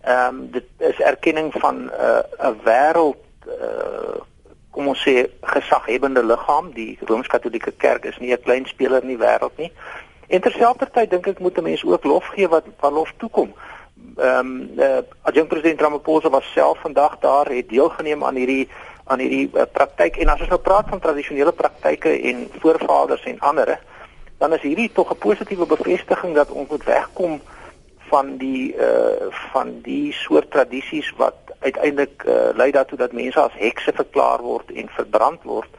Ehm 0.00 0.28
um, 0.28 0.50
dit 0.50 0.64
is 0.78 1.00
erkenning 1.00 1.52
van 1.52 1.76
'n 1.84 1.90
uh, 2.00 2.48
'n 2.48 2.60
wêreld 2.64 3.20
uh, 3.60 4.20
kom 4.70 4.88
ons 4.88 5.02
sê 5.02 5.26
gesaghebende 5.54 6.22
liggaam 6.22 6.70
die 6.72 6.98
Rooms-Katolieke 7.00 7.72
Kerk 7.72 8.04
is 8.04 8.18
nie 8.18 8.32
'n 8.32 8.42
klein 8.42 8.66
speler 8.66 9.02
in 9.02 9.08
die 9.16 9.24
wêreld 9.24 9.56
nie. 9.56 9.72
En 10.28 10.40
terselfdertyd 10.40 11.10
dink 11.10 11.26
ek 11.26 11.38
moet 11.38 11.58
'n 11.58 11.62
mens 11.62 11.84
ook 11.84 12.04
lof 12.04 12.26
gee 12.34 12.48
wat 12.48 12.64
wat 12.80 12.92
lof 12.92 13.12
toekom. 13.18 13.52
Ehm 14.16 14.38
um, 14.38 14.70
uh, 14.78 15.02
adjunkt 15.22 15.48
president 15.48 15.80
Ramaphosa 15.80 16.30
was 16.30 16.52
self 16.52 16.78
vandag 16.78 17.18
daar 17.18 17.46
het 17.46 17.68
deelgeneem 17.68 18.24
aan 18.24 18.34
hierdie 18.34 18.68
aan 19.04 19.18
hierdie 19.18 19.50
uh, 19.54 19.62
praktyk 19.72 20.16
en 20.16 20.28
as 20.28 20.40
ons 20.40 20.48
nou 20.48 20.60
praat 20.60 20.88
van 20.88 21.00
tradisionele 21.00 21.52
praktyke 21.52 22.20
en 22.22 22.48
voorvaders 22.60 23.24
en 23.24 23.38
ander 23.38 23.78
dan 24.38 24.52
is 24.52 24.62
hierdie 24.62 24.90
tog 24.92 25.10
'n 25.10 25.18
positiewe 25.18 25.66
bevestiging 25.66 26.34
dat 26.34 26.50
ons 26.50 26.68
moet 26.68 26.84
wegkom 26.84 27.40
van 27.98 28.36
die 28.36 28.74
uh 28.74 29.28
van 29.52 29.80
die 29.82 30.12
soort 30.12 30.50
tradisies 30.50 31.12
wat 31.16 31.49
uiteindelik 31.60 32.24
uh, 32.26 32.50
lei 32.56 32.70
daartoe 32.70 32.98
dat 32.98 33.12
mense 33.12 33.40
as 33.40 33.56
hekse 33.58 33.92
verklaar 33.94 34.42
word 34.42 34.70
en 34.70 34.88
verbrand 34.96 35.42
word. 35.42 35.70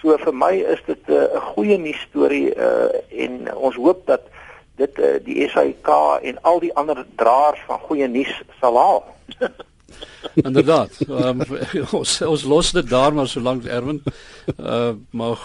So 0.00 0.16
vir 0.18 0.34
my 0.34 0.52
is 0.74 0.82
dit 0.86 1.08
uh, 1.08 1.16
'n 1.16 1.36
uh, 1.36 1.42
goeie 1.54 1.78
nuus 1.78 2.00
storie 2.08 2.54
uh, 2.54 2.90
en 3.24 3.54
ons 3.54 3.76
hoop 3.76 4.06
dat 4.06 4.22
dit 4.76 4.98
uh, 4.98 5.18
die 5.24 5.48
SAK 5.48 5.88
en 6.22 6.40
al 6.42 6.58
die 6.60 6.74
ander 6.74 7.04
draers 7.16 7.60
van 7.66 7.78
goeie 7.78 8.08
nuus 8.08 8.42
sal 8.60 8.78
haal. 8.78 9.04
Inderdaad. 10.34 10.96
Um, 11.08 11.42
ons 11.98 12.20
ons 12.24 12.44
los 12.48 12.72
dit 12.72 12.88
daar 12.88 13.14
maar 13.14 13.28
solank 13.28 13.64
Erwin 13.64 14.02
uh 14.56 14.92
maar 15.10 15.38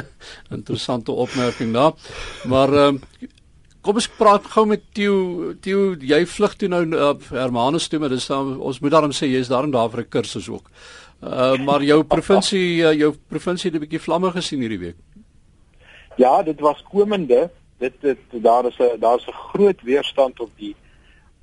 interessante 0.58 1.12
opmerking 1.12 1.72
daar. 1.72 1.92
Maar 2.44 2.72
um, 2.86 3.00
Kom 3.84 3.98
ons 4.00 4.06
praat 4.16 4.46
gou 4.48 4.62
met 4.64 4.80
Theo. 4.96 5.16
Theo, 5.60 5.90
jy 6.00 6.22
vlug 6.24 6.54
toe 6.56 6.70
nou 6.72 6.84
op 7.10 7.26
Hermanus 7.28 7.90
toe, 7.92 7.98
maar 8.00 8.14
dis 8.14 8.28
dan 8.30 8.54
ons 8.56 8.78
moet 8.80 8.94
daarom 8.94 9.12
sê 9.12 9.28
jy's 9.28 9.50
daarom 9.52 9.74
daar 9.74 9.90
vir 9.92 10.00
'n 10.00 10.08
kursus 10.08 10.48
ook. 10.48 10.70
Uh 11.20 11.58
maar 11.66 11.82
jou 11.82 12.02
provinsie 12.02 12.80
uh, 12.80 12.92
jou 12.92 13.12
provinsie 13.28 13.70
het 13.70 13.76
'n 13.76 13.84
bietjie 13.84 14.00
vlamme 14.00 14.30
gesien 14.30 14.60
hierdie 14.60 14.78
week. 14.78 14.96
Ja, 16.16 16.42
dit 16.42 16.60
was 16.60 16.82
komende. 16.92 17.50
Dit 17.78 18.00
dit 18.00 18.18
daar 18.32 18.64
is 18.64 18.78
'n 18.78 19.00
daar's 19.00 19.26
'n 19.26 19.36
groot 19.52 19.82
weerstand 19.82 20.40
op 20.40 20.50
die 20.56 20.74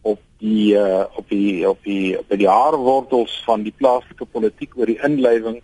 op 0.01 0.19
die 0.39 0.73
uh 0.73 1.05
op 1.15 1.29
die 1.29 1.69
op 1.69 1.77
die 1.83 2.17
by 2.27 2.35
die 2.35 2.49
haarwortels 2.49 3.43
van 3.45 3.63
die 3.63 3.73
plaaslike 3.77 4.25
politiek 4.25 4.77
oor 4.77 4.85
die 4.85 5.03
inlywing 5.03 5.61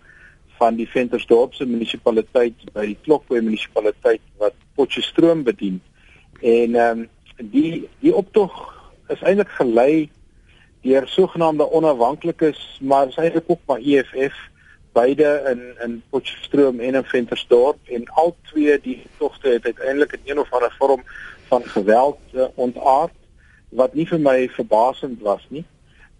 van 0.58 0.76
die 0.76 0.86
Ventersdorpse 0.86 1.66
munisipaliteit 1.66 2.54
by 2.72 2.86
die 2.86 2.98
Klokboy 3.02 3.40
munisipaliteit 3.40 4.20
wat 4.38 4.54
Potchefstroom 4.74 5.42
bedien. 5.42 5.80
En 6.40 6.74
ehm 6.74 6.98
um, 6.98 7.08
die 7.36 7.88
die 7.98 8.14
optog 8.14 8.54
is 9.08 9.22
eintlik 9.22 9.48
gelei 9.48 10.10
deur 10.82 11.08
sogenaamde 11.08 11.70
onafhanklikes, 11.70 12.78
maar 12.80 13.08
is 13.08 13.16
eintlik 13.16 13.44
ook 13.46 13.60
maar 13.66 13.78
EFF 13.78 14.36
beide 14.92 15.42
in 15.50 15.62
in 15.84 16.02
Potchefstroom 16.10 16.80
en 16.80 16.94
in 16.94 17.04
Ventersdorp 17.04 17.78
en 17.84 18.08
al 18.08 18.36
twee 18.50 18.80
die 18.80 19.02
togte 19.16 19.48
het 19.48 19.64
uiteindelik 19.64 20.12
in 20.12 20.20
een 20.24 20.38
of 20.38 20.52
ander 20.52 20.74
vorm 20.78 21.02
van 21.48 21.64
geweld 21.64 22.18
uh, 22.32 22.44
ontaard 22.54 23.14
wat 23.68 23.94
nie 23.94 24.06
vir 24.08 24.20
my 24.20 24.48
verbasend 24.48 25.20
was 25.20 25.44
nie. 25.48 25.64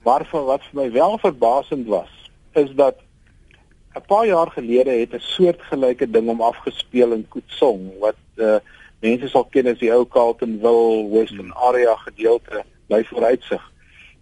Maar 0.04 0.24
vir 0.30 0.44
wat 0.44 0.64
vir 0.68 0.80
my 0.82 0.88
wel 0.92 1.18
verbasend 1.18 1.86
was, 1.88 2.10
is 2.52 2.70
dat 2.76 3.00
'n 3.96 4.04
paar 4.06 4.26
jaar 4.26 4.50
gelede 4.50 4.90
het 4.90 5.14
'n 5.14 5.20
soortgelyke 5.34 6.10
ding 6.10 6.28
om 6.28 6.40
afgespeel 6.40 7.12
in 7.12 7.28
Koetsong 7.28 7.98
wat 7.98 8.20
uh, 8.36 8.56
mense 9.04 9.28
sal 9.30 9.46
ken 9.52 9.70
as 9.70 9.78
die 9.78 9.92
ou 9.94 10.04
Carltonville 10.10 11.06
Western 11.12 11.52
area 11.70 11.94
gedeelte 12.02 12.64
by 12.90 13.02
vooruitsig. 13.10 13.62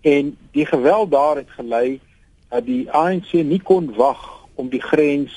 En 0.07 0.37
die 0.53 0.67
geweld 0.67 1.11
daar 1.11 1.37
het 1.41 1.51
gelei 1.57 2.01
dat 2.49 2.67
die 2.67 2.85
ANC 2.91 3.33
nie 3.33 3.61
kon 3.63 3.89
wag 3.97 4.23
om 4.55 4.69
die 4.69 4.83
grens 4.83 5.35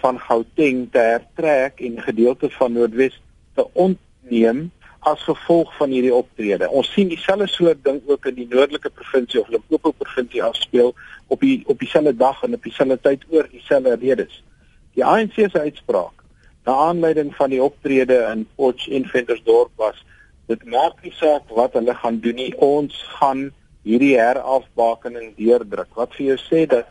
van 0.00 0.20
Gauteng 0.20 0.86
te 0.92 0.98
hertrek 0.98 1.80
en 1.82 2.02
gedeelte 2.02 2.50
van 2.50 2.72
Noordwes 2.72 3.20
te 3.54 3.66
ontneem 3.72 4.68
as 5.06 5.22
gevolg 5.22 5.74
van 5.76 5.90
hierdie 5.90 6.14
optrede. 6.14 6.68
Ons 6.70 6.90
sien 6.92 7.10
dieselfde 7.10 7.46
soort 7.50 7.82
ding 7.84 8.00
ook 8.06 8.26
in 8.30 8.34
die 8.34 8.46
noordelike 8.50 8.90
provinsie 8.90 9.40
of 9.40 9.48
Limpopo 9.48 9.92
provinsie 9.92 10.42
afspeel 10.42 10.94
op 11.26 11.40
die 11.40 11.62
op 11.66 11.78
dieselfde 11.78 12.14
dag 12.16 12.42
en 12.42 12.54
op 12.54 12.62
dieselfde 12.62 12.98
tyd 13.02 13.26
oor 13.30 13.48
dieselfde 13.50 13.96
redes. 14.00 14.42
Die 14.94 15.04
ANC 15.04 15.38
se 15.38 15.60
uitspraak 15.60 16.24
na 16.68 16.74
aanleiding 16.90 17.30
van 17.36 17.48
die 17.54 17.62
optrede 17.64 18.18
in 18.28 18.44
Potch 18.60 18.90
en 18.92 19.06
Ventersdorp 19.08 19.70
was 19.80 20.02
dit 20.50 20.64
maak 20.68 20.98
nie 21.04 21.14
saak 21.16 21.48
wat 21.56 21.76
hulle 21.78 21.94
gaan 21.96 22.18
doen 22.24 22.36
nie 22.36 22.50
ons 22.64 22.98
gaan 23.16 23.46
hierdie 23.88 24.16
herafbakening 24.18 25.30
deurdruk. 25.38 25.88
Wat 25.96 26.12
vir 26.16 26.34
jou 26.34 26.36
sê 26.42 26.66
dat 26.68 26.90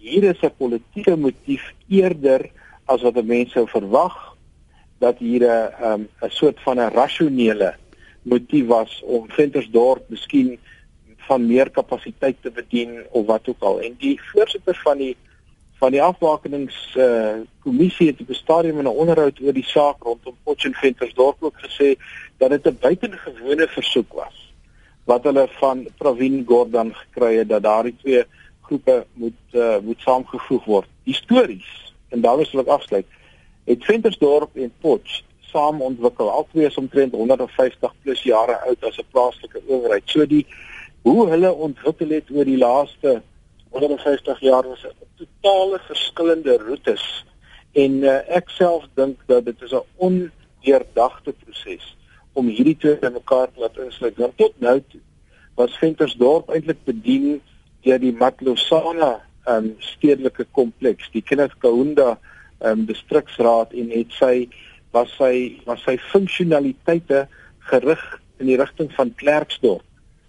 hier 0.00 0.24
is 0.30 0.40
'n 0.40 0.56
politieke 0.56 1.16
motief 1.16 1.64
eerder 1.88 2.48
as 2.86 3.02
wat 3.02 3.20
mense 3.24 3.52
sou 3.52 3.66
verwag 3.66 4.16
dat 4.98 5.18
hier 5.18 5.44
'n 5.44 5.84
um, 5.84 6.08
'n 6.22 6.30
soort 6.30 6.60
van 6.64 6.80
'n 6.80 6.94
rasionele 6.96 7.74
motief 8.22 8.66
was 8.66 9.02
om 9.04 9.28
Ventersdorp 9.28 10.08
miskien 10.08 10.58
van 11.28 11.46
meer 11.46 11.70
kapasiteit 11.70 12.36
te 12.42 12.50
bedien 12.50 13.04
of 13.10 13.26
wat 13.26 13.48
ook 13.48 13.60
al. 13.60 13.80
En 13.80 13.94
die 13.98 14.20
voorsitter 14.32 14.80
van 14.84 14.98
die 14.98 15.16
van 15.78 15.90
die 15.90 16.02
afbakenings 16.02 16.96
eh 16.96 17.04
uh, 17.04 17.34
kommissie 17.62 18.06
het 18.06 18.20
op 18.20 18.28
'n 18.28 18.34
stadium 18.34 18.78
in 18.78 18.84
'n 18.84 19.00
onderhoud 19.02 19.40
oor 19.40 19.52
die 19.52 19.64
saak 19.64 20.02
rondom 20.02 20.36
Potchefstroom 20.42 21.34
ook 21.40 21.58
gesê 21.66 21.94
dat 22.36 22.50
dit 22.50 22.66
'n 22.66 22.78
buitengewone 22.80 23.68
versoek 23.68 24.12
was 24.12 24.48
wat 25.04 25.24
hulle 25.24 25.46
van 25.60 25.86
Pravin 25.96 26.44
Gordhan 26.46 26.94
gekry 26.94 27.36
het 27.36 27.48
dat 27.48 27.62
daardie 27.62 27.96
twee 28.02 28.24
groepe 28.62 29.06
moet 29.12 29.40
uh, 29.52 29.78
moet 29.78 30.00
saamgevoeg 30.00 30.64
word. 30.64 30.88
Histories 31.02 31.94
en 32.08 32.20
daar 32.20 32.40
is 32.40 32.52
wat 32.52 32.68
afsluit. 32.68 33.06
Het 33.64 33.84
Ventersdorp 33.84 34.56
en 34.56 34.72
Potch 34.80 35.22
saam 35.40 35.80
ontwikkel. 35.82 36.30
Albei 36.30 36.64
is 36.64 36.76
omtrent 36.76 37.12
150 37.12 37.94
plus 38.02 38.22
jare 38.22 38.58
oud 38.66 38.84
as 38.84 38.98
'n 38.98 39.08
plaaslike 39.10 39.62
owerheid. 39.66 40.02
So 40.04 40.26
die 40.26 40.46
hoe 41.02 41.28
hulle 41.28 41.52
ontwikkel 41.52 42.08
het 42.08 42.30
oor 42.30 42.44
die 42.44 42.58
laaste 42.58 43.22
150 43.70 44.40
jaar 44.40 44.68
was 44.68 44.86
totale 45.16 45.80
verskillende 45.86 46.58
roetes 46.58 47.24
en 47.72 48.02
uh, 48.02 48.20
ek 48.38 48.50
self 48.50 48.86
dink 48.98 49.20
dat 49.26 49.44
dit 49.44 49.62
is 49.62 49.72
'n 49.72 49.84
ondeurdagte 49.96 51.34
proses 51.44 51.96
om 52.32 52.46
hierdie 52.46 52.76
twee 52.76 52.98
te 52.98 53.10
mekaar 53.10 53.52
te 53.52 53.60
laat 53.60 53.76
insluit. 53.76 54.16
Want 54.16 54.36
tot 54.36 54.60
nou 54.60 54.80
toe 54.88 55.00
was 55.58 55.78
Ventersdorp 55.78 56.50
eintlik 56.54 56.84
bedien 56.84 57.40
deur 57.82 57.98
die 57.98 58.14
Matlosana 58.14 59.20
um, 59.48 59.74
stedelike 59.78 60.46
kompleks, 60.52 61.10
die 61.10 61.22
Kenneth 61.22 61.58
Kaunda 61.58 62.18
um, 62.60 62.86
distriksraad 62.86 63.72
en 63.72 63.90
het 63.90 64.14
sy 64.18 64.48
was 64.94 65.10
sy 65.18 65.60
was 65.66 65.82
sy 65.82 65.98
funksionaliteite 66.12 67.26
gerig 67.70 68.04
in 68.38 68.46
die 68.46 68.56
rigting 68.56 68.90
van 68.96 69.12
Klerksdorp 69.18 69.84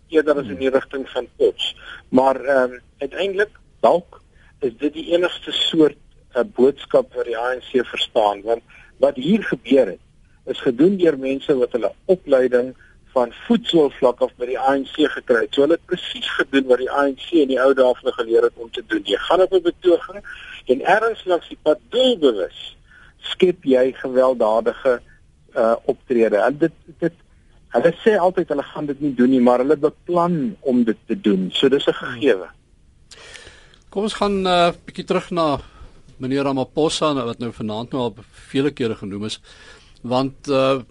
eerder 0.10 0.42
as 0.42 0.50
in 0.50 0.58
die 0.58 0.72
rigting 0.74 1.06
van 1.14 1.28
Potch. 1.38 1.74
Maar 2.10 2.42
ehm 2.46 2.78
um, 2.78 2.86
uiteindelik 3.00 3.56
dalk 3.80 4.22
is 4.60 4.76
dit 4.78 4.94
die 4.94 5.08
enigste 5.16 5.52
soort 5.52 5.98
'n 6.36 6.40
uh, 6.40 6.46
boodskap 6.56 7.14
wat 7.14 7.26
die 7.26 7.38
ANC 7.38 7.72
verstaan 7.94 8.42
want 8.42 8.62
wat 8.98 9.16
hier 9.16 9.44
gebeur 9.44 9.88
het 9.88 10.04
is 10.46 10.60
gedoen 10.60 10.98
deur 10.98 11.18
mense 11.18 11.56
wat 11.56 11.72
hulle 11.72 11.92
opleiding 12.06 12.76
van 13.14 13.34
voetsoolvlak 13.46 14.22
af 14.22 14.34
by 14.38 14.48
die 14.52 14.60
ANC 14.60 14.96
gekry 15.16 15.46
het. 15.46 15.54
So 15.54 15.66
hulle 15.66 15.78
het 15.78 15.86
presies 15.90 16.30
gedoen 16.38 16.68
wat 16.70 16.82
die 16.84 16.92
ANC 16.92 17.32
in 17.32 17.50
die 17.52 17.62
ou 17.62 17.72
dae 17.78 17.94
vir 18.02 18.18
geleer 18.18 18.48
het 18.48 18.62
om 18.62 18.70
te 18.72 18.84
doen. 18.88 19.02
Jy 19.06 19.18
gaan 19.28 19.42
op 19.46 19.54
'n 19.54 19.62
betoging 19.66 20.22
en 20.66 20.86
ergens 20.96 21.24
langs 21.26 21.48
die 21.50 21.58
pad 21.62 21.80
doelbewus 21.90 22.60
skep 23.32 23.64
jy 23.64 23.92
gewelddadige 23.94 25.02
uh 25.56 25.76
optrede. 25.86 26.38
En 26.38 26.58
dit 26.58 26.72
dit 27.00 27.14
hulle 27.70 27.94
sê 28.04 28.18
altyd 28.18 28.50
hulle 28.50 28.64
gaan 28.64 28.86
dit 28.86 29.02
nie 29.02 29.14
doen 29.16 29.30
nie, 29.30 29.42
maar 29.42 29.60
hulle 29.62 29.78
beplan 29.78 30.56
om 30.60 30.84
dit 30.84 30.98
te 31.08 31.22
doen. 31.22 31.50
So 31.52 31.70
dis 31.70 31.88
'n 31.88 31.94
gegewe. 31.94 32.50
Kom 33.90 34.06
ons 34.06 34.14
gaan 34.14 34.42
'n 34.42 34.46
uh, 34.46 34.72
bietjie 34.86 35.06
terug 35.06 35.30
na 35.32 35.60
meneer 36.18 36.44
Ramaphosa 36.44 37.14
wat 37.14 37.40
nou 37.40 37.52
vanaand 37.52 37.92
nou 37.92 38.02
al 38.02 38.16
vele 38.52 38.72
kere 38.72 38.96
genoem 38.96 39.26
is 39.26 39.40
want 40.02 40.48
uh 40.48 40.82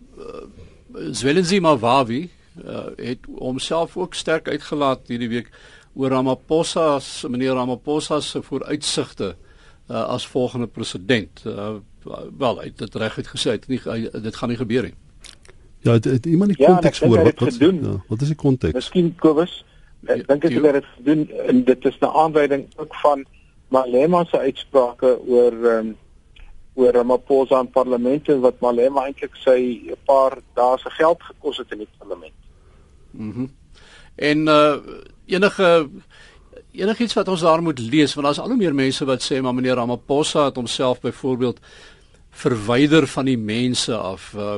Zwelinzi 1.13 1.61
Mawawi 1.61 2.31
uh, 2.65 2.87
het 2.97 3.19
homself 3.39 3.97
ook 3.97 4.15
sterk 4.15 4.49
uitgelaat 4.49 5.09
hierdie 5.09 5.29
week 5.29 5.51
oor 5.95 6.11
Ramaphosa 6.11 7.01
se 7.01 7.29
meneer 7.29 7.55
Ramaphosa 7.55 8.21
se 8.21 8.43
vooruitsigte 8.43 9.37
uh, 9.91 10.05
as 10.09 10.27
volgende 10.27 10.67
president. 10.67 11.43
Uh, 11.47 11.77
wel, 12.39 12.59
hy 12.59 12.65
het 12.65 12.79
dit 12.79 12.95
reguit 12.95 13.29
gesê, 13.29 13.59
dit 13.59 13.69
nie 13.69 13.81
hy, 13.85 14.09
dit 14.11 14.37
gaan 14.37 14.49
nie 14.49 14.59
gebeur 14.59 14.89
nie. 14.89 14.95
Ja, 15.87 15.93
het, 15.93 16.05
het 16.05 16.27
iemand 16.27 16.57
die 16.57 16.67
konteks 16.67 16.99
ja, 16.99 17.07
voor 17.07 17.25
wat 17.29 17.43
wat, 17.45 17.59
ja, 17.61 17.95
wat 18.09 18.23
is 18.23 18.33
die 18.33 18.39
konteks? 18.39 18.75
Miskien 18.75 19.13
Kobus, 19.21 19.61
ek 20.07 20.27
dink 20.29 20.43
dit 20.43 20.53
het 20.53 20.73
dit 20.73 20.85
gedoen 20.97 21.31
en 21.47 21.65
dit 21.65 21.85
is 21.85 21.99
'n 22.01 22.05
aanwyding 22.05 22.67
ook 22.77 22.95
van 22.95 23.25
Malema 23.69 24.25
se 24.25 24.39
uitsprake 24.39 25.19
oor 25.27 25.53
um, 25.53 25.97
oor 26.75 26.93
Ramaphosa 26.93 27.61
in 27.61 27.71
parlement 27.71 28.29
en 28.29 28.41
wat 28.41 28.61
Malema 28.61 29.05
eintlik 29.05 29.35
sy 29.35 29.91
'n 29.91 29.97
paar 30.05 30.39
dae 30.55 30.79
se 30.79 30.91
geld 30.91 31.23
gekos 31.23 31.57
het 31.57 31.73
in 31.73 31.79
die 31.79 31.89
parlement. 31.99 32.39
Mhm. 33.11 33.41
Mm 33.41 33.57
en 34.19 34.47
uh 34.47 34.77
enige 35.27 35.89
enigiets 36.73 37.15
wat 37.15 37.29
ons 37.29 37.41
daar 37.41 37.63
moet 37.63 37.79
lees 37.79 38.15
want 38.15 38.27
daar's 38.27 38.39
al 38.41 38.49
hoe 38.49 38.57
meer 38.57 38.75
mense 38.75 39.05
wat 39.05 39.23
sê 39.23 39.41
maar 39.41 39.55
meneer 39.55 39.75
Ramaphosa 39.75 40.45
het 40.45 40.57
homself 40.57 41.01
byvoorbeeld 41.01 41.61
verwyder 42.31 43.07
van 43.07 43.25
die 43.25 43.39
mense 43.39 43.97
af 43.97 44.33
uh 44.37 44.57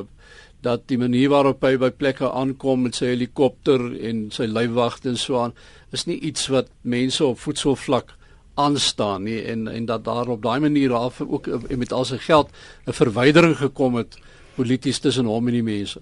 dat 0.61 0.87
die 0.87 0.97
manier 0.97 1.29
waarop 1.29 1.63
hy 1.65 1.75
by 1.81 1.89
plekke 1.89 2.31
aankom 2.31 2.85
met 2.87 2.95
sy 2.95 3.13
helikopter 3.13 3.81
en 4.09 4.27
sy 4.31 4.45
lynwagte 4.49 5.09
en 5.09 5.17
so 5.17 5.39
aan 5.41 5.53
is 5.91 6.05
nie 6.05 6.19
iets 6.19 6.47
wat 6.53 6.69
mense 6.81 7.25
op 7.25 7.39
voetsoelvlak 7.39 8.15
aanstaan 8.61 9.23
nie 9.23 9.41
en 9.41 9.67
en 9.67 9.85
dat 9.85 10.05
daar 10.05 10.29
op 10.29 10.41
daai 10.41 10.59
manier 10.59 10.93
af 10.93 11.21
ook 11.21 11.49
met 11.69 11.91
al 11.91 12.05
sy 12.05 12.17
geld 12.17 12.49
'n 12.85 12.93
verwydering 12.93 13.57
gekom 13.57 13.95
het 13.95 14.17
polities 14.55 14.99
tussen 14.99 15.25
hom 15.25 15.47
en 15.47 15.53
die 15.53 15.63
mense. 15.63 16.01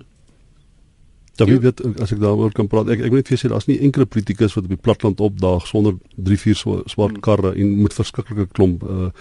Wie 1.39 1.59
weet 1.59 1.79
as 2.01 2.11
ek 2.11 2.19
daaroor 2.19 2.51
kan 2.51 2.67
praat. 2.67 2.89
Ek 2.91 2.99
ek 2.99 3.13
moet 3.13 3.21
net 3.21 3.31
vir 3.31 3.39
sê 3.39 3.47
daar's 3.51 3.69
nie 3.69 3.79
enkele 3.79 4.05
politikus 4.05 4.57
wat 4.57 4.63
op 4.67 4.73
die 4.73 4.81
platland 4.87 5.21
opdaag 5.23 5.67
sonder 5.67 5.95
3 6.15 6.37
4 6.37 6.55
swart 6.55 7.13
hmm. 7.15 7.21
karre 7.23 7.53
en 7.55 7.81
met 7.81 7.93
verskriklike 7.93 8.49
klomp 8.51 8.83
uh 8.83 9.11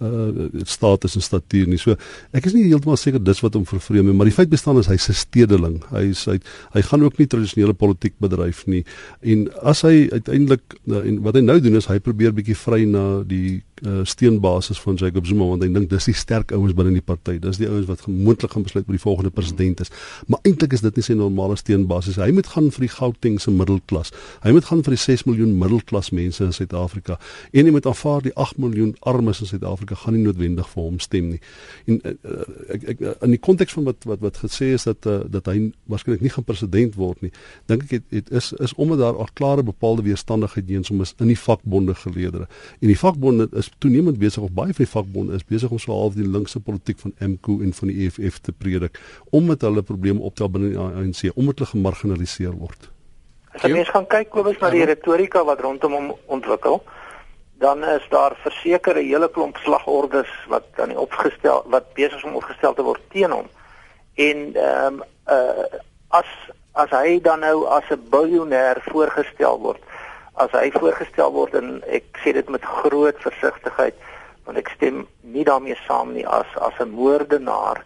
uh 0.00 0.64
status 0.64 1.16
en 1.16 1.24
statuur 1.24 1.68
nie. 1.70 1.78
So 1.78 1.96
ek 2.36 2.46
is 2.46 2.56
nie 2.56 2.66
heeltemal 2.68 2.98
seker 3.00 3.22
dis 3.22 3.42
wat 3.44 3.54
hom 3.56 3.66
vervreem 3.68 4.06
nie, 4.06 4.16
maar 4.16 4.28
die 4.28 4.34
feit 4.34 4.50
bestaan 4.52 4.78
is 4.78 4.90
hy's 4.90 5.08
'n 5.08 5.14
stedeling. 5.14 5.82
Hy 5.90 6.10
is 6.10 6.24
hy, 6.26 6.38
hy 6.74 6.82
gaan 6.82 7.02
ook 7.02 7.18
nie 7.18 7.26
tradisionele 7.26 7.74
politiek 7.74 8.14
bedryf 8.18 8.66
nie. 8.66 8.84
En 9.22 9.48
as 9.62 9.82
hy 9.82 10.08
uiteindelik 10.12 10.76
uh, 10.88 11.04
en 11.04 11.22
wat 11.22 11.34
hy 11.34 11.40
nou 11.40 11.60
doen 11.60 11.76
is 11.76 11.86
hy 11.86 11.98
probeer 11.98 12.32
bietjie 12.32 12.56
vry 12.56 12.84
na 12.84 13.22
die 13.22 13.62
uh, 13.84 14.00
steenbasis 14.04 14.80
van 14.80 14.94
Jacob 14.94 15.26
Zuma 15.26 15.44
want 15.44 15.62
hy 15.62 15.68
dink 15.72 15.90
dis 15.90 16.08
die 16.08 16.14
sterk 16.16 16.52
ouens 16.52 16.74
binne 16.76 16.92
die 16.92 17.04
party. 17.04 17.38
Dis 17.42 17.60
die 17.60 17.68
ouens 17.68 17.88
wat 17.90 18.06
moontlik 18.06 18.52
gaan 18.52 18.64
besluit 18.66 18.86
oor 18.86 18.96
die 18.96 19.02
volgende 19.02 19.30
president 19.30 19.80
is. 19.80 19.92
Maar 20.26 20.40
eintlik 20.48 20.72
is 20.72 20.84
dit 20.84 20.96
nie 20.96 21.04
sy 21.04 21.16
normale 21.18 21.56
steenbasis. 21.56 22.18
Hy 22.20 22.30
moet 22.36 22.48
gaan 22.52 22.70
vir 22.74 22.86
die 22.86 22.92
Gauteng 22.92 23.38
se 23.42 23.52
middelklas. 23.54 24.12
Hy 24.44 24.54
moet 24.56 24.68
gaan 24.68 24.82
vir 24.86 24.96
die 24.96 25.02
6 25.02 25.26
miljoen 25.28 25.56
middelklas 25.60 26.12
mense 26.16 26.44
in 26.44 26.54
Suid-Afrika 26.56 27.18
en 27.52 27.68
hy 27.68 27.74
moet 27.74 27.86
aanvaar 27.88 28.24
die 28.26 28.34
8 28.36 28.60
miljoen 28.62 28.94
armes 29.00 29.42
in 29.44 29.50
Suid-Afrika 29.50 29.85
Suid-Afrika 29.86 30.04
gaan 30.04 30.14
nie 30.14 30.24
noodwendig 30.24 30.68
vir 30.68 30.82
hom 30.82 30.98
stem 31.00 31.30
nie. 31.30 31.40
En 31.86 32.00
uh, 32.02 32.44
ek 32.74 32.86
ek 32.92 33.02
in 33.22 33.34
die 33.34 33.40
konteks 33.40 33.74
van 33.76 33.86
wat 33.86 34.04
wat 34.06 34.20
wat 34.20 34.40
gesê 34.42 34.72
is 34.74 34.84
dat 34.84 35.06
uh, 35.06 35.22
dat 35.28 35.46
hy 35.46 35.72
waarskynlik 35.86 36.22
nie 36.22 36.30
gaan 36.30 36.44
president 36.44 36.96
word 36.96 37.22
nie. 37.22 37.32
Dink 37.66 37.86
ek 37.86 37.92
het, 37.98 38.06
het 38.10 38.30
is 38.30 38.52
is 38.58 38.74
omdat 38.76 38.98
daar 38.98 39.16
al 39.16 39.30
klare 39.34 39.62
bepaalde 39.62 40.02
weerstandigheid 40.02 40.66
teens 40.66 40.88
hom 40.88 41.02
is 41.02 41.14
in 41.20 41.28
die 41.28 41.38
vakbonde 41.38 41.94
geleedere. 41.94 42.48
En 42.80 42.88
die 42.88 42.98
vakbonde 42.98 43.48
is 43.56 43.70
toenemend 43.78 44.18
besig 44.18 44.42
of 44.42 44.52
baie 44.52 44.74
van 44.74 44.84
die 44.84 44.92
vakbonde 44.92 45.36
is 45.36 45.46
besig 45.46 45.70
om 45.70 45.78
so 45.78 45.92
half 45.92 46.14
die 46.14 46.26
linkse 46.26 46.60
politiek 46.60 46.98
van 46.98 47.14
MK 47.20 47.60
en 47.62 47.72
van 47.72 47.92
die 47.92 48.06
EFF 48.06 48.40
te 48.40 48.52
predik 48.52 49.00
omdat 49.30 49.62
hulle 49.66 49.82
probleme 49.82 50.22
optel 50.22 50.50
binne 50.50 50.72
die 50.72 50.78
ANC, 50.78 51.30
omdat 51.34 51.60
hulle 51.60 51.74
gemarginaliseer 51.74 52.54
word. 52.56 52.90
As 53.56 53.64
jy 53.64 53.72
mens 53.72 53.90
gaan 53.92 54.06
kyk 54.08 54.30
Kobus 54.32 54.58
na 54.60 54.68
die 54.72 54.84
retorika 54.84 55.42
wat 55.48 55.62
rondom 55.64 55.94
hom 55.96 56.08
ontwikkel, 56.32 56.80
dan 57.58 57.84
is 57.84 58.06
daar 58.08 58.36
versekerde 58.36 59.00
hele 59.00 59.30
klomp 59.30 59.56
slagordes 59.56 60.32
wat 60.48 60.64
aan 60.76 60.92
die 60.92 61.00
opgestel 61.00 61.64
wat 61.72 61.92
besig 61.94 62.16
is 62.16 62.24
om 62.28 62.36
opgestel 62.36 62.74
te 62.74 62.84
word 62.84 63.00
teen 63.08 63.32
hom. 63.32 63.48
En 64.14 64.50
ehm 64.54 65.00
um, 65.00 65.02
uh 65.28 65.82
as 66.08 66.28
as 66.72 66.90
hy 66.92 67.20
dan 67.20 67.40
nou 67.40 67.64
as 67.66 67.88
'n 67.90 68.08
biljoenêr 68.10 68.80
voorgestel 68.92 69.58
word, 69.60 69.80
as 70.34 70.52
hy 70.52 70.70
voorgestel 70.70 71.32
word 71.32 71.54
en 71.54 71.82
ek 71.88 72.04
sê 72.24 72.32
dit 72.32 72.48
met 72.48 72.64
groot 72.64 73.16
versigtigheid 73.24 73.96
want 74.44 74.58
ek 74.58 74.68
stem 74.68 75.06
nie 75.20 75.44
daarmee 75.44 75.76
saam 75.86 76.12
nie 76.12 76.26
as 76.26 76.46
as 76.60 76.76
'n 76.80 76.92
moordenaar. 76.92 77.84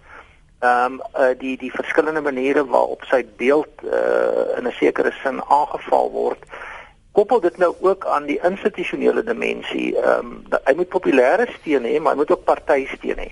Ehm 0.60 0.98
um, 0.98 1.02
uh 1.14 1.34
die 1.38 1.56
die 1.56 1.70
verskillende 1.70 2.20
maniere 2.20 2.66
waarop 2.66 3.04
sy 3.04 3.22
beeld 3.36 3.74
uh 3.84 4.58
in 4.58 4.66
'n 4.66 4.78
sekere 4.82 5.12
sin 5.22 5.40
aangeval 5.46 6.10
word 6.10 6.42
koppel 7.12 7.40
dit 7.40 7.56
nou 7.58 7.74
ook 7.80 8.06
aan 8.06 8.24
die 8.24 8.38
institusionele 8.42 9.22
dimensie. 9.24 9.96
Ehm 9.96 10.26
um, 10.26 10.60
hy 10.64 10.74
moet 10.78 10.92
populêre 10.92 11.46
steun 11.58 11.84
hê, 11.84 11.98
maar 11.98 12.14
hy 12.14 12.22
moet 12.22 12.30
ook 12.30 12.44
partysteun 12.44 13.18
hê. 13.18 13.30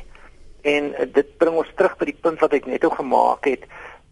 En 0.62 0.90
uh, 0.92 1.06
dit 1.12 1.36
bring 1.38 1.56
ons 1.56 1.70
terug 1.74 1.96
by 1.98 2.10
die 2.10 2.18
punt 2.20 2.40
wat 2.42 2.56
ek 2.58 2.66
net 2.66 2.84
ou 2.84 2.92
gemaak 2.94 3.46
het 3.46 3.68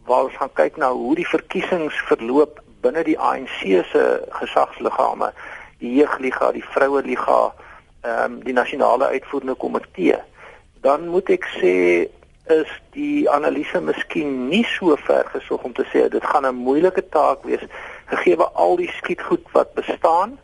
waar 0.07 0.29
ons 0.29 0.39
gaan 0.39 0.53
kyk 0.55 0.77
na 0.79 0.93
hoe 0.95 1.17
die 1.19 1.27
verkiesings 1.27 1.97
verloop 2.07 2.61
binne 2.85 3.03
die 3.03 3.19
ANC 3.19 3.59
se 3.91 4.03
gesagsliggame, 4.39 5.33
die 5.83 5.97
jeugliga, 5.99 6.53
die 6.55 6.65
vroue 6.75 7.03
liga, 7.03 7.41
ehm 8.03 8.25
um, 8.25 8.39
die 8.47 8.55
nasionale 8.55 9.11
uitvoerende 9.17 9.59
komitee. 9.59 10.21
Dan 10.87 11.09
moet 11.11 11.31
ek 11.35 11.49
sê 11.59 11.75
is 12.47 12.71
die 12.95 13.27
analise 13.31 13.81
miskien 13.83 14.47
nie 14.49 14.65
so 14.77 14.95
ver 15.09 15.27
gesog 15.33 15.65
om 15.67 15.73
te 15.75 15.85
sê 15.91 16.07
dit 16.09 16.25
gaan 16.25 16.47
'n 16.47 16.55
moeilike 16.55 17.03
taak 17.11 17.43
wees 17.43 17.65
gegee 18.07 18.37
al 18.37 18.77
die 18.77 18.91
skietgoed 18.99 19.47
wat 19.53 19.75
bestaan 19.75 20.39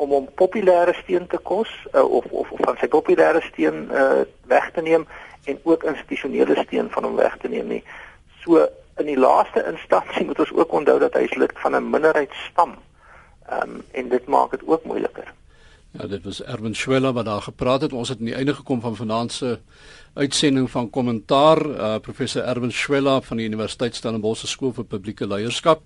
om 0.00 0.12
hom 0.16 0.28
populêre 0.40 0.94
steun 1.02 1.26
te 1.28 1.38
kos 1.38 1.70
uh, 1.94 2.04
of, 2.04 2.24
of 2.30 2.50
of 2.50 2.60
van 2.64 2.78
sy 2.80 2.88
populêre 2.88 3.42
steun 3.50 3.88
uh, 3.92 4.22
weg 4.52 4.70
te 4.76 4.84
neem 4.84 5.06
en 5.44 5.58
ook 5.62 5.84
institusionele 5.88 6.56
steun 6.64 6.88
van 6.90 7.04
hom 7.08 7.16
weg 7.16 7.36
te 7.40 7.48
neem 7.48 7.68
nie. 7.68 7.82
So 8.44 8.68
in 9.00 9.08
die 9.08 9.18
laaste 9.18 9.64
instansie 9.68 10.24
moet 10.28 10.40
ons 10.44 10.54
ook 10.56 10.72
onthou 10.72 10.98
dat 11.02 11.16
hy 11.18 11.26
is 11.28 11.36
lid 11.42 11.52
van 11.64 11.76
'n 11.76 11.90
minderheidsstam. 11.90 12.78
Ehm 13.50 13.76
um, 13.76 13.84
en 13.92 14.08
dit 14.08 14.26
maak 14.26 14.50
dit 14.50 14.66
ook 14.66 14.84
moeiliker. 14.84 15.34
Ja, 15.90 16.06
dit 16.06 16.24
was 16.24 16.42
Erwin 16.42 16.74
Schwella 16.74 17.12
wat 17.12 17.24
daar 17.24 17.42
gepraat 17.42 17.80
het. 17.80 17.92
Ons 17.92 18.08
het 18.08 18.18
aan 18.18 18.30
die 18.30 18.34
einde 18.34 18.54
gekom 18.54 18.80
van 18.80 18.96
vanaand 18.96 19.32
se 19.32 19.58
uitsending 20.14 20.70
van 20.70 20.90
kommentaar. 20.90 21.66
Uh, 21.66 21.98
professor 21.98 22.42
Erwin 22.42 22.72
Schwella 22.72 23.20
van 23.20 23.36
die 23.36 23.46
Universiteit 23.46 23.94
Stellenbosch 23.94 24.46
Skool 24.46 24.72
vir 24.72 24.84
Publieke 24.84 25.26
Leierskap. 25.26 25.82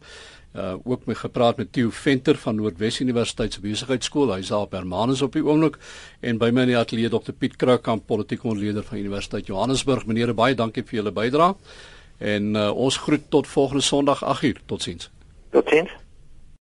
Uh 0.55 0.75
ook 0.85 1.07
met 1.07 1.19
gepraat 1.19 1.57
met 1.57 1.73
Theo 1.73 1.91
Venter 1.91 2.37
van 2.37 2.55
Noordwes 2.55 3.01
Universiteit 3.01 3.53
se 3.53 3.61
Besigheidskool. 3.61 4.35
Hy's 4.35 4.49
daar 4.49 4.67
permanent 4.67 5.23
op 5.23 5.33
die 5.33 5.43
oomblik 5.43 5.79
en 6.21 6.39
by 6.39 6.53
my 6.55 6.63
in 6.63 6.71
die 6.71 6.79
ateljee 6.79 7.11
Dr 7.11 7.33
Piet 7.33 7.57
Krakamp, 7.57 8.07
politieke 8.07 8.47
ontleder 8.47 8.87
van 8.87 8.99
Universiteit 8.99 9.51
Johannesburg. 9.51 10.07
Meneere 10.07 10.35
baie 10.35 10.55
dankie 10.55 10.87
vir 10.87 11.01
julle 11.01 11.13
bydrae. 11.13 11.55
En 12.19 12.55
uh, 12.55 12.71
ons 12.71 12.97
groet 12.97 13.27
tot 13.29 13.51
volgende 13.51 13.83
Sondag 13.83 14.23
8uur. 14.23 14.63
Totsiens. 14.67 15.11
Totsiens. 15.51 16.04